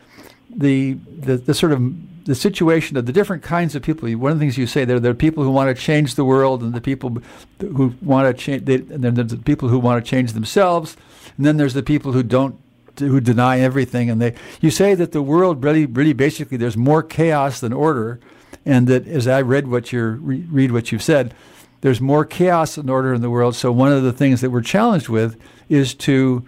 the, 0.49 0.95
the 1.19 1.37
the 1.37 1.53
sort 1.53 1.73
of 1.73 1.83
the 2.25 2.35
situation 2.35 2.97
of 2.97 3.07
the 3.07 3.13
different 3.13 3.43
kinds 3.43 3.75
of 3.75 3.83
people. 3.83 4.11
One 4.13 4.33
of 4.33 4.39
the 4.39 4.43
things 4.43 4.59
you 4.59 4.67
say 4.67 4.85
there, 4.85 5.01
there 5.01 5.13
are 5.13 5.15
people 5.15 5.43
who 5.43 5.51
want 5.51 5.75
to 5.75 5.81
change 5.81 6.15
the 6.15 6.25
world, 6.25 6.63
and 6.63 6.73
the 6.73 6.81
people 6.81 7.19
who 7.61 7.95
want 8.03 8.27
to 8.27 8.35
change. 8.35 8.65
They, 8.65 8.77
and 8.77 9.03
then 9.03 9.15
there's 9.15 9.31
the 9.31 9.39
people 9.39 9.69
who 9.69 9.79
want 9.79 10.05
to 10.05 10.09
change 10.09 10.33
themselves, 10.33 10.97
and 11.37 11.47
then 11.47 11.57
there's 11.57 11.75
the 11.75 11.83
people 11.83 12.13
who 12.13 12.23
don't, 12.23 12.57
who 12.99 13.21
deny 13.21 13.61
everything. 13.61 14.11
And 14.11 14.21
they, 14.21 14.35
you 14.61 14.71
say 14.71 14.95
that 14.95 15.13
the 15.13 15.23
world 15.23 15.65
really, 15.65 15.87
really, 15.87 16.13
basically, 16.13 16.57
there's 16.57 16.77
more 16.77 17.03
chaos 17.03 17.61
than 17.61 17.73
order, 17.73 18.21
and 18.65 18.87
that 18.89 19.07
as 19.07 19.27
I 19.27 19.41
read 19.43 19.69
what 19.69 19.93
you 19.93 20.11
read 20.11 20.73
what 20.73 20.93
you've 20.93 21.03
said, 21.03 21.35
there's 21.81 22.01
more 22.01 22.25
chaos 22.25 22.75
than 22.75 22.91
order 22.91 23.15
in 23.15 23.23
the 23.23 23.31
world. 23.31 23.55
So 23.57 23.73
one 23.73 23.93
of 23.93 24.03
the 24.03 24.13
things 24.13 24.41
that 24.41 24.51
we're 24.51 24.61
challenged 24.61 25.09
with 25.09 25.41
is 25.69 25.95
to 25.95 26.45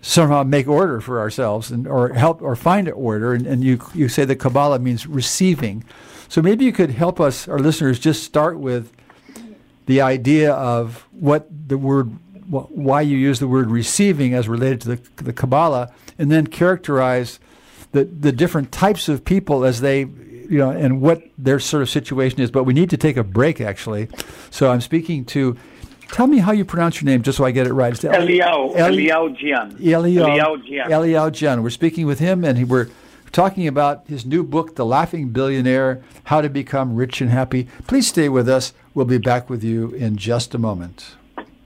somehow 0.00 0.42
make 0.42 0.68
order 0.68 1.00
for 1.00 1.18
ourselves 1.18 1.70
and 1.70 1.86
or 1.86 2.10
help 2.10 2.40
or 2.40 2.54
find 2.54 2.88
order 2.90 3.34
and, 3.34 3.46
and 3.46 3.64
you 3.64 3.80
you 3.94 4.08
say 4.08 4.24
that 4.24 4.36
Kabbalah 4.36 4.78
means 4.78 5.06
receiving. 5.06 5.84
So 6.28 6.42
maybe 6.42 6.64
you 6.64 6.72
could 6.72 6.90
help 6.90 7.20
us, 7.20 7.48
our 7.48 7.58
listeners, 7.58 7.98
just 7.98 8.22
start 8.22 8.58
with 8.58 8.92
the 9.86 10.02
idea 10.02 10.52
of 10.52 11.06
what 11.12 11.48
the 11.68 11.78
word 11.78 12.16
why 12.48 13.02
you 13.02 13.16
use 13.16 13.40
the 13.40 13.48
word 13.48 13.70
receiving 13.70 14.32
as 14.32 14.48
related 14.48 14.80
to 14.82 14.88
the, 14.88 15.22
the 15.22 15.32
Kabbalah, 15.32 15.92
and 16.18 16.30
then 16.30 16.46
characterize 16.46 17.38
the, 17.92 18.04
the 18.04 18.32
different 18.32 18.72
types 18.72 19.08
of 19.08 19.24
people 19.24 19.64
as 19.64 19.80
they, 19.82 20.00
you 20.00 20.58
know, 20.58 20.70
and 20.70 21.02
what 21.02 21.22
their 21.36 21.60
sort 21.60 21.82
of 21.82 21.90
situation 21.90 22.40
is. 22.40 22.50
But 22.50 22.64
we 22.64 22.72
need 22.72 22.88
to 22.90 22.96
take 22.96 23.18
a 23.18 23.24
break, 23.24 23.60
actually. 23.60 24.08
So 24.50 24.70
I'm 24.70 24.80
speaking 24.80 25.26
to 25.26 25.58
Tell 26.12 26.26
me 26.26 26.38
how 26.38 26.52
you 26.52 26.64
pronounce 26.64 27.00
your 27.00 27.06
name, 27.06 27.22
just 27.22 27.38
so 27.38 27.44
I 27.44 27.50
get 27.50 27.66
it 27.66 27.72
right. 27.72 27.92
Eliyahu. 27.92 28.74
Eliyahu 28.74 29.36
Jian. 29.38 29.72
Eliyahu 29.74 30.66
Jian. 30.66 30.86
Eliyahu 30.86 31.30
Jian. 31.30 31.62
We're 31.62 31.70
speaking 31.70 32.06
with 32.06 32.18
him, 32.18 32.44
and 32.44 32.58
he, 32.58 32.64
we're 32.64 32.88
talking 33.30 33.66
about 33.68 34.06
his 34.06 34.24
new 34.24 34.42
book, 34.42 34.76
The 34.76 34.86
Laughing 34.86 35.28
Billionaire: 35.28 36.02
How 36.24 36.40
to 36.40 36.48
Become 36.48 36.96
Rich 36.96 37.20
and 37.20 37.30
Happy. 37.30 37.68
Please 37.86 38.08
stay 38.08 38.28
with 38.28 38.48
us. 38.48 38.72
We'll 38.94 39.06
be 39.06 39.18
back 39.18 39.50
with 39.50 39.62
you 39.62 39.90
in 39.90 40.16
just 40.16 40.54
a 40.54 40.58
moment. 40.58 41.14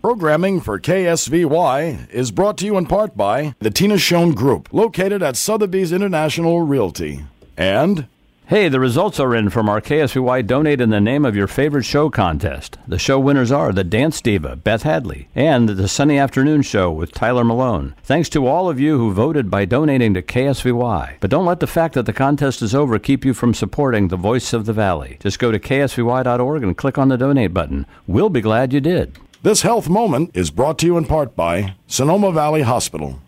Programming 0.03 0.61
for 0.61 0.80
KSVY 0.80 2.11
is 2.11 2.32
brought 2.32 2.59
to 2.59 2.66
you 2.66 2.76
in 2.76 2.86
part 2.86 3.16
by 3.16 3.55
the 3.61 3.70
Tina 3.70 3.97
Schoen 3.99 4.32
Group, 4.32 4.68
located 4.72 5.22
at 5.22 5.36
Sotheby's 5.36 5.93
International 5.93 6.62
Realty, 6.62 7.24
and 7.57 8.09
Hey, 8.53 8.69
the 8.69 8.81
results 8.81 9.19
are 9.19 9.35
in 9.35 9.49
from 9.49 9.71
our 9.71 9.81
KSVY 9.81 10.47
Donate 10.47 10.83
in 10.83 10.91
the 10.91 11.01
Name 11.01 11.25
of 11.25 11.35
Your 11.35 11.47
Favorite 11.47 11.87
Show 11.87 12.11
contest. 12.11 12.77
The 12.87 12.99
show 12.99 13.19
winners 13.19 13.51
are 13.51 13.73
the 13.73 13.83
Dance 13.83 14.21
Diva, 14.21 14.57
Beth 14.57 14.83
Hadley, 14.83 15.29
and 15.35 15.71
the 15.71 15.89
Sunny 15.89 16.19
Afternoon 16.19 16.61
Show 16.61 16.93
with 16.93 17.13
Tyler 17.13 17.45
Malone. 17.45 17.95
Thanks 18.03 18.29
to 18.29 18.47
all 18.47 18.69
of 18.69 18.79
you 18.79 18.99
who 18.99 19.15
voted 19.15 19.51
by 19.51 19.65
donating 19.65 20.13
to 20.13 20.21
KSVY. 20.21 21.15
But 21.19 21.31
don't 21.31 21.47
let 21.47 21.61
the 21.61 21.67
fact 21.67 21.95
that 21.95 22.05
the 22.05 22.13
contest 22.13 22.61
is 22.61 22.75
over 22.75 22.99
keep 22.99 23.25
you 23.25 23.33
from 23.33 23.55
supporting 23.55 24.09
the 24.09 24.19
Voice 24.19 24.53
of 24.53 24.67
the 24.67 24.75
Valley. 24.75 25.17
Just 25.21 25.39
go 25.39 25.51
to 25.51 25.59
ksvy.org 25.59 26.63
and 26.63 26.77
click 26.77 26.99
on 26.99 27.09
the 27.09 27.17
donate 27.17 27.55
button. 27.55 27.87
We'll 28.07 28.29
be 28.29 28.43
glad 28.43 28.75
you 28.75 28.83
did. 28.83 29.17
This 29.43 29.63
health 29.63 29.89
moment 29.89 30.31
is 30.35 30.51
brought 30.51 30.79
to 30.81 30.87
you 30.87 30.99
in 30.99 31.07
part 31.07 31.35
by 31.35 31.77
Sonoma 31.87 32.31
Valley 32.33 32.61
Hospital. 32.61 33.19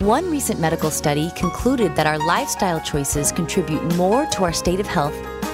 One 0.00 0.30
recent 0.30 0.58
medical 0.58 0.90
study 0.90 1.30
concluded 1.36 1.94
that 1.94 2.06
our 2.06 2.16
lifestyle 2.16 2.80
choices 2.80 3.30
contribute 3.30 3.82
more 3.96 4.24
to 4.28 4.44
our 4.44 4.52
state 4.52 4.80
of 4.80 4.86
health 4.86 5.12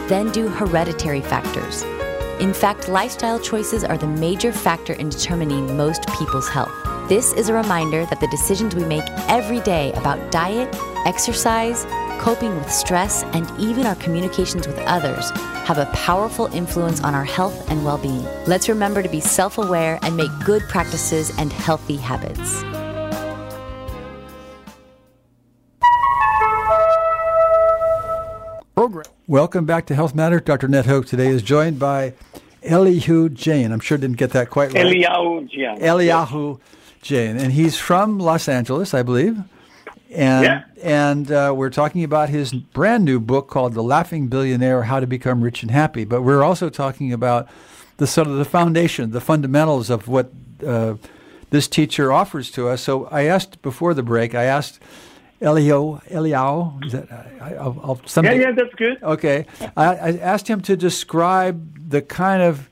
than 0.08 0.30
do 0.30 0.46
hereditary 0.46 1.20
factors. 1.20 1.82
In 2.38 2.54
fact, 2.54 2.88
lifestyle 2.88 3.40
choices 3.40 3.82
are 3.82 3.98
the 3.98 4.06
major 4.06 4.52
factor 4.52 4.92
in 4.92 5.08
determining 5.08 5.76
most 5.76 6.06
people's 6.16 6.48
health. 6.48 6.70
This 7.08 7.32
is 7.32 7.48
a 7.48 7.54
reminder 7.54 8.06
that 8.06 8.20
the 8.20 8.28
decisions 8.28 8.76
we 8.76 8.84
make 8.84 9.02
every 9.26 9.58
day 9.62 9.92
about 9.94 10.30
diet, 10.30 10.72
exercise, 11.04 11.84
coping 12.20 12.54
with 12.54 12.70
stress, 12.70 13.24
and 13.24 13.50
even 13.58 13.84
our 13.84 13.96
communications 13.96 14.68
with 14.68 14.78
others 14.86 15.28
have 15.66 15.78
a 15.78 15.86
powerful 15.86 16.46
influence 16.54 17.00
on 17.02 17.16
our 17.16 17.24
health 17.24 17.68
and 17.68 17.84
well 17.84 17.98
being. 17.98 18.24
Let's 18.46 18.68
remember 18.68 19.02
to 19.02 19.08
be 19.08 19.18
self 19.18 19.58
aware 19.58 19.98
and 20.02 20.16
make 20.16 20.30
good 20.44 20.62
practices 20.68 21.36
and 21.36 21.52
healthy 21.52 21.96
habits. 21.96 22.62
Program. 28.76 29.06
Welcome 29.26 29.64
back 29.64 29.86
to 29.86 29.94
Health 29.94 30.14
Matters. 30.14 30.42
Dr. 30.42 30.68
Ned 30.68 30.84
Hoke 30.84 31.06
today 31.06 31.28
is 31.28 31.40
joined 31.40 31.78
by 31.78 32.12
Elihu 32.62 33.30
Jain. 33.30 33.72
I'm 33.72 33.80
sure 33.80 33.96
I 33.96 34.00
didn't 34.02 34.18
get 34.18 34.32
that 34.32 34.50
quite 34.50 34.74
right. 34.74 34.84
Eliyahu 34.84 35.50
Jian. 35.50 35.80
Eliyahu 35.80 36.60
Jian. 37.02 37.40
And 37.40 37.54
he's 37.54 37.78
from 37.78 38.18
Los 38.18 38.50
Angeles, 38.50 38.92
I 38.92 39.02
believe. 39.02 39.38
And, 40.10 40.44
yeah. 40.44 40.64
and 40.82 41.32
uh, 41.32 41.54
we're 41.56 41.70
talking 41.70 42.04
about 42.04 42.28
his 42.28 42.52
brand 42.52 43.06
new 43.06 43.18
book 43.18 43.48
called 43.48 43.72
The 43.72 43.82
Laughing 43.82 44.26
Billionaire 44.26 44.82
How 44.82 45.00
to 45.00 45.06
Become 45.06 45.40
Rich 45.40 45.62
and 45.62 45.70
Happy. 45.70 46.04
But 46.04 46.20
we're 46.20 46.42
also 46.42 46.68
talking 46.68 47.14
about 47.14 47.48
the 47.96 48.06
sort 48.06 48.28
of 48.28 48.36
the 48.36 48.44
foundation, 48.44 49.12
the 49.12 49.22
fundamentals 49.22 49.88
of 49.88 50.06
what 50.06 50.30
uh, 50.66 50.96
this 51.48 51.66
teacher 51.66 52.12
offers 52.12 52.50
to 52.50 52.68
us. 52.68 52.82
So 52.82 53.06
I 53.06 53.22
asked 53.22 53.62
before 53.62 53.94
the 53.94 54.02
break, 54.02 54.34
I 54.34 54.44
asked 54.44 54.80
Elio, 55.40 56.00
Eliao, 56.08 56.84
is 56.84 56.92
that, 56.92 57.10
I, 57.40 57.54
I'll, 57.54 57.78
I'll 57.82 58.00
someday, 58.06 58.40
yeah, 58.40 58.48
yeah, 58.48 58.52
that's 58.52 58.74
good. 58.74 59.02
Okay. 59.02 59.46
I, 59.76 59.84
I 59.84 60.18
asked 60.18 60.48
him 60.48 60.60
to 60.62 60.76
describe 60.76 61.90
the 61.90 62.00
kind 62.02 62.42
of, 62.42 62.70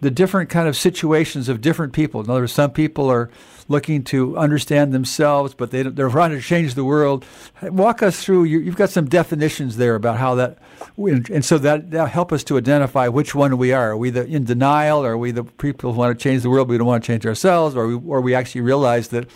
the 0.00 0.10
different 0.10 0.50
kind 0.50 0.68
of 0.68 0.76
situations 0.76 1.48
of 1.48 1.60
different 1.60 1.92
people. 1.92 2.20
In 2.20 2.28
other 2.28 2.40
words, 2.40 2.52
some 2.52 2.72
people 2.72 3.08
are 3.10 3.30
looking 3.68 4.04
to 4.04 4.36
understand 4.36 4.92
themselves, 4.92 5.54
but 5.54 5.70
they, 5.70 5.82
they're 5.82 6.10
trying 6.10 6.32
to 6.32 6.40
change 6.40 6.74
the 6.74 6.84
world. 6.84 7.24
Walk 7.62 8.02
us 8.02 8.22
through, 8.22 8.44
you, 8.44 8.62
have 8.64 8.76
got 8.76 8.90
some 8.90 9.08
definitions 9.08 9.76
there 9.76 9.94
about 9.94 10.18
how 10.18 10.34
that, 10.34 10.58
and 10.98 11.44
so 11.44 11.56
that, 11.58 11.90
that 11.92 12.10
help 12.10 12.32
us 12.32 12.44
to 12.44 12.58
identify 12.58 13.08
which 13.08 13.34
one 13.34 13.56
we 13.56 13.72
are. 13.72 13.92
Are 13.92 13.96
we 13.96 14.10
the, 14.10 14.26
in 14.26 14.44
denial? 14.44 15.04
Or 15.04 15.12
Are 15.12 15.18
we 15.18 15.30
the 15.30 15.44
people 15.44 15.92
who 15.92 15.98
want 15.98 16.18
to 16.18 16.22
change 16.22 16.42
the 16.42 16.50
world, 16.50 16.68
but 16.68 16.72
we 16.72 16.78
don't 16.78 16.86
want 16.86 17.04
to 17.04 17.06
change 17.06 17.24
ourselves? 17.24 17.74
Or 17.74 17.86
we, 17.86 17.94
or 17.94 18.20
we 18.20 18.34
actually 18.34 18.60
realize 18.60 19.08
that 19.08 19.28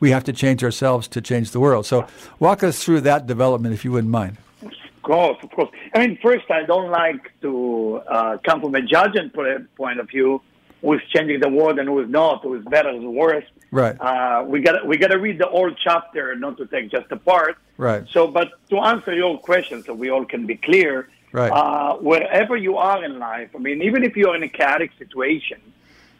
we 0.00 0.10
have 0.10 0.24
to 0.24 0.32
change 0.32 0.62
ourselves 0.64 1.08
to 1.08 1.20
change 1.20 1.50
the 1.50 1.60
world. 1.60 1.86
So 1.86 2.06
walk 2.38 2.62
us 2.62 2.82
through 2.82 3.02
that 3.02 3.26
development, 3.26 3.74
if 3.74 3.84
you 3.84 3.92
wouldn't 3.92 4.10
mind. 4.12 4.38
Of 4.62 5.02
course, 5.02 5.38
of 5.42 5.50
course. 5.50 5.70
I 5.94 6.06
mean, 6.06 6.18
first, 6.22 6.50
I 6.50 6.64
don't 6.64 6.90
like 6.90 7.32
to 7.42 8.02
uh, 8.08 8.38
come 8.44 8.60
from 8.60 8.74
a 8.74 8.82
judgment 8.82 9.32
point 9.76 10.00
of 10.00 10.08
view 10.08 10.42
who 10.82 10.92
is 10.92 11.00
changing 11.12 11.40
the 11.40 11.48
world 11.48 11.78
and 11.78 11.88
who 11.88 11.98
is 12.00 12.08
not, 12.08 12.42
who 12.42 12.54
is 12.54 12.64
better, 12.66 12.92
who 12.92 13.10
is 13.10 13.16
worse. 13.16 13.44
Right. 13.70 13.96
Uh, 14.00 14.44
we 14.46 14.60
got 14.60 14.86
we 14.86 14.96
got 14.96 15.08
to 15.08 15.18
read 15.18 15.38
the 15.38 15.46
whole 15.46 15.72
chapter, 15.72 16.34
not 16.36 16.56
to 16.58 16.66
take 16.66 16.90
just 16.90 17.10
a 17.10 17.16
part. 17.16 17.58
Right. 17.76 18.04
So, 18.10 18.26
but 18.28 18.48
to 18.70 18.78
answer 18.78 19.12
your 19.14 19.38
question, 19.38 19.82
so 19.82 19.92
we 19.94 20.10
all 20.10 20.24
can 20.24 20.46
be 20.46 20.56
clear, 20.56 21.08
Right. 21.32 21.50
uh, 21.50 21.96
wherever 21.96 22.56
you 22.56 22.76
are 22.78 23.04
in 23.04 23.18
life, 23.18 23.50
I 23.54 23.58
mean, 23.58 23.82
even 23.82 24.02
if 24.04 24.16
you're 24.16 24.34
in 24.34 24.42
a 24.42 24.48
chaotic 24.48 24.92
situation 24.98 25.60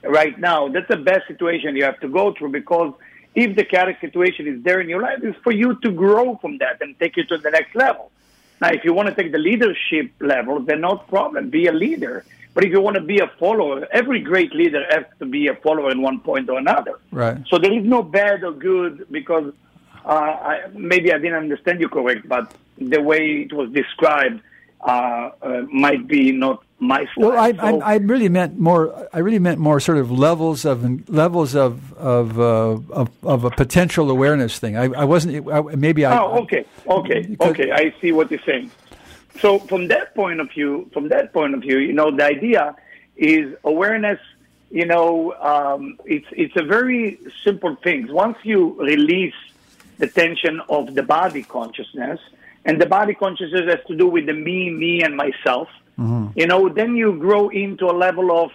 right 0.03 0.39
now, 0.39 0.69
that's 0.69 0.89
the 0.89 0.97
best 0.99 1.27
situation 1.27 1.75
you 1.77 1.85
have 1.85 2.01
to 2.01 2.09
go 2.09 2.35
through 2.35 2.51
because 2.51 2.93
if 3.39 3.55
the 3.55 3.65
chaotic 3.65 4.01
situation 4.01 4.49
is 4.49 4.63
there 4.65 4.81
in 4.81 4.89
your 4.89 5.01
life, 5.01 5.19
it's 5.23 5.39
for 5.47 5.53
you 5.53 5.77
to 5.85 5.91
grow 5.93 6.37
from 6.43 6.59
that 6.59 6.77
and 6.83 6.99
take 6.99 7.17
you 7.17 7.25
to 7.25 7.39
the 7.39 7.51
next 7.51 7.75
level. 7.77 8.11
Now, 8.61 8.71
if 8.71 8.83
you 8.85 8.93
want 8.93 9.09
to 9.11 9.15
take 9.15 9.31
the 9.31 9.39
leadership 9.39 10.11
level, 10.21 10.59
then 10.59 10.81
no 10.81 10.97
problem, 10.97 11.49
be 11.49 11.67
a 11.67 11.73
leader. 11.73 12.25
But 12.55 12.65
if 12.65 12.73
you 12.73 12.81
want 12.81 12.97
to 12.97 13.07
be 13.15 13.21
a 13.21 13.29
follower, 13.39 13.87
every 13.93 14.21
great 14.21 14.53
leader 14.53 14.85
has 14.91 15.05
to 15.21 15.27
be 15.27 15.47
a 15.47 15.55
follower 15.55 15.91
in 15.93 16.03
one 16.03 16.19
point 16.19 16.51
or 16.51 16.59
another. 16.59 16.95
Right. 17.13 17.39
So 17.51 17.59
there 17.59 17.73
is 17.73 17.85
no 17.85 18.03
bad 18.03 18.43
or 18.43 18.51
good 18.53 19.07
because 19.13 19.53
uh, 20.05 20.09
I, 20.53 20.55
maybe 20.73 21.13
I 21.13 21.19
didn't 21.19 21.41
understand 21.47 21.81
you 21.81 21.89
correct, 21.89 22.29
but 22.29 22.53
the 22.77 23.01
way 23.01 23.43
it 23.43 23.53
was 23.53 23.71
described 23.71 24.41
uh, 24.81 25.31
uh, 25.41 25.63
might 25.71 26.09
be 26.09 26.33
not 26.33 26.65
my. 26.81 27.07
Well, 27.17 27.37
I, 27.39 27.53
So- 27.53 27.81
I, 27.81 27.95
I 27.95 27.97
really 27.97 28.29
meant 28.29 28.59
more. 28.59 29.09
I 29.13 29.19
really 29.19 29.39
meant 29.39 29.59
more 29.59 29.81
sort 29.81 29.99
of 29.99 30.11
levels 30.11 30.65
of 30.65 31.09
levels 31.09 31.55
of 31.55 31.93
of 31.95 32.39
uh, 32.39 32.79
of, 32.91 33.11
of 33.23 33.45
a 33.45 33.51
potential 33.51 34.11
awareness 34.11 34.59
thing. 34.59 34.77
I, 34.77 34.85
I 34.85 35.05
wasn't. 35.05 35.49
I, 35.51 35.61
maybe 35.77 36.05
I. 36.05 36.19
Oh, 36.19 36.43
okay, 36.43 36.65
okay, 36.87 37.37
okay. 37.41 37.73
I 37.73 37.95
see 38.01 38.13
what 38.13 38.31
you're 38.31 38.41
saying. 38.47 38.71
So 39.41 39.59
from 39.61 39.89
that 39.89 40.15
point 40.15 40.41
of 40.41 40.51
view, 40.51 40.91
from 40.93 41.09
that 41.09 41.33
point 41.33 41.55
of 41.55 41.61
view, 41.61 41.79
you 41.79 41.93
know, 41.93 42.11
the 42.15 42.25
idea 42.25 42.75
is 43.17 43.55
awareness. 43.65 44.21
You 44.71 44.85
know, 44.85 45.33
um, 45.41 45.99
it's 46.05 46.27
it's 46.33 46.57
a 46.57 46.63
very 46.65 47.19
simple 47.45 47.77
thing. 47.77 48.13
Once 48.13 48.37
you 48.43 48.77
release 48.81 49.35
the 49.99 50.07
tension 50.07 50.61
of 50.69 50.95
the 50.95 51.03
body 51.03 51.43
consciousness, 51.43 52.21
and 52.65 52.81
the 52.81 52.87
body 52.87 53.15
consciousness 53.15 53.67
has 53.69 53.85
to 53.89 53.97
do 53.97 54.07
with 54.07 54.27
the 54.27 54.33
me, 54.35 54.71
me, 54.71 55.03
and 55.03 55.17
myself. 55.17 55.69
You 56.37 56.47
know, 56.47 56.69
then 56.69 56.97
you 56.97 57.19
grow 57.19 57.49
into 57.49 57.87
a 57.87 57.93
level 57.93 58.31
of 58.31 58.51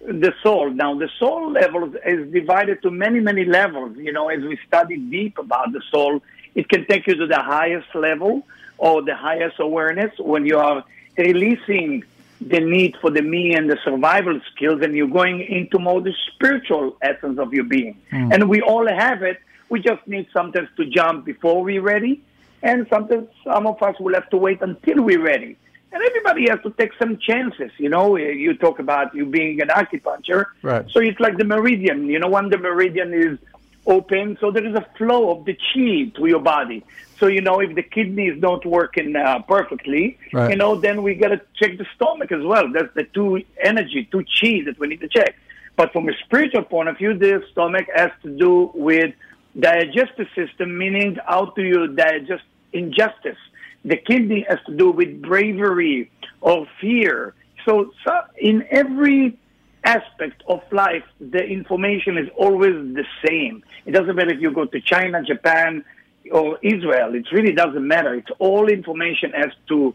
the 0.00 0.32
soul. 0.42 0.70
Now, 0.70 0.94
the 0.98 1.10
soul 1.18 1.52
level 1.52 1.94
is 2.06 2.32
divided 2.32 2.82
to 2.82 2.90
many, 2.90 3.20
many 3.20 3.44
levels. 3.44 3.96
You 3.98 4.12
know, 4.12 4.28
as 4.28 4.42
we 4.42 4.58
study 4.66 4.96
deep 4.96 5.38
about 5.38 5.72
the 5.72 5.82
soul, 5.90 6.22
it 6.54 6.68
can 6.68 6.86
take 6.86 7.06
you 7.06 7.14
to 7.16 7.26
the 7.26 7.42
highest 7.42 7.94
level 7.94 8.46
or 8.78 9.02
the 9.02 9.14
highest 9.14 9.60
awareness 9.60 10.12
when 10.18 10.46
you 10.46 10.58
are 10.58 10.84
releasing 11.18 12.02
the 12.40 12.60
need 12.60 12.96
for 13.00 13.10
the 13.10 13.20
me 13.20 13.54
and 13.54 13.68
the 13.68 13.78
survival 13.84 14.40
skills 14.54 14.80
and 14.82 14.96
you're 14.96 15.06
going 15.06 15.42
into 15.42 15.78
more 15.78 16.00
the 16.00 16.14
spiritual 16.32 16.96
essence 17.02 17.38
of 17.38 17.52
your 17.52 17.64
being. 17.64 18.00
Hmm. 18.10 18.32
And 18.32 18.48
we 18.48 18.62
all 18.62 18.88
have 18.88 19.22
it. 19.22 19.38
We 19.68 19.80
just 19.80 20.06
need 20.06 20.26
sometimes 20.32 20.68
to 20.78 20.86
jump 20.86 21.26
before 21.26 21.62
we're 21.62 21.82
ready. 21.82 22.22
And 22.62 22.86
sometimes 22.88 23.28
some 23.44 23.66
of 23.66 23.82
us 23.82 23.98
will 24.00 24.14
have 24.14 24.30
to 24.30 24.38
wait 24.38 24.62
until 24.62 25.02
we're 25.02 25.22
ready. 25.22 25.56
And 25.92 26.02
everybody 26.02 26.48
has 26.50 26.60
to 26.62 26.70
take 26.70 26.92
some 26.98 27.18
chances. 27.18 27.70
You 27.78 27.88
know, 27.88 28.16
you 28.16 28.54
talk 28.54 28.78
about 28.78 29.14
you 29.14 29.26
being 29.26 29.60
an 29.60 29.68
acupuncture. 29.68 30.44
Right. 30.62 30.86
So 30.90 31.00
it's 31.00 31.18
like 31.18 31.36
the 31.36 31.44
meridian. 31.44 32.06
You 32.06 32.20
know, 32.20 32.28
when 32.28 32.48
the 32.48 32.58
meridian 32.58 33.12
is 33.12 33.38
open, 33.86 34.38
so 34.40 34.50
there 34.52 34.64
is 34.64 34.74
a 34.74 34.86
flow 34.96 35.30
of 35.32 35.44
the 35.46 35.54
chi 35.54 36.12
to 36.16 36.26
your 36.26 36.40
body. 36.40 36.84
So 37.18 37.26
you 37.26 37.40
know, 37.40 37.60
if 37.60 37.74
the 37.74 37.82
kidney 37.82 38.28
is 38.28 38.40
not 38.40 38.64
working 38.64 39.16
uh, 39.16 39.40
perfectly, 39.42 40.16
Right. 40.32 40.50
you 40.50 40.56
know, 40.56 40.76
then 40.76 41.02
we 41.02 41.14
got 41.14 41.28
to 41.28 41.40
check 41.56 41.76
the 41.76 41.86
stomach 41.96 42.30
as 42.30 42.44
well. 42.44 42.70
That's 42.72 42.94
the 42.94 43.04
two 43.04 43.42
energy, 43.60 44.08
two 44.12 44.24
chi 44.24 44.62
that 44.66 44.78
we 44.78 44.86
need 44.88 45.00
to 45.00 45.08
check. 45.08 45.34
But 45.76 45.92
from 45.92 46.08
a 46.08 46.12
spiritual 46.24 46.62
point 46.62 46.88
of 46.88 46.98
view, 46.98 47.14
the 47.14 47.42
stomach 47.50 47.86
has 47.94 48.10
to 48.22 48.30
do 48.30 48.70
with 48.74 49.12
digestive 49.58 50.28
system, 50.36 50.78
meaning 50.78 51.18
how 51.26 51.46
do 51.56 51.62
you 51.62 51.88
digest 51.88 52.44
injustice. 52.72 53.38
The 53.84 53.96
kidney 53.96 54.44
has 54.48 54.58
to 54.66 54.76
do 54.76 54.90
with 54.90 55.22
bravery 55.22 56.10
or 56.40 56.66
fear. 56.80 57.34
So, 57.64 57.92
so 58.04 58.20
in 58.38 58.66
every 58.70 59.38
aspect 59.84 60.42
of 60.46 60.60
life, 60.70 61.04
the 61.20 61.42
information 61.44 62.18
is 62.18 62.28
always 62.36 62.74
the 62.94 63.04
same. 63.26 63.62
It 63.86 63.92
doesn't 63.92 64.14
matter 64.14 64.32
if 64.32 64.40
you 64.40 64.50
go 64.52 64.66
to 64.66 64.80
China, 64.80 65.22
Japan, 65.22 65.84
or 66.30 66.58
Israel. 66.62 67.14
It 67.14 67.26
really 67.32 67.52
doesn't 67.52 67.86
matter. 67.86 68.14
It's 68.14 68.30
all 68.38 68.68
information 68.68 69.32
has 69.32 69.52
to 69.68 69.94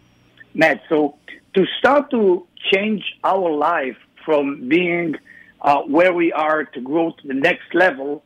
match. 0.54 0.82
So 0.90 1.18
to 1.54 1.66
start 1.80 2.10
to 2.12 2.48
change 2.72 3.04
our 3.24 3.52
life 3.52 3.98
from 4.26 4.68
being 4.68 5.16
uh, 5.62 5.82
where 5.84 6.14
we 6.14 6.32
are 6.34 6.66
to 6.66 6.82
grow 6.82 7.12
to 7.12 7.28
the 7.28 7.34
next 7.34 7.74
level, 7.74 8.24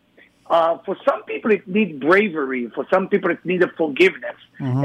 uh, 0.50 0.78
for 0.86 0.98
some 1.08 1.24
people 1.24 1.52
it 1.52 1.68
needs 1.68 2.00
bravery. 2.00 2.70
For 2.76 2.86
some 2.92 3.08
people 3.08 3.32
it 3.32 3.44
needs 3.46 3.64
a 3.64 3.70
forgiveness. 3.78 4.36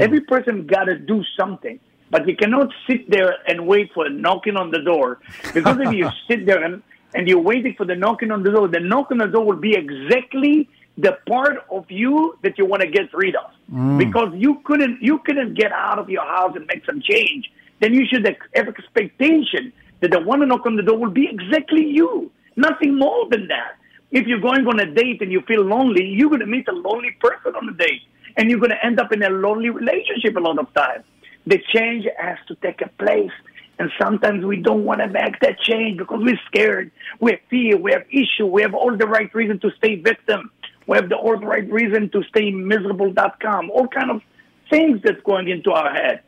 Every 0.01 0.21
person 0.21 0.67
got 0.67 0.85
to 0.85 0.97
do 0.97 1.23
something. 1.39 1.79
But 2.11 2.27
you 2.27 2.35
cannot 2.35 2.69
sit 2.87 3.09
there 3.09 3.35
and 3.47 3.65
wait 3.67 3.91
for 3.93 4.05
a 4.05 4.09
knocking 4.09 4.55
on 4.57 4.69
the 4.71 4.79
door. 4.79 5.19
Because 5.53 5.77
if 5.79 5.91
you 5.93 6.09
sit 6.29 6.45
there 6.45 6.63
and, 6.63 6.83
and 7.15 7.27
you're 7.27 7.39
waiting 7.39 7.73
for 7.75 7.85
the 7.85 7.95
knocking 7.95 8.31
on 8.31 8.43
the 8.43 8.51
door, 8.51 8.67
the 8.67 8.79
knock 8.79 9.09
on 9.11 9.17
the 9.17 9.27
door 9.27 9.45
will 9.45 9.55
be 9.55 9.75
exactly 9.75 10.69
the 10.97 11.17
part 11.27 11.65
of 11.71 11.89
you 11.89 12.37
that 12.43 12.57
you 12.57 12.65
want 12.65 12.81
to 12.83 12.87
get 12.87 13.13
rid 13.13 13.35
of. 13.35 13.49
Because 13.97 14.31
you 14.35 14.61
couldn't 14.63 15.01
you 15.01 15.19
couldn't 15.19 15.55
get 15.55 15.71
out 15.71 15.97
of 15.99 16.09
your 16.09 16.25
house 16.25 16.53
and 16.55 16.65
make 16.67 16.85
some 16.85 17.01
change. 17.01 17.51
Then 17.81 17.93
you 17.93 18.05
should 18.05 18.25
have 18.25 18.67
expectation 18.67 19.73
that 20.01 20.11
the 20.11 20.21
one 20.21 20.39
to 20.39 20.45
knock 20.45 20.65
on 20.65 20.75
the 20.75 20.83
door 20.83 20.97
will 20.97 21.09
be 21.09 21.27
exactly 21.27 21.85
you. 21.85 22.31
Nothing 22.55 22.97
more 22.97 23.27
than 23.29 23.47
that. 23.47 23.75
If 24.11 24.27
you're 24.27 24.39
going 24.39 24.65
on 24.67 24.79
a 24.79 24.85
date 24.85 25.21
and 25.21 25.31
you 25.31 25.41
feel 25.41 25.61
lonely, 25.63 26.05
you're 26.05 26.29
going 26.29 26.41
to 26.41 26.45
meet 26.45 26.67
a 26.67 26.71
lonely 26.71 27.11
person 27.19 27.55
on 27.55 27.65
the 27.65 27.73
date. 27.73 28.01
And 28.37 28.49
you're 28.49 28.59
going 28.59 28.71
to 28.71 28.85
end 28.85 28.99
up 28.99 29.11
in 29.11 29.23
a 29.23 29.29
lonely 29.29 29.69
relationship 29.69 30.35
a 30.35 30.39
lot 30.39 30.59
of 30.59 30.73
times. 30.73 31.05
The 31.47 31.59
change 31.73 32.05
has 32.17 32.37
to 32.47 32.55
take 32.55 32.81
a 32.81 32.89
place. 33.03 33.31
And 33.77 33.91
sometimes 34.01 34.45
we 34.45 34.57
don't 34.57 34.85
want 34.85 35.01
to 35.01 35.07
make 35.07 35.39
that 35.41 35.59
change 35.59 35.97
because 35.97 36.19
we're 36.21 36.39
scared. 36.47 36.91
We 37.19 37.31
have 37.31 37.41
fear. 37.49 37.77
We 37.77 37.91
have 37.91 38.03
issue. 38.09 38.45
We 38.45 38.61
have 38.61 38.73
all 38.73 38.95
the 38.95 39.07
right 39.07 39.33
reason 39.33 39.59
to 39.59 39.71
stay 39.77 39.95
victim. 39.95 40.51
We 40.87 40.97
have 40.97 41.09
the 41.09 41.15
all 41.15 41.37
the 41.39 41.45
right 41.45 41.69
reason 41.69 42.09
to 42.11 42.23
stay 42.29 42.51
miserable.com. 42.51 43.69
All 43.71 43.87
kind 43.87 44.11
of 44.11 44.21
things 44.69 45.01
that's 45.03 45.21
going 45.23 45.49
into 45.49 45.71
our 45.71 45.93
head. 45.93 46.21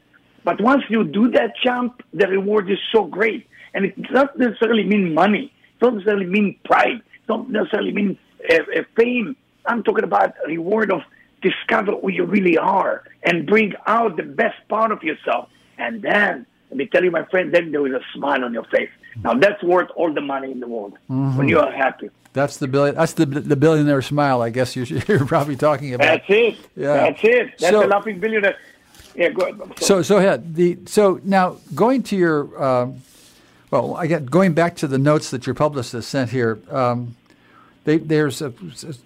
But 0.44 0.62
once 0.62 0.84
you 0.90 1.04
do 1.04 1.30
that 1.32 1.54
jump, 1.64 2.02
the 2.14 2.28
reward 2.28 2.70
is 2.70 2.80
so 2.92 3.06
great. 3.06 3.48
And 3.74 3.86
it 3.86 4.02
doesn't 4.02 4.38
necessarily 4.38 4.84
mean 4.84 5.14
money. 5.14 5.54
It 5.76 5.80
doesn't 5.80 5.98
necessarily 5.98 6.26
mean 6.26 6.60
pride. 6.66 7.02
It 7.28 7.32
doesn't 7.32 7.50
necessarily 7.50 7.92
mean 7.92 8.18
uh, 8.50 8.56
uh, 8.56 8.84
fame. 8.96 9.36
I'm 9.66 9.84
talking 9.84 10.04
about 10.04 10.34
reward 10.48 10.92
of 10.92 11.02
discover 11.42 11.92
who 11.94 12.10
you 12.10 12.24
really 12.24 12.58
are 12.58 13.04
and 13.24 13.46
bring 13.46 13.74
out 13.86 14.16
the 14.18 14.24
best 14.24 14.56
part 14.70 14.92
of 14.92 15.04
yourself. 15.04 15.50
And 15.78 16.02
then, 16.02 16.46
let 16.70 16.78
me 16.78 16.86
tell 16.88 17.04
you, 17.04 17.12
my 17.12 17.24
friend, 17.26 17.54
then 17.54 17.72
there 17.72 17.86
is 17.86 17.94
a 17.94 18.02
smile 18.14 18.44
on 18.44 18.54
your 18.54 18.64
face. 18.66 18.90
Now 19.24 19.34
that's 19.34 19.62
worth 19.64 19.90
all 19.96 20.14
the 20.14 20.22
money 20.22 20.52
in 20.52 20.60
the 20.60 20.68
world 20.68 20.94
when 21.08 21.48
you 21.48 21.60
are 21.60 21.72
happy. 21.72 22.10
That's 22.34 22.58
the 22.58 22.68
billion. 22.68 22.96
That's 22.96 23.14
the 23.14 23.26
the 23.26 23.56
billionaire 23.56 24.02
smile. 24.04 24.42
I 24.44 24.52
guess 24.52 24.76
you're, 24.76 24.86
you're 25.08 25.26
probably 25.26 25.56
talking 25.56 25.94
about. 25.96 26.06
That's 26.06 26.26
it. 26.30 26.56
Yeah. 26.76 26.94
That's 26.98 27.24
it. 27.24 27.48
That's 27.60 27.72
So- 27.74 27.86
a 27.86 27.88
laughing 27.88 28.20
billionaire. 28.20 28.58
Yeah, 29.16 29.30
go 29.30 29.48
ahead. 29.48 29.60
So 29.80 30.04
so 30.04 30.18
ahead. 30.18 30.54
The 30.56 30.78
so 30.86 31.20
now 31.24 31.58
going 31.74 32.04
to 32.04 32.16
your 32.16 32.64
um, 32.64 33.02
well, 33.72 33.98
again 33.98 34.26
going 34.26 34.54
back 34.54 34.76
to 34.78 34.88
the 34.88 34.98
notes 34.98 35.30
that 35.32 35.46
your 35.46 35.56
publicist 35.56 36.10
sent 36.10 36.32
here. 36.32 36.60
Um, 36.70 37.16
they, 37.84 37.98
there's 37.98 38.42
a, 38.42 38.54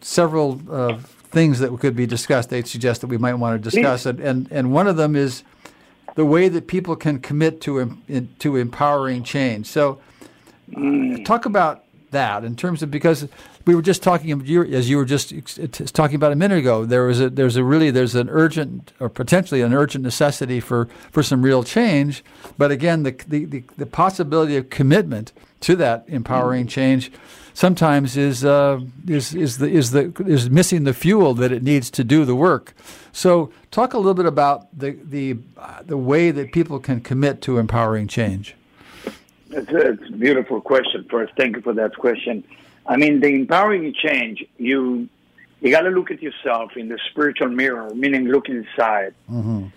several 0.02 0.60
uh, 0.72 0.98
things 1.30 1.60
that 1.60 1.78
could 1.80 1.96
be 1.96 2.08
discussed. 2.08 2.50
They 2.50 2.64
suggest 2.64 3.02
that 3.02 3.08
we 3.08 3.18
might 3.18 3.36
want 3.36 3.62
to 3.62 3.70
discuss 3.70 4.06
it, 4.06 4.20
and 4.20 4.48
and 4.52 4.72
one 4.72 4.88
of 4.88 4.98
them 4.98 5.16
is 5.16 5.44
the 6.16 6.26
way 6.26 6.50
that 6.50 6.68
people 6.68 6.96
can 6.96 7.20
commit 7.20 7.62
to 7.62 7.80
in, 8.08 8.36
to 8.40 8.56
empowering 8.56 9.24
change. 9.24 9.68
So 9.68 10.00
talk 11.26 11.46
about 11.46 11.84
that 12.12 12.44
in 12.44 12.56
terms 12.56 12.84
of 12.84 12.92
because 12.92 13.28
we 13.66 13.76
were 13.76 13.82
just 13.82 14.04
talking 14.04 14.32
as 14.32 14.90
you 14.90 14.98
were 14.98 15.06
just 15.06 15.34
talking 15.94 16.16
about 16.16 16.32
a 16.32 16.36
minute 16.36 16.60
ago. 16.60 16.86
There 16.86 17.06
was 17.06 17.20
a 17.20 17.30
there's 17.30 17.56
a 17.56 17.64
really 17.64 17.92
there's 17.92 18.16
an 18.16 18.30
urgent 18.30 18.94
or 19.00 19.10
potentially 19.10 19.62
an 19.62 19.74
urgent 19.74 20.04
necessity 20.04 20.60
for 20.60 20.86
for 21.12 21.24
some 21.24 21.42
real 21.42 21.64
change. 21.64 22.24
But 22.58 22.72
again, 22.72 23.04
the 23.04 23.12
the 23.28 23.46
the, 23.46 23.64
the 23.78 23.86
possibility 23.86 24.58
of 24.58 24.70
commitment 24.70 25.34
to 25.62 25.76
that 25.76 26.06
empowering 26.08 26.68
change 26.68 27.12
sometimes 27.54 28.18
is 28.18 28.44
uh, 28.44 28.82
is 29.08 29.34
is 29.34 29.58
the 29.58 29.70
is 29.70 29.92
the 29.92 30.14
is 30.26 30.50
missing 30.50 30.84
the 30.84 30.94
fuel 30.94 31.34
that 31.36 31.52
it 31.52 31.64
needs 31.64 31.90
to 31.92 32.04
do 32.04 32.26
the 32.26 32.36
work. 32.36 32.74
So 33.12 33.52
talk 33.72 33.94
a 33.94 33.98
little 33.98 34.14
bit 34.14 34.26
about 34.26 34.68
the 34.78 34.92
the 35.04 35.38
uh, 35.58 35.84
the 35.84 35.98
way 35.98 36.32
that 36.32 36.52
people 36.52 36.80
can 36.80 37.02
commit 37.02 37.42
to 37.44 37.58
empowering 37.58 38.08
change. 38.08 38.56
It's 39.50 39.70
a, 39.72 39.92
it's 39.92 40.10
a 40.10 40.14
beautiful 40.14 40.62
question. 40.62 41.06
First, 41.10 41.34
thank 41.36 41.58
you 41.58 41.62
for 41.62 41.74
that 41.74 41.96
question. 41.98 42.44
I 42.86 42.98
mean, 42.98 43.20
the 43.20 43.28
empowering 43.28 43.94
change, 43.94 44.44
you 44.58 45.08
you 45.62 45.70
got 45.70 45.82
to 45.82 45.90
look 45.90 46.10
at 46.10 46.22
yourself 46.22 46.76
in 46.76 46.90
the 46.90 46.98
spiritual 47.12 47.50
mirror, 47.50 47.94
meaning 47.94 48.26
look 48.26 48.50
inside, 48.50 49.14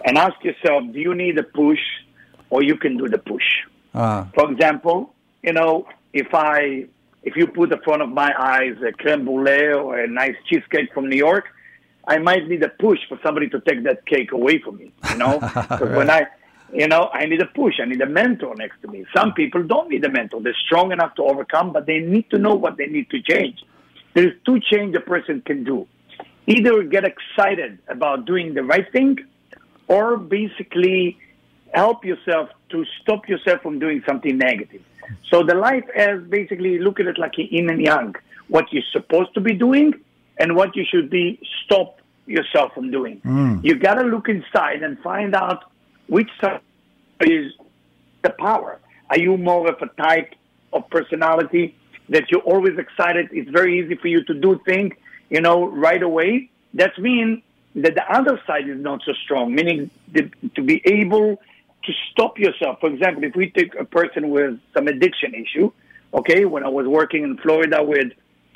and 0.07 0.17
ask 0.17 0.43
yourself: 0.43 0.85
Do 0.93 0.99
you 0.99 1.15
need 1.15 1.39
a 1.39 1.43
push, 1.43 1.81
or 2.51 2.63
you 2.63 2.77
can 2.77 2.97
do 2.97 3.09
the 3.09 3.19
push? 3.19 3.45
Ah, 3.95 4.29
For 4.35 4.51
example, 4.51 5.15
you 5.43 5.53
know, 5.53 5.87
if 6.13 6.35
I 6.35 6.87
if 7.23 7.37
you 7.37 7.47
put 7.47 7.73
in 7.73 7.81
front 7.81 8.03
of 8.03 8.11
my 8.11 8.33
eyes 8.39 8.77
a 8.87 8.93
creme 8.93 9.25
brulee 9.25 9.73
or 9.73 9.99
a 9.99 10.07
nice 10.07 10.37
cheesecake 10.47 10.93
from 10.93 11.09
New 11.09 11.17
York, 11.17 11.47
I 12.07 12.19
might 12.19 12.49
need 12.49 12.63
a 12.63 12.69
push 12.69 12.99
for 13.09 13.19
somebody 13.23 13.49
to 13.51 13.61
take 13.61 13.83
that 13.85 14.07
cake 14.07 14.33
away 14.33 14.59
from 14.59 14.79
me. 14.79 14.93
You 15.11 15.19
know, 15.19 15.39
because 15.41 15.81
right. 15.81 15.97
when 15.97 16.11
I, 16.11 16.27
you 16.73 16.89
know, 16.89 17.11
I 17.13 17.27
need 17.27 17.41
a 17.41 17.47
push. 17.47 17.75
I 17.81 17.85
need 17.85 18.01
a 18.01 18.07
mentor 18.07 18.55
next 18.57 18.81
to 18.83 18.89
me. 18.89 19.05
Some 19.17 19.33
people 19.33 19.63
don't 19.63 19.89
need 19.89 20.05
a 20.05 20.11
mentor. 20.11 20.41
They're 20.41 20.57
strong 20.67 20.93
enough 20.93 21.15
to 21.17 21.23
overcome, 21.23 21.73
but 21.73 21.87
they 21.87 21.99
need 21.99 22.31
to 22.31 22.39
know 22.39 22.55
what 22.55 22.77
they 22.77 22.87
need 22.87 23.11
to 23.11 23.23
change. 23.23 23.65
There's 24.15 24.33
two 24.45 24.61
change 24.61 24.95
a 24.95 25.01
person 25.01 25.43
can 25.43 25.65
do. 25.65 25.87
Either 26.47 26.83
get 26.83 27.05
excited 27.05 27.79
about 27.89 28.27
doing 28.27 28.55
the 28.55 28.63
right 28.63 28.91
thing, 28.93 29.19
or 29.89 30.17
basically 30.17 31.19
help 31.73 32.05
yourself 32.05 32.51
to 32.71 32.85
stop 33.01 33.29
yourself 33.29 33.63
from 33.63 33.79
doing 33.79 34.03
something 34.07 34.39
negative. 34.39 34.83
So 35.31 35.43
the 35.43 35.55
life 35.55 35.85
as 35.97 36.23
basically 36.23 36.79
look 36.79 37.01
at 37.01 37.07
it 37.07 37.19
like 37.19 37.33
yin 37.37 37.71
and 37.71 37.81
yang. 37.81 38.15
What 38.49 38.73
you're 38.73 38.83
supposed 38.93 39.35
to 39.35 39.41
be 39.41 39.55
doing 39.55 39.95
and 40.39 40.57
what 40.57 40.77
you 40.77 40.85
should 40.91 41.11
be 41.11 41.41
stop 41.65 42.01
yourself 42.27 42.75
from 42.75 42.91
doing. 42.91 43.21
Mm. 43.25 43.65
You 43.65 43.77
got 43.77 43.95
to 43.95 44.03
look 44.03 44.29
inside 44.29 44.83
and 44.83 44.99
find 45.01 45.35
out 45.35 45.65
which 46.09 46.31
side 46.41 46.61
is 47.21 47.53
the 48.23 48.31
power. 48.31 48.81
Are 49.11 49.19
you 49.19 49.37
more 49.37 49.69
of 49.69 49.77
a 49.83 50.03
type 50.03 50.35
of 50.73 50.89
personality 50.91 51.77
that 52.09 52.31
you're 52.31 52.41
always 52.41 52.79
excited? 52.79 53.29
It's 53.33 53.51
very 53.51 53.81
easy 53.81 53.97
for 53.97 54.09
you 54.09 54.25
to 54.25 54.35
do 54.35 54.61
things, 54.67 54.95
you 55.31 55.41
know, 55.41 55.67
right 55.67 56.03
away. 56.03 56.51
That 56.75 56.99
means 56.99 57.43
that 57.77 57.95
the 57.95 58.05
other 58.13 58.41
side 58.47 58.69
is 58.69 58.81
not 58.81 59.03
so 59.05 59.13
strong, 59.25 59.55
meaning 59.55 59.91
the, 60.13 60.31
to 60.55 60.63
be 60.63 60.81
able 60.85 61.41
to 61.85 61.93
stop 62.11 62.39
yourself. 62.39 62.81
For 62.81 62.91
example, 62.91 63.25
if 63.25 63.35
we 63.37 63.51
take 63.51 63.75
a 63.75 63.85
person 63.85 64.31
with 64.31 64.59
some 64.73 64.89
addiction 64.89 65.35
issue, 65.35 65.71
okay, 66.13 66.45
when 66.45 66.65
I 66.65 66.69
was 66.69 66.87
working 66.87 67.25
in 67.25 67.37
Florida 67.39 67.83
with 67.83 68.13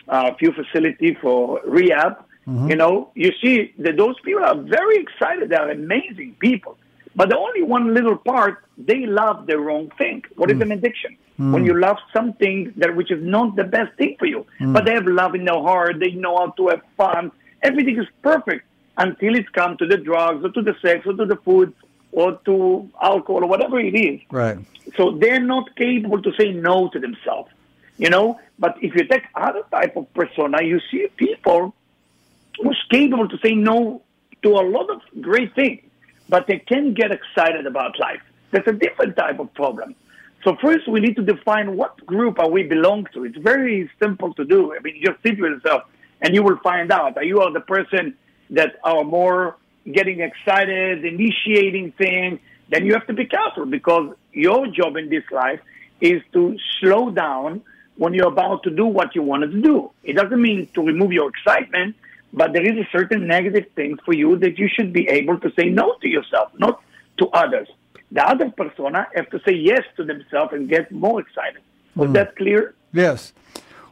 a 0.09 0.34
few 0.36 0.53
facilities 0.53 1.16
for 1.20 1.61
rehab, 1.66 2.24
mm-hmm. 2.46 2.70
you 2.70 2.76
know, 2.76 3.11
you 3.14 3.32
see 3.42 3.74
that 3.78 3.96
those 3.96 4.18
people 4.24 4.44
are 4.44 4.57
very 4.57 4.99
excited. 4.99 5.51
They're 5.51 5.70
amazing 5.70 6.36
people. 6.40 6.78
But 7.19 7.31
the 7.31 7.37
only 7.37 7.64
one 7.64 7.95
little 7.95 8.16
part, 8.16 8.64
they 8.91 9.05
love 9.05 9.49
the 9.49 9.59
wrong 9.59 9.91
thing. 9.99 10.23
What 10.37 10.51
mm. 10.51 10.55
is 10.55 10.61
an 10.61 10.71
addiction? 10.71 11.16
Mm. 11.41 11.53
When 11.53 11.64
you 11.64 11.75
love 11.77 11.97
something 12.12 12.73
that 12.77 12.95
which 12.95 13.11
is 13.11 13.21
not 13.21 13.57
the 13.57 13.64
best 13.64 13.93
thing 13.99 14.14
for 14.21 14.27
you, 14.27 14.47
mm. 14.61 14.73
but 14.73 14.85
they 14.85 14.95
have 14.95 15.09
love 15.23 15.35
in 15.35 15.45
their 15.45 15.61
heart, 15.71 15.99
they 15.99 16.12
know 16.12 16.37
how 16.37 16.51
to 16.59 16.69
have 16.69 16.83
fun, 16.97 17.33
everything 17.61 17.99
is 17.99 18.07
perfect 18.23 18.64
until 18.99 19.35
it's 19.35 19.49
come 19.49 19.77
to 19.79 19.87
the 19.93 19.97
drugs 19.97 20.45
or 20.45 20.51
to 20.51 20.62
the 20.62 20.77
sex 20.81 21.05
or 21.09 21.14
to 21.14 21.27
the 21.27 21.35
food 21.47 21.75
or 22.12 22.39
to 22.45 22.89
alcohol 23.03 23.43
or 23.43 23.49
whatever 23.49 23.81
it 23.81 23.97
is. 23.97 24.21
Right. 24.31 24.59
So 24.97 25.11
they're 25.21 25.47
not 25.55 25.75
capable 25.75 26.23
to 26.23 26.33
say 26.39 26.53
no 26.53 26.89
to 26.91 27.01
themselves, 27.01 27.51
you 27.97 28.11
know. 28.11 28.39
But 28.61 28.77
if 28.81 28.95
you 28.95 29.05
take 29.09 29.25
other 29.35 29.64
type 29.73 29.97
of 29.97 30.07
persona, 30.14 30.62
you 30.62 30.81
see 30.89 31.09
people 31.16 31.75
who's 32.62 32.81
capable 32.89 33.29
to 33.29 33.39
say 33.39 33.57
no 33.57 34.03
to 34.45 34.51
a 34.51 34.64
lot 34.77 34.89
of 34.89 35.01
great 35.21 35.53
things, 35.57 35.83
but 36.29 36.47
they 36.47 36.59
can't 36.59 36.95
get 36.95 37.11
excited 37.11 37.66
about 37.66 37.99
life. 37.99 38.20
That's 38.51 38.66
a 38.68 38.72
different 38.72 39.16
type 39.16 39.39
of 39.39 39.53
problem. 39.55 39.95
So 40.45 40.57
first, 40.62 40.89
we 40.89 41.01
need 41.01 41.16
to 41.16 41.22
define 41.22 41.76
what 41.76 42.05
group 42.07 42.39
are 42.39 42.49
we 42.49 42.62
belong 42.62 43.07
to. 43.14 43.24
It's 43.24 43.37
very 43.37 43.91
simple 44.01 44.33
to 44.35 44.45
do. 44.45 44.74
I 44.74 44.79
mean, 44.81 45.03
just 45.05 45.20
sit 45.22 45.41
with 45.41 45.53
yourself, 45.53 45.83
and 46.22 46.35
you 46.35 46.43
will 46.43 46.59
find 46.59 46.93
out. 46.93 47.16
Are 47.16 47.24
you 47.24 47.41
are 47.41 47.53
the 47.53 47.61
person 47.61 48.14
that 48.51 48.76
are 48.85 49.05
more 49.05 49.57
getting 49.93 50.20
excited, 50.20 51.05
initiating 51.05 51.93
things, 51.93 52.41
then 52.70 52.85
you 52.85 52.93
have 52.93 53.07
to 53.07 53.12
be 53.12 53.24
careful 53.24 53.66
because 53.66 54.14
your 54.33 54.66
job 54.68 54.97
in 54.97 55.09
this 55.09 55.24
life 55.31 55.61
is 56.01 56.22
to 56.33 56.57
slow 56.81 57.11
down 57.11 57.62
when 57.97 58.14
you're 58.14 58.29
about 58.29 58.62
to 58.62 58.70
do 58.70 58.87
what 58.87 59.14
you 59.14 59.22
wanted 59.22 59.51
to 59.51 59.61
do. 59.61 59.91
It 60.05 60.14
doesn't 60.14 60.41
mean 60.41 60.68
to 60.74 60.83
remove 60.83 61.12
your 61.12 61.29
excitement, 61.31 61.97
but 62.33 62.53
there 62.53 62.64
is 62.64 62.76
a 62.79 62.89
certain 62.91 63.26
negative 63.26 63.66
thing 63.74 63.99
for 64.05 64.14
you 64.14 64.37
that 64.39 64.59
you 64.59 64.68
should 64.68 64.93
be 64.93 65.09
able 65.09 65.39
to 65.41 65.51
say 65.59 65.68
no 65.68 65.97
to 66.03 66.09
yourself, 66.09 66.53
not 66.59 66.83
to 67.18 67.29
others. 67.29 67.68
The 68.12 68.26
other 68.26 68.51
persona 68.51 69.07
have 69.14 69.29
to 69.31 69.41
say 69.47 69.55
yes 69.55 69.83
to 69.97 70.05
themselves 70.05 70.53
and 70.53 70.68
get 70.68 70.91
more 70.91 71.20
excited. 71.20 71.62
Was 71.95 72.11
mm. 72.11 72.14
that 72.14 72.37
clear? 72.37 72.74
Yes. 72.93 73.33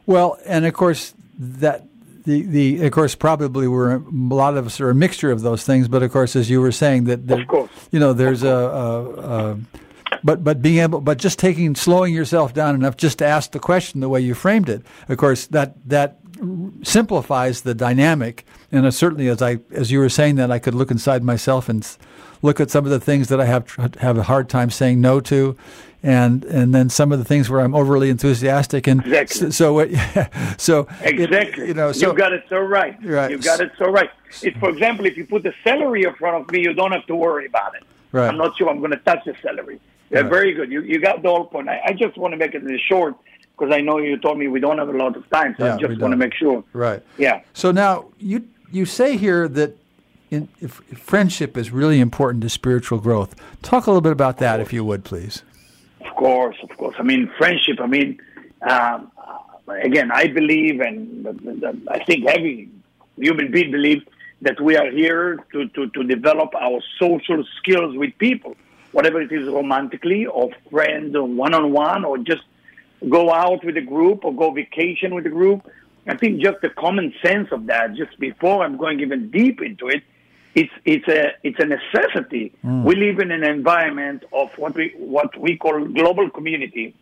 Well, 0.05 0.39
and 0.45 0.65
of 0.65 0.73
course 0.73 1.13
that 1.37 1.85
the, 2.23 2.41
the 2.41 2.85
of 2.85 2.91
course 2.91 3.15
probably 3.15 3.67
we're 3.67 3.95
a 3.95 3.99
lot 4.09 4.57
of 4.57 4.65
us 4.65 4.81
are 4.81 4.89
a 4.89 4.95
mixture 4.95 5.31
of 5.31 5.41
those 5.41 5.63
things, 5.63 5.87
but 5.87 6.03
of 6.03 6.11
course 6.11 6.35
as 6.35 6.49
you 6.49 6.61
were 6.61 6.71
saying 6.71 7.05
that, 7.05 7.29
of 7.29 7.47
course. 7.47 7.71
you 7.91 7.99
know 7.99 8.13
there's 8.13 8.43
a, 8.43 8.49
a, 8.49 9.51
a 9.51 9.57
but 10.23 10.43
but 10.43 10.61
being 10.61 10.79
able 10.79 10.99
but 10.99 11.17
just 11.17 11.39
taking 11.39 11.75
slowing 11.75 12.13
yourself 12.13 12.53
down 12.53 12.75
enough 12.75 12.97
just 12.97 13.19
to 13.19 13.25
ask 13.25 13.51
the 13.51 13.59
question 13.59 14.01
the 14.01 14.09
way 14.09 14.19
you 14.19 14.33
framed 14.33 14.67
it 14.67 14.81
of 15.07 15.17
course 15.17 15.47
that 15.47 15.75
that 15.87 16.17
simplifies 16.83 17.61
the 17.61 17.73
dynamic. 17.73 18.45
And 18.71 18.93
certainly 18.93 19.27
as 19.27 19.41
I 19.41 19.59
as 19.71 19.91
you 19.91 19.99
were 19.99 20.09
saying 20.09 20.35
that 20.35 20.51
I 20.51 20.59
could 20.59 20.75
look 20.75 20.91
inside 20.91 21.23
myself 21.23 21.69
and 21.69 21.87
look 22.41 22.59
at 22.59 22.69
some 22.69 22.85
of 22.85 22.91
the 22.91 22.99
things 22.99 23.29
that 23.29 23.39
I 23.39 23.45
have 23.45 23.69
have 23.99 24.17
a 24.17 24.23
hard 24.23 24.49
time 24.49 24.69
saying 24.69 25.01
no 25.01 25.19
to. 25.21 25.57
And 26.03 26.43
and 26.45 26.75
then 26.75 26.89
some 26.89 27.11
of 27.11 27.19
the 27.19 27.25
things 27.25 27.49
where 27.49 27.61
I'm 27.61 27.73
overly 27.73 28.09
enthusiastic 28.09 28.87
and 28.87 29.01
exactly. 29.01 29.51
so 29.51 29.79
so, 29.87 30.55
so 30.57 30.87
exactly. 31.01 31.63
it, 31.63 31.67
you 31.69 31.73
know 31.73 31.91
so, 31.91 32.11
you 32.11 32.17
got 32.17 32.33
it 32.33 32.43
so 32.49 32.59
right. 32.59 32.97
Right. 33.03 33.31
You 33.31 33.39
got 33.39 33.59
it 33.61 33.71
so 33.77 33.89
right. 33.89 34.09
If 34.43 34.55
for 34.57 34.69
example 34.69 35.05
if 35.05 35.17
you 35.17 35.25
put 35.25 35.43
the 35.43 35.53
celery 35.63 36.03
in 36.03 36.13
front 36.15 36.41
of 36.41 36.51
me 36.51 36.61
you 36.61 36.73
don't 36.73 36.91
have 36.91 37.05
to 37.07 37.15
worry 37.15 37.47
about 37.47 37.75
it. 37.75 37.83
Right. 38.11 38.29
I'm 38.29 38.37
not 38.37 38.57
sure 38.57 38.69
I'm 38.69 38.79
going 38.79 38.91
to 38.91 38.97
touch 38.97 39.25
the 39.25 39.35
celery. 39.41 39.79
Yeah, 40.09 40.19
right. 40.19 40.29
very 40.29 40.53
good. 40.53 40.71
You 40.71 40.81
you 40.81 40.99
got 40.99 41.23
the 41.23 41.29
whole 41.29 41.45
point. 41.45 41.67
I, 41.67 41.81
I 41.85 41.93
just 41.93 42.17
want 42.17 42.31
to 42.33 42.37
make 42.37 42.53
it 42.53 42.63
short 42.87 43.15
because 43.57 43.73
I 43.73 43.81
know 43.81 43.97
you 43.97 44.17
told 44.17 44.37
me 44.37 44.47
we 44.47 44.59
don't 44.59 44.77
have 44.77 44.89
a 44.89 44.97
lot 44.97 45.15
of 45.15 45.29
time 45.29 45.55
so 45.57 45.65
yeah, 45.65 45.75
I 45.75 45.77
just 45.77 45.99
want 45.99 46.11
to 46.11 46.17
make 46.17 46.33
sure 46.33 46.63
right 46.73 47.01
yeah 47.17 47.41
so 47.53 47.71
now 47.71 48.05
you 48.19 48.47
you 48.71 48.85
say 48.85 49.17
here 49.17 49.47
that 49.47 49.77
in, 50.29 50.49
if, 50.59 50.81
if 50.91 50.99
friendship 50.99 51.57
is 51.57 51.71
really 51.71 51.99
important 51.99 52.43
to 52.43 52.49
spiritual 52.49 52.99
growth. 52.99 53.35
Talk 53.61 53.87
a 53.87 53.89
little 53.89 54.01
bit 54.01 54.11
about 54.11 54.37
that, 54.37 54.59
if 54.59 54.73
you 54.73 54.83
would, 54.83 55.03
please. 55.03 55.43
Of 56.01 56.15
course, 56.15 56.57
of 56.63 56.75
course. 56.77 56.95
I 56.99 57.03
mean, 57.03 57.31
friendship. 57.37 57.79
I 57.79 57.87
mean, 57.87 58.19
um, 58.61 59.11
again, 59.67 60.11
I 60.11 60.27
believe, 60.27 60.81
and 60.81 61.85
I 61.89 62.03
think 62.03 62.27
every 62.27 62.69
human 63.15 63.51
being 63.51 63.71
believes 63.71 64.03
that 64.41 64.59
we 64.61 64.77
are 64.77 64.91
here 64.91 65.39
to, 65.51 65.67
to, 65.69 65.89
to 65.89 66.03
develop 66.03 66.53
our 66.55 66.79
social 66.99 67.43
skills 67.57 67.95
with 67.97 68.15
people, 68.19 68.55
whatever 68.91 69.21
it 69.21 69.31
is, 69.31 69.47
romantically 69.47 70.25
or 70.25 70.51
friend 70.69 71.15
or 71.15 71.23
one 71.23 71.53
on 71.53 71.71
one, 71.71 72.05
or 72.05 72.17
just 72.17 72.43
go 73.09 73.31
out 73.33 73.63
with 73.63 73.77
a 73.77 73.81
group 73.81 74.25
or 74.25 74.33
go 74.33 74.51
vacation 74.51 75.13
with 75.13 75.25
a 75.25 75.29
group. 75.29 75.69
I 76.07 76.15
think 76.15 76.41
just 76.41 76.61
the 76.61 76.69
common 76.69 77.13
sense 77.21 77.49
of 77.51 77.65
that, 77.67 77.95
just 77.95 78.17
before 78.19 78.63
I'm 78.63 78.77
going 78.77 79.01
even 79.01 79.29
deep 79.29 79.61
into 79.61 79.87
it, 79.87 80.03
it's 80.55 80.73
it's 80.85 81.07
a 81.07 81.33
it's 81.43 81.59
a 81.59 81.65
necessity. 81.65 82.53
Mm. 82.65 82.83
We 82.83 82.95
live 82.95 83.19
in 83.19 83.31
an 83.31 83.43
environment 83.43 84.23
of 84.31 84.49
what 84.57 84.75
we 84.75 84.93
what 84.97 85.37
we 85.37 85.57
call 85.57 85.85
global 85.85 86.29
community. 86.29 86.95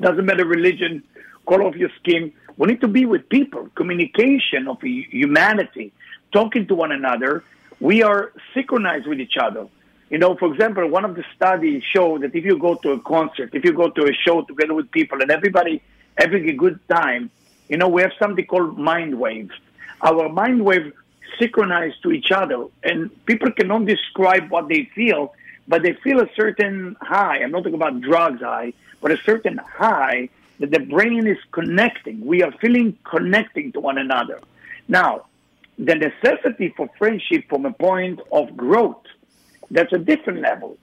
Doesn't 0.00 0.24
matter 0.24 0.44
religion, 0.44 1.02
color 1.46 1.66
of 1.66 1.76
your 1.76 1.90
skin. 2.00 2.32
We 2.56 2.66
need 2.68 2.80
to 2.80 2.88
be 2.88 3.04
with 3.06 3.28
people. 3.28 3.68
Communication 3.74 4.66
of 4.66 4.80
humanity, 4.80 5.92
talking 6.32 6.66
to 6.66 6.74
one 6.74 6.92
another. 6.92 7.44
We 7.78 8.02
are 8.02 8.32
synchronized 8.54 9.06
with 9.06 9.20
each 9.20 9.36
other. 9.40 9.68
You 10.10 10.18
know, 10.18 10.36
for 10.36 10.52
example, 10.52 10.88
one 10.88 11.04
of 11.04 11.14
the 11.14 11.24
studies 11.36 11.82
show 11.84 12.18
that 12.18 12.34
if 12.34 12.44
you 12.44 12.58
go 12.58 12.76
to 12.76 12.92
a 12.92 13.00
concert, 13.00 13.50
if 13.52 13.64
you 13.64 13.72
go 13.72 13.90
to 13.90 14.04
a 14.04 14.12
show 14.12 14.42
together 14.42 14.74
with 14.74 14.90
people, 14.90 15.20
and 15.20 15.30
everybody 15.30 15.82
having 16.16 16.48
a 16.48 16.54
good 16.54 16.80
time, 16.88 17.30
you 17.68 17.76
know, 17.76 17.88
we 17.88 18.00
have 18.02 18.12
something 18.18 18.46
called 18.46 18.78
mind 18.78 19.18
waves. 19.18 19.52
Our 20.00 20.28
mind 20.30 20.64
waves 20.64 20.92
synchronize 21.38 21.92
to 22.02 22.12
each 22.12 22.30
other. 22.30 22.66
And 22.82 23.10
people 23.26 23.52
cannot 23.52 23.84
describe 23.84 24.50
what 24.50 24.68
they 24.68 24.84
feel, 24.94 25.34
but 25.66 25.82
they 25.82 25.92
feel 25.92 26.20
a 26.20 26.28
certain 26.34 26.96
high. 27.00 27.38
I'm 27.42 27.50
not 27.50 27.64
talking 27.64 27.74
about 27.74 28.00
drugs 28.00 28.40
high, 28.40 28.72
but 29.00 29.10
a 29.10 29.18
certain 29.18 29.58
high 29.58 30.30
that 30.60 30.70
the 30.70 30.80
brain 30.80 31.26
is 31.26 31.38
connecting. 31.52 32.24
We 32.24 32.42
are 32.42 32.52
feeling 32.52 32.96
connecting 33.04 33.72
to 33.72 33.80
one 33.80 33.98
another. 33.98 34.40
Now, 34.88 35.26
the 35.78 35.94
necessity 35.94 36.74
for 36.76 36.88
friendship 36.98 37.48
from 37.48 37.66
a 37.66 37.72
point 37.72 38.20
of 38.32 38.56
growth, 38.56 39.04
that's 39.70 39.92
a 39.92 39.98
different 39.98 40.40
level. 40.40 40.76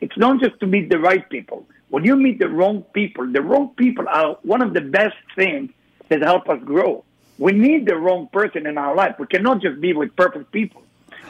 It's 0.00 0.16
not 0.16 0.40
just 0.40 0.60
to 0.60 0.66
meet 0.66 0.90
the 0.90 0.98
right 0.98 1.28
people. 1.28 1.66
When 1.88 2.04
you 2.04 2.16
meet 2.16 2.38
the 2.38 2.48
wrong 2.48 2.82
people, 2.92 3.30
the 3.30 3.42
wrong 3.42 3.70
people 3.76 4.06
are 4.08 4.36
one 4.42 4.62
of 4.62 4.74
the 4.74 4.80
best 4.80 5.16
things 5.34 5.70
that 6.08 6.22
help 6.22 6.48
us 6.48 6.60
grow. 6.64 7.04
We 7.38 7.52
need 7.52 7.86
the 7.86 7.96
wrong 7.96 8.28
person 8.32 8.66
in 8.66 8.78
our 8.78 8.94
life. 8.94 9.16
We 9.18 9.26
cannot 9.26 9.60
just 9.62 9.80
be 9.80 9.92
with 9.92 10.14
perfect 10.16 10.52
people. 10.52 10.82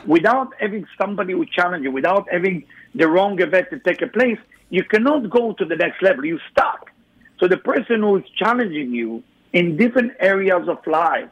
Without 0.06 0.52
having 0.60 0.86
somebody 0.98 1.32
who 1.32 1.44
challenge 1.46 1.84
you, 1.84 1.90
without 1.90 2.28
having 2.30 2.64
the 2.94 3.08
wrong 3.08 3.40
event 3.40 3.70
to 3.70 3.78
take 3.80 4.02
a 4.02 4.06
place, 4.06 4.38
you 4.70 4.84
cannot 4.84 5.30
go 5.30 5.52
to 5.52 5.64
the 5.64 5.76
next 5.76 6.02
level. 6.02 6.24
You 6.24 6.38
stuck. 6.50 6.90
So 7.38 7.48
the 7.48 7.56
person 7.56 8.00
who 8.00 8.16
is 8.16 8.24
challenging 8.36 8.92
you 8.92 9.22
in 9.52 9.76
different 9.76 10.12
areas 10.20 10.68
of 10.68 10.78
life, 10.86 11.28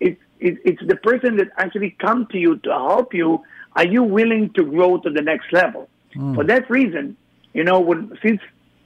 it, 0.00 0.18
it, 0.40 0.58
it's 0.64 0.82
the 0.86 0.96
person 0.96 1.36
that 1.36 1.48
actually 1.56 1.96
come 1.98 2.26
to 2.32 2.38
you 2.38 2.56
to 2.58 2.70
help 2.70 3.12
you. 3.14 3.42
Are 3.78 3.86
you 3.86 4.02
willing 4.02 4.50
to 4.56 4.62
grow 4.64 4.98
to 5.04 5.10
the 5.18 5.22
next 5.22 5.52
level? 5.52 5.88
Mm. 6.16 6.34
For 6.34 6.44
that 6.52 6.68
reason, 6.68 7.16
you 7.52 7.64
know, 7.68 7.78
when, 7.88 8.00
since 8.24 8.40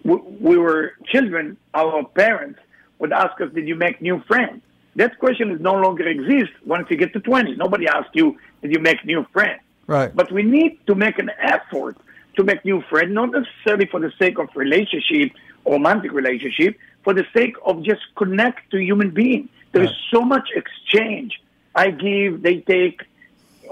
we 0.04 0.54
were 0.58 0.92
children, 1.12 1.56
our 1.72 2.04
parents 2.22 2.60
would 2.98 3.12
ask 3.24 3.34
us, 3.40 3.48
"Did 3.58 3.66
you 3.70 3.76
make 3.86 3.96
new 4.02 4.16
friends?" 4.30 4.60
That 4.96 5.12
question 5.18 5.46
is 5.54 5.60
no 5.70 5.74
longer 5.84 6.06
exists 6.06 6.56
once 6.74 6.84
you 6.90 6.96
get 6.98 7.10
to 7.14 7.20
20. 7.20 7.56
Nobody 7.56 7.86
asks 7.88 8.14
you, 8.20 8.26
"Did 8.60 8.70
you 8.74 8.80
make 8.80 9.00
new 9.12 9.20
friends?" 9.32 9.62
Right. 9.86 10.10
But 10.20 10.28
we 10.30 10.42
need 10.42 10.72
to 10.88 10.94
make 10.94 11.16
an 11.18 11.30
effort 11.54 11.96
to 12.36 12.44
make 12.44 12.60
new 12.70 12.82
friends, 12.90 13.10
not 13.20 13.30
necessarily 13.38 13.86
for 13.86 14.00
the 14.06 14.12
sake 14.18 14.36
of 14.38 14.48
relationship, 14.54 15.28
romantic 15.64 16.12
relationship, 16.12 16.72
for 17.04 17.14
the 17.14 17.26
sake 17.36 17.56
of 17.64 17.82
just 17.82 18.02
connect 18.22 18.60
to 18.72 18.76
human 18.90 19.10
being. 19.22 19.48
There 19.72 19.84
is 19.88 19.94
so 20.12 20.20
much 20.34 20.48
exchange. 20.60 21.32
I 21.74 21.86
give, 21.90 22.42
they 22.42 22.56
take, 22.76 22.98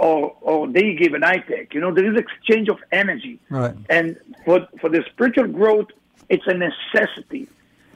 or 0.01 0.35
or 0.41 0.67
they 0.77 0.95
give 0.95 1.13
and 1.19 1.25
I 1.25 1.37
take. 1.53 1.75
You 1.75 1.81
know, 1.83 1.93
there 1.97 2.09
is 2.11 2.17
exchange 2.27 2.69
of 2.75 2.79
energy. 2.91 3.39
Right. 3.51 3.75
And 3.89 4.17
for 4.45 4.57
for 4.81 4.89
the 4.95 5.05
spiritual 5.13 5.49
growth, 5.49 5.89
it's 6.29 6.47
a 6.47 6.55
necessity. 6.55 7.45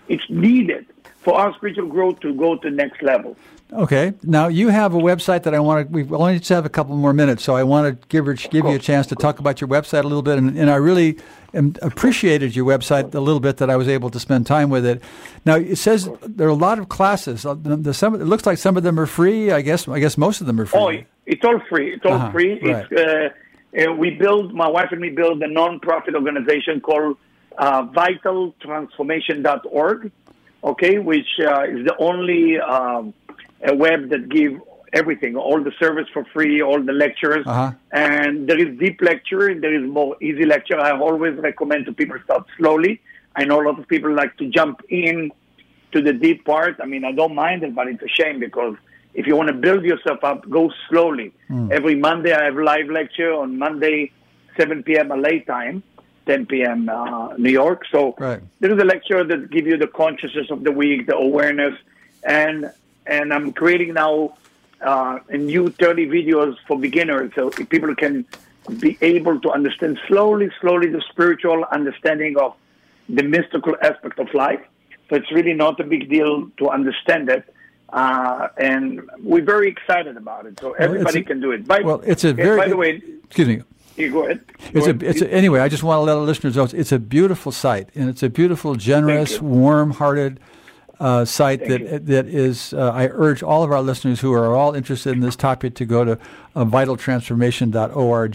It's 0.08 0.28
needed 0.28 0.84
for 1.24 1.32
our 1.40 1.54
spiritual 1.54 1.88
growth 1.88 2.20
to 2.20 2.34
go 2.34 2.56
to 2.56 2.70
the 2.70 2.76
next 2.76 3.02
level. 3.02 3.36
Okay. 3.72 4.12
Now 4.22 4.48
you 4.48 4.68
have 4.68 4.94
a 4.94 4.98
website 4.98 5.42
that 5.44 5.54
I 5.54 5.60
want 5.60 5.76
to. 5.86 5.92
We 5.92 6.02
only 6.14 6.38
just 6.38 6.50
have 6.50 6.66
a 6.66 6.74
couple 6.78 6.94
more 6.96 7.14
minutes, 7.14 7.42
so 7.42 7.56
I 7.56 7.62
want 7.62 7.84
to 7.88 8.06
give 8.08 8.26
give 8.50 8.64
you 8.66 8.76
a 8.76 8.78
chance 8.78 9.06
to 9.08 9.16
talk 9.16 9.38
about 9.38 9.60
your 9.60 9.68
website 9.68 10.04
a 10.04 10.08
little 10.12 10.22
bit, 10.22 10.36
and, 10.36 10.58
and 10.58 10.68
I 10.70 10.76
really 10.76 11.16
am, 11.54 11.74
appreciated 11.80 12.54
your 12.54 12.66
website 12.66 13.14
a 13.14 13.20
little 13.20 13.40
bit 13.40 13.56
that 13.56 13.70
I 13.70 13.76
was 13.76 13.88
able 13.88 14.10
to 14.10 14.20
spend 14.20 14.46
time 14.46 14.68
with 14.68 14.84
it. 14.84 15.02
Now 15.46 15.56
it 15.56 15.78
says 15.78 16.10
there 16.22 16.46
are 16.46 16.56
a 16.60 16.62
lot 16.68 16.78
of 16.78 16.88
classes. 16.88 17.46
Uh, 17.46 17.54
The, 17.54 17.76
the, 17.76 17.94
some, 17.94 18.14
it 18.14 18.26
looks 18.26 18.44
like 18.44 18.58
some 18.58 18.76
of 18.76 18.82
them 18.82 19.00
are 19.00 19.06
free. 19.06 19.50
I 19.58 19.62
guess 19.62 19.88
I 19.88 20.00
guess 20.00 20.18
most 20.18 20.42
of 20.42 20.46
them 20.46 20.60
are 20.60 20.66
free. 20.66 20.80
Oh, 20.80 21.13
it's 21.26 21.44
all 21.44 21.60
free. 21.70 21.94
It's 21.94 22.04
all 22.04 22.14
Uh-huh, 22.14 22.32
free. 22.32 22.58
It's 22.62 22.92
uh, 22.92 23.28
uh, 23.90 23.94
we 23.94 24.10
build. 24.10 24.54
My 24.54 24.68
wife 24.68 24.88
and 24.92 25.00
me 25.00 25.10
build 25.10 25.42
a 25.42 25.48
non-profit 25.48 26.14
organization 26.14 26.80
called 26.80 27.16
uh, 27.58 27.82
VitalTransformation.org. 27.98 30.10
Okay, 30.62 30.98
which 30.98 31.28
uh, 31.40 31.64
is 31.64 31.84
the 31.84 31.94
only 31.98 32.58
um, 32.58 33.12
a 33.62 33.74
web 33.74 34.08
that 34.10 34.28
give 34.30 34.58
everything, 34.94 35.36
all 35.36 35.60
the 35.62 35.72
service 35.78 36.06
for 36.14 36.24
free, 36.32 36.62
all 36.62 36.80
the 36.82 36.92
lectures, 36.92 37.44
Uh-huh. 37.46 37.72
and 37.92 38.48
there 38.48 38.58
is 38.64 38.78
deep 38.78 39.02
lecture 39.02 39.48
and 39.48 39.60
there 39.62 39.74
is 39.74 39.82
more 39.90 40.16
easy 40.22 40.46
lecture. 40.46 40.78
I 40.78 40.92
always 40.96 41.34
recommend 41.36 41.84
to 41.86 41.92
people 41.92 42.16
start 42.24 42.46
slowly. 42.56 43.00
I 43.36 43.44
know 43.44 43.60
a 43.60 43.64
lot 43.68 43.78
of 43.80 43.88
people 43.88 44.12
like 44.14 44.36
to 44.38 44.46
jump 44.48 44.80
in 44.88 45.32
to 45.92 46.00
the 46.00 46.12
deep 46.12 46.44
part. 46.44 46.76
I 46.80 46.86
mean, 46.86 47.04
I 47.04 47.10
don't 47.12 47.34
mind 47.34 47.62
it, 47.64 47.74
but 47.74 47.88
it's 47.88 48.02
a 48.02 48.08
shame 48.08 48.38
because 48.38 48.76
if 49.14 49.26
you 49.26 49.36
want 49.36 49.48
to 49.48 49.54
build 49.54 49.84
yourself 49.84 50.22
up, 50.24 50.48
go 50.50 50.72
slowly. 50.88 51.32
Every 51.70 51.94
Monday, 51.94 52.32
I 52.32 52.44
have 52.44 52.56
live 52.56 52.88
lecture 52.88 53.32
on 53.32 53.58
Monday, 53.58 54.12
7 54.56 54.82
p.m. 54.82 55.08
LA 55.08 55.38
time, 55.46 55.82
10 56.26 56.46
p.m. 56.46 56.88
Uh, 56.88 57.34
New 57.36 57.50
York. 57.50 57.82
So 57.90 58.14
Right. 58.18 58.40
there 58.60 58.72
is 58.74 58.80
a 58.80 58.84
lecture 58.84 59.22
that 59.24 59.50
give 59.50 59.66
you 59.66 59.76
the 59.76 59.86
consciousness 59.86 60.50
of 60.50 60.64
the 60.64 60.72
week, 60.72 61.06
the 61.06 61.16
awareness, 61.16 61.74
and 62.24 62.72
and 63.06 63.32
I'm 63.34 63.52
creating 63.52 63.94
now 63.94 64.36
uh, 64.80 65.18
a 65.28 65.36
new 65.36 65.68
30 65.70 66.06
videos 66.08 66.56
for 66.66 66.78
beginners, 66.78 67.32
so 67.34 67.50
people 67.50 67.94
can 67.94 68.24
be 68.80 68.96
able 69.02 69.38
to 69.40 69.50
understand 69.50 69.98
slowly, 70.08 70.50
slowly 70.60 70.88
the 70.88 71.02
spiritual 71.10 71.64
understanding 71.70 72.36
of 72.38 72.54
the 73.08 73.22
mystical 73.22 73.76
aspect 73.82 74.18
of 74.18 74.32
life. 74.34 74.60
So 75.10 75.16
it's 75.16 75.30
really 75.30 75.52
not 75.52 75.78
a 75.80 75.84
big 75.84 76.08
deal 76.08 76.50
to 76.56 76.70
understand 76.70 77.28
it. 77.28 77.44
Uh, 77.94 78.48
and 78.58 79.08
we're 79.22 79.44
very 79.44 79.68
excited 79.68 80.16
about 80.16 80.46
it. 80.46 80.58
So 80.58 80.72
everybody 80.72 81.20
a- 81.20 81.24
can 81.24 81.40
do 81.40 81.52
it. 81.52 81.64
By, 81.66 81.80
well, 81.80 82.00
it's 82.04 82.24
a 82.24 82.32
very. 82.32 82.58
By 82.58 82.68
the 82.68 82.76
way, 82.76 83.00
excuse 83.24 83.46
me. 83.46 83.62
you 83.96 84.10
go 84.10 84.24
ahead. 84.24 84.40
Go 84.48 84.54
It's 84.78 84.86
a, 84.88 84.90
ahead. 84.90 85.02
it's 85.04 85.22
a, 85.22 85.32
anyway. 85.32 85.60
I 85.60 85.68
just 85.68 85.84
want 85.84 85.98
to 85.98 86.02
let 86.02 86.16
our 86.16 86.22
listeners 86.24 86.56
know 86.56 86.64
it's, 86.72 86.90
a 86.92 86.98
beautiful 86.98 87.52
site, 87.52 87.88
and 87.94 88.08
it's 88.10 88.22
a 88.24 88.28
beautiful, 88.28 88.74
generous, 88.74 89.40
warm-hearted 89.40 90.40
uh, 90.98 91.24
site 91.24 91.60
Thank 91.60 91.70
that 91.70 91.80
you. 91.92 91.98
that 92.00 92.26
is. 92.26 92.74
Uh, 92.74 92.90
I 92.90 93.06
urge 93.12 93.44
all 93.44 93.62
of 93.62 93.70
our 93.70 93.80
listeners 93.82 94.18
who 94.20 94.32
are 94.32 94.56
all 94.56 94.74
interested 94.74 95.12
in 95.12 95.20
this 95.20 95.36
topic 95.36 95.76
to 95.76 95.84
go 95.84 96.04
to 96.04 96.18
uh, 96.56 96.64
vitaltransformation.org. 96.64 98.32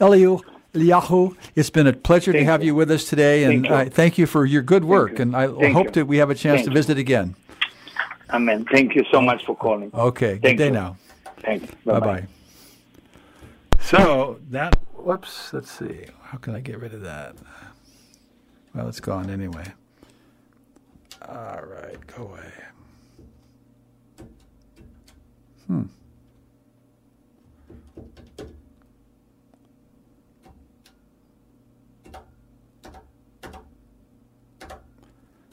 Eliu. 0.00 0.42
Eliyahu, 0.74 1.34
it's 1.54 1.70
been 1.70 1.86
a 1.86 1.92
pleasure 1.94 2.32
to 2.34 2.44
have 2.44 2.60
you. 2.62 2.66
you 2.68 2.74
with 2.74 2.90
us 2.90 3.04
today, 3.08 3.44
and 3.44 3.62
Thank 3.62 3.66
you. 3.70 3.74
I 3.74 3.88
thank 3.88 4.18
you 4.18 4.26
for 4.26 4.44
your 4.44 4.60
good 4.62 4.84
work. 4.84 5.12
you. 5.12 5.22
And 5.22 5.34
I 5.34 5.48
Thank 5.48 5.72
hope 5.74 5.86
you. 5.86 5.92
that 5.92 6.04
we 6.06 6.18
have 6.18 6.28
a 6.28 6.34
chance 6.34 6.58
Thank 6.58 6.66
to 6.66 6.70
you. 6.70 6.74
visit 6.74 6.98
again. 6.98 7.34
Amen. 8.30 8.64
Thank 8.70 8.94
you 8.94 9.04
so 9.10 9.20
much 9.20 9.44
for 9.44 9.56
calling. 9.56 9.90
Okay, 9.94 10.38
good 10.38 10.56
day 10.56 10.66
you. 10.66 10.72
now. 10.72 10.96
Thank 11.40 11.62
you. 11.62 11.68
Bye 11.84 12.00
Bye-bye. 12.00 12.20
bye. 12.20 12.26
So 13.80 14.40
that 14.50 14.74
whoops, 14.94 15.52
let's 15.52 15.70
see. 15.70 16.06
How 16.22 16.38
can 16.38 16.54
I 16.54 16.60
get 16.60 16.80
rid 16.80 16.92
of 16.92 17.02
that? 17.02 17.36
Well, 18.74 18.88
it's 18.88 19.00
gone 19.00 19.30
anyway. 19.30 19.72
All 21.28 21.62
right, 21.62 22.06
go 22.08 22.24
away. 22.24 22.52
Hmm. 25.66 25.82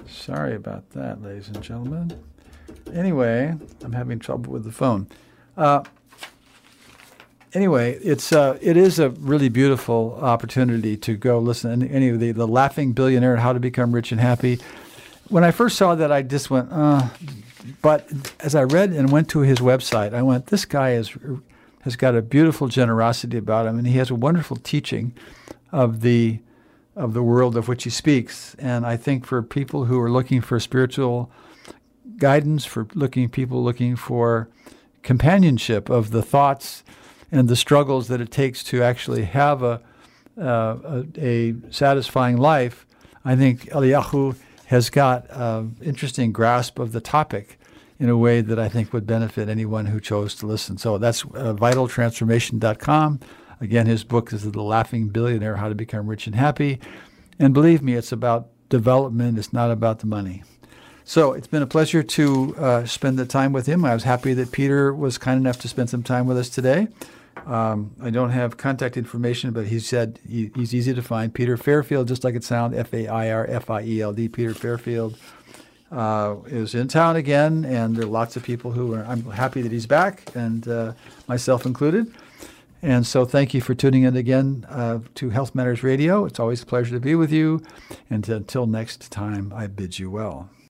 Sorry 0.07 0.55
about 0.55 0.89
that, 0.91 1.21
ladies 1.21 1.49
and 1.49 1.61
gentlemen. 1.61 2.11
Anyway, 2.93 3.55
I'm 3.83 3.93
having 3.93 4.19
trouble 4.19 4.53
with 4.53 4.63
the 4.63 4.71
phone. 4.71 5.07
Uh, 5.57 5.83
anyway, 7.53 7.93
it's 8.03 8.31
uh, 8.31 8.57
it 8.61 8.77
is 8.77 8.99
a 8.99 9.09
really 9.09 9.49
beautiful 9.49 10.19
opportunity 10.21 10.95
to 10.97 11.15
go 11.15 11.39
listen 11.39 11.79
to 11.79 11.87
any 11.87 12.09
of 12.09 12.19
the 12.19 12.31
the 12.31 12.47
Laughing 12.47 12.93
Billionaire: 12.93 13.37
How 13.37 13.51
to 13.53 13.59
Become 13.59 13.93
Rich 13.93 14.11
and 14.11 14.21
Happy. 14.21 14.59
When 15.29 15.43
I 15.43 15.51
first 15.51 15.77
saw 15.77 15.95
that, 15.95 16.11
I 16.11 16.21
just 16.21 16.51
went, 16.51 16.69
uh, 16.71 17.07
but 17.81 18.07
as 18.41 18.53
I 18.53 18.63
read 18.63 18.91
and 18.91 19.11
went 19.11 19.29
to 19.29 19.39
his 19.39 19.59
website, 19.59 20.13
I 20.13 20.21
went, 20.21 20.47
this 20.47 20.65
guy 20.65 20.91
is 20.91 21.17
has 21.81 21.95
got 21.95 22.15
a 22.15 22.21
beautiful 22.21 22.67
generosity 22.67 23.37
about 23.37 23.65
him, 23.65 23.77
and 23.77 23.87
he 23.87 23.97
has 23.97 24.09
a 24.09 24.15
wonderful 24.15 24.57
teaching 24.57 25.13
of 25.71 26.01
the 26.01 26.39
of 26.95 27.13
the 27.13 27.23
world 27.23 27.57
of 27.57 27.67
which 27.67 27.85
he 27.85 27.89
speaks. 27.89 28.55
And 28.59 28.85
I 28.85 28.97
think 28.97 29.25
for 29.25 29.41
people 29.41 29.85
who 29.85 29.99
are 29.99 30.11
looking 30.11 30.41
for 30.41 30.59
spiritual 30.59 31.31
guidance, 32.17 32.65
for 32.65 32.87
looking 32.93 33.29
people 33.29 33.63
looking 33.63 33.95
for 33.95 34.49
companionship 35.01 35.89
of 35.89 36.11
the 36.11 36.21
thoughts 36.21 36.83
and 37.31 37.49
the 37.49 37.55
struggles 37.55 38.07
that 38.07 38.21
it 38.21 38.31
takes 38.31 38.63
to 38.63 38.81
actually 38.83 39.23
have 39.23 39.61
a 39.63 39.81
uh, 40.37 41.03
a, 41.17 41.51
a 41.51 41.53
satisfying 41.69 42.37
life, 42.37 42.85
I 43.23 43.35
think 43.35 43.65
Eliyahu 43.69 44.35
has 44.65 44.89
got 44.89 45.27
an 45.29 45.75
interesting 45.83 46.31
grasp 46.31 46.79
of 46.79 46.91
the 46.91 47.01
topic 47.01 47.59
in 47.99 48.09
a 48.09 48.17
way 48.17 48.41
that 48.41 48.57
I 48.57 48.67
think 48.67 48.91
would 48.91 49.05
benefit 49.05 49.47
anyone 49.47 49.85
who 49.85 49.99
chose 49.99 50.35
to 50.35 50.47
listen. 50.47 50.77
So 50.77 50.97
that's 50.97 51.23
uh, 51.23 51.53
vitaltransformation.com. 51.53 53.19
Again, 53.61 53.85
his 53.85 54.03
book 54.03 54.33
is 54.33 54.51
The 54.51 54.61
Laughing 54.61 55.09
Billionaire 55.09 55.57
How 55.57 55.69
to 55.69 55.75
Become 55.75 56.07
Rich 56.07 56.27
and 56.27 56.35
Happy. 56.35 56.79
And 57.39 57.53
believe 57.53 57.81
me, 57.81 57.93
it's 57.93 58.11
about 58.11 58.49
development, 58.69 59.37
it's 59.37 59.53
not 59.53 59.71
about 59.71 59.99
the 59.99 60.07
money. 60.07 60.43
So 61.05 61.33
it's 61.33 61.47
been 61.47 61.61
a 61.61 61.67
pleasure 61.67 62.01
to 62.01 62.55
uh, 62.57 62.85
spend 62.85 63.19
the 63.19 63.25
time 63.25 63.51
with 63.51 63.65
him. 63.65 63.83
I 63.83 63.93
was 63.93 64.03
happy 64.03 64.33
that 64.35 64.51
Peter 64.51 64.93
was 64.93 65.17
kind 65.17 65.39
enough 65.39 65.59
to 65.59 65.67
spend 65.67 65.89
some 65.89 66.01
time 66.01 66.27
with 66.27 66.37
us 66.37 66.49
today. 66.49 66.87
Um, 67.45 67.91
I 68.01 68.09
don't 68.09 68.29
have 68.29 68.55
contact 68.57 68.95
information, 68.95 69.51
but 69.51 69.67
he 69.67 69.79
said 69.79 70.19
he, 70.27 70.51
he's 70.55 70.73
easy 70.73 70.93
to 70.93 71.01
find. 71.01 71.33
Peter 71.33 71.57
Fairfield, 71.57 72.07
just 72.07 72.23
like 72.23 72.35
it 72.35 72.43
sounds, 72.43 72.75
F 72.77 72.93
A 72.93 73.07
I 73.07 73.31
R 73.31 73.45
F 73.49 73.69
I 73.69 73.81
E 73.81 74.01
L 74.01 74.13
D, 74.13 74.29
Peter 74.29 74.53
Fairfield, 74.53 75.17
uh, 75.91 76.35
is 76.45 76.73
in 76.73 76.87
town 76.87 77.17
again, 77.17 77.65
and 77.65 77.97
there 77.97 78.05
are 78.05 78.07
lots 78.07 78.37
of 78.37 78.43
people 78.43 78.71
who 78.71 78.93
are. 78.93 79.03
I'm 79.03 79.23
happy 79.25 79.61
that 79.61 79.71
he's 79.71 79.87
back, 79.87 80.23
and 80.35 80.65
uh, 80.67 80.93
myself 81.27 81.65
included. 81.65 82.13
And 82.81 83.05
so, 83.05 83.25
thank 83.25 83.53
you 83.53 83.61
for 83.61 83.73
tuning 83.73 84.03
in 84.03 84.15
again 84.15 84.65
uh, 84.69 84.99
to 85.15 85.29
Health 85.29 85.53
Matters 85.53 85.83
Radio. 85.83 86.25
It's 86.25 86.39
always 86.39 86.61
a 86.63 86.65
pleasure 86.65 86.91
to 86.91 86.99
be 86.99 87.15
with 87.15 87.31
you. 87.31 87.61
And 88.09 88.27
until 88.29 88.67
next 88.67 89.11
time, 89.11 89.51
I 89.53 89.67
bid 89.67 89.99
you 89.99 90.09
well. 90.09 90.49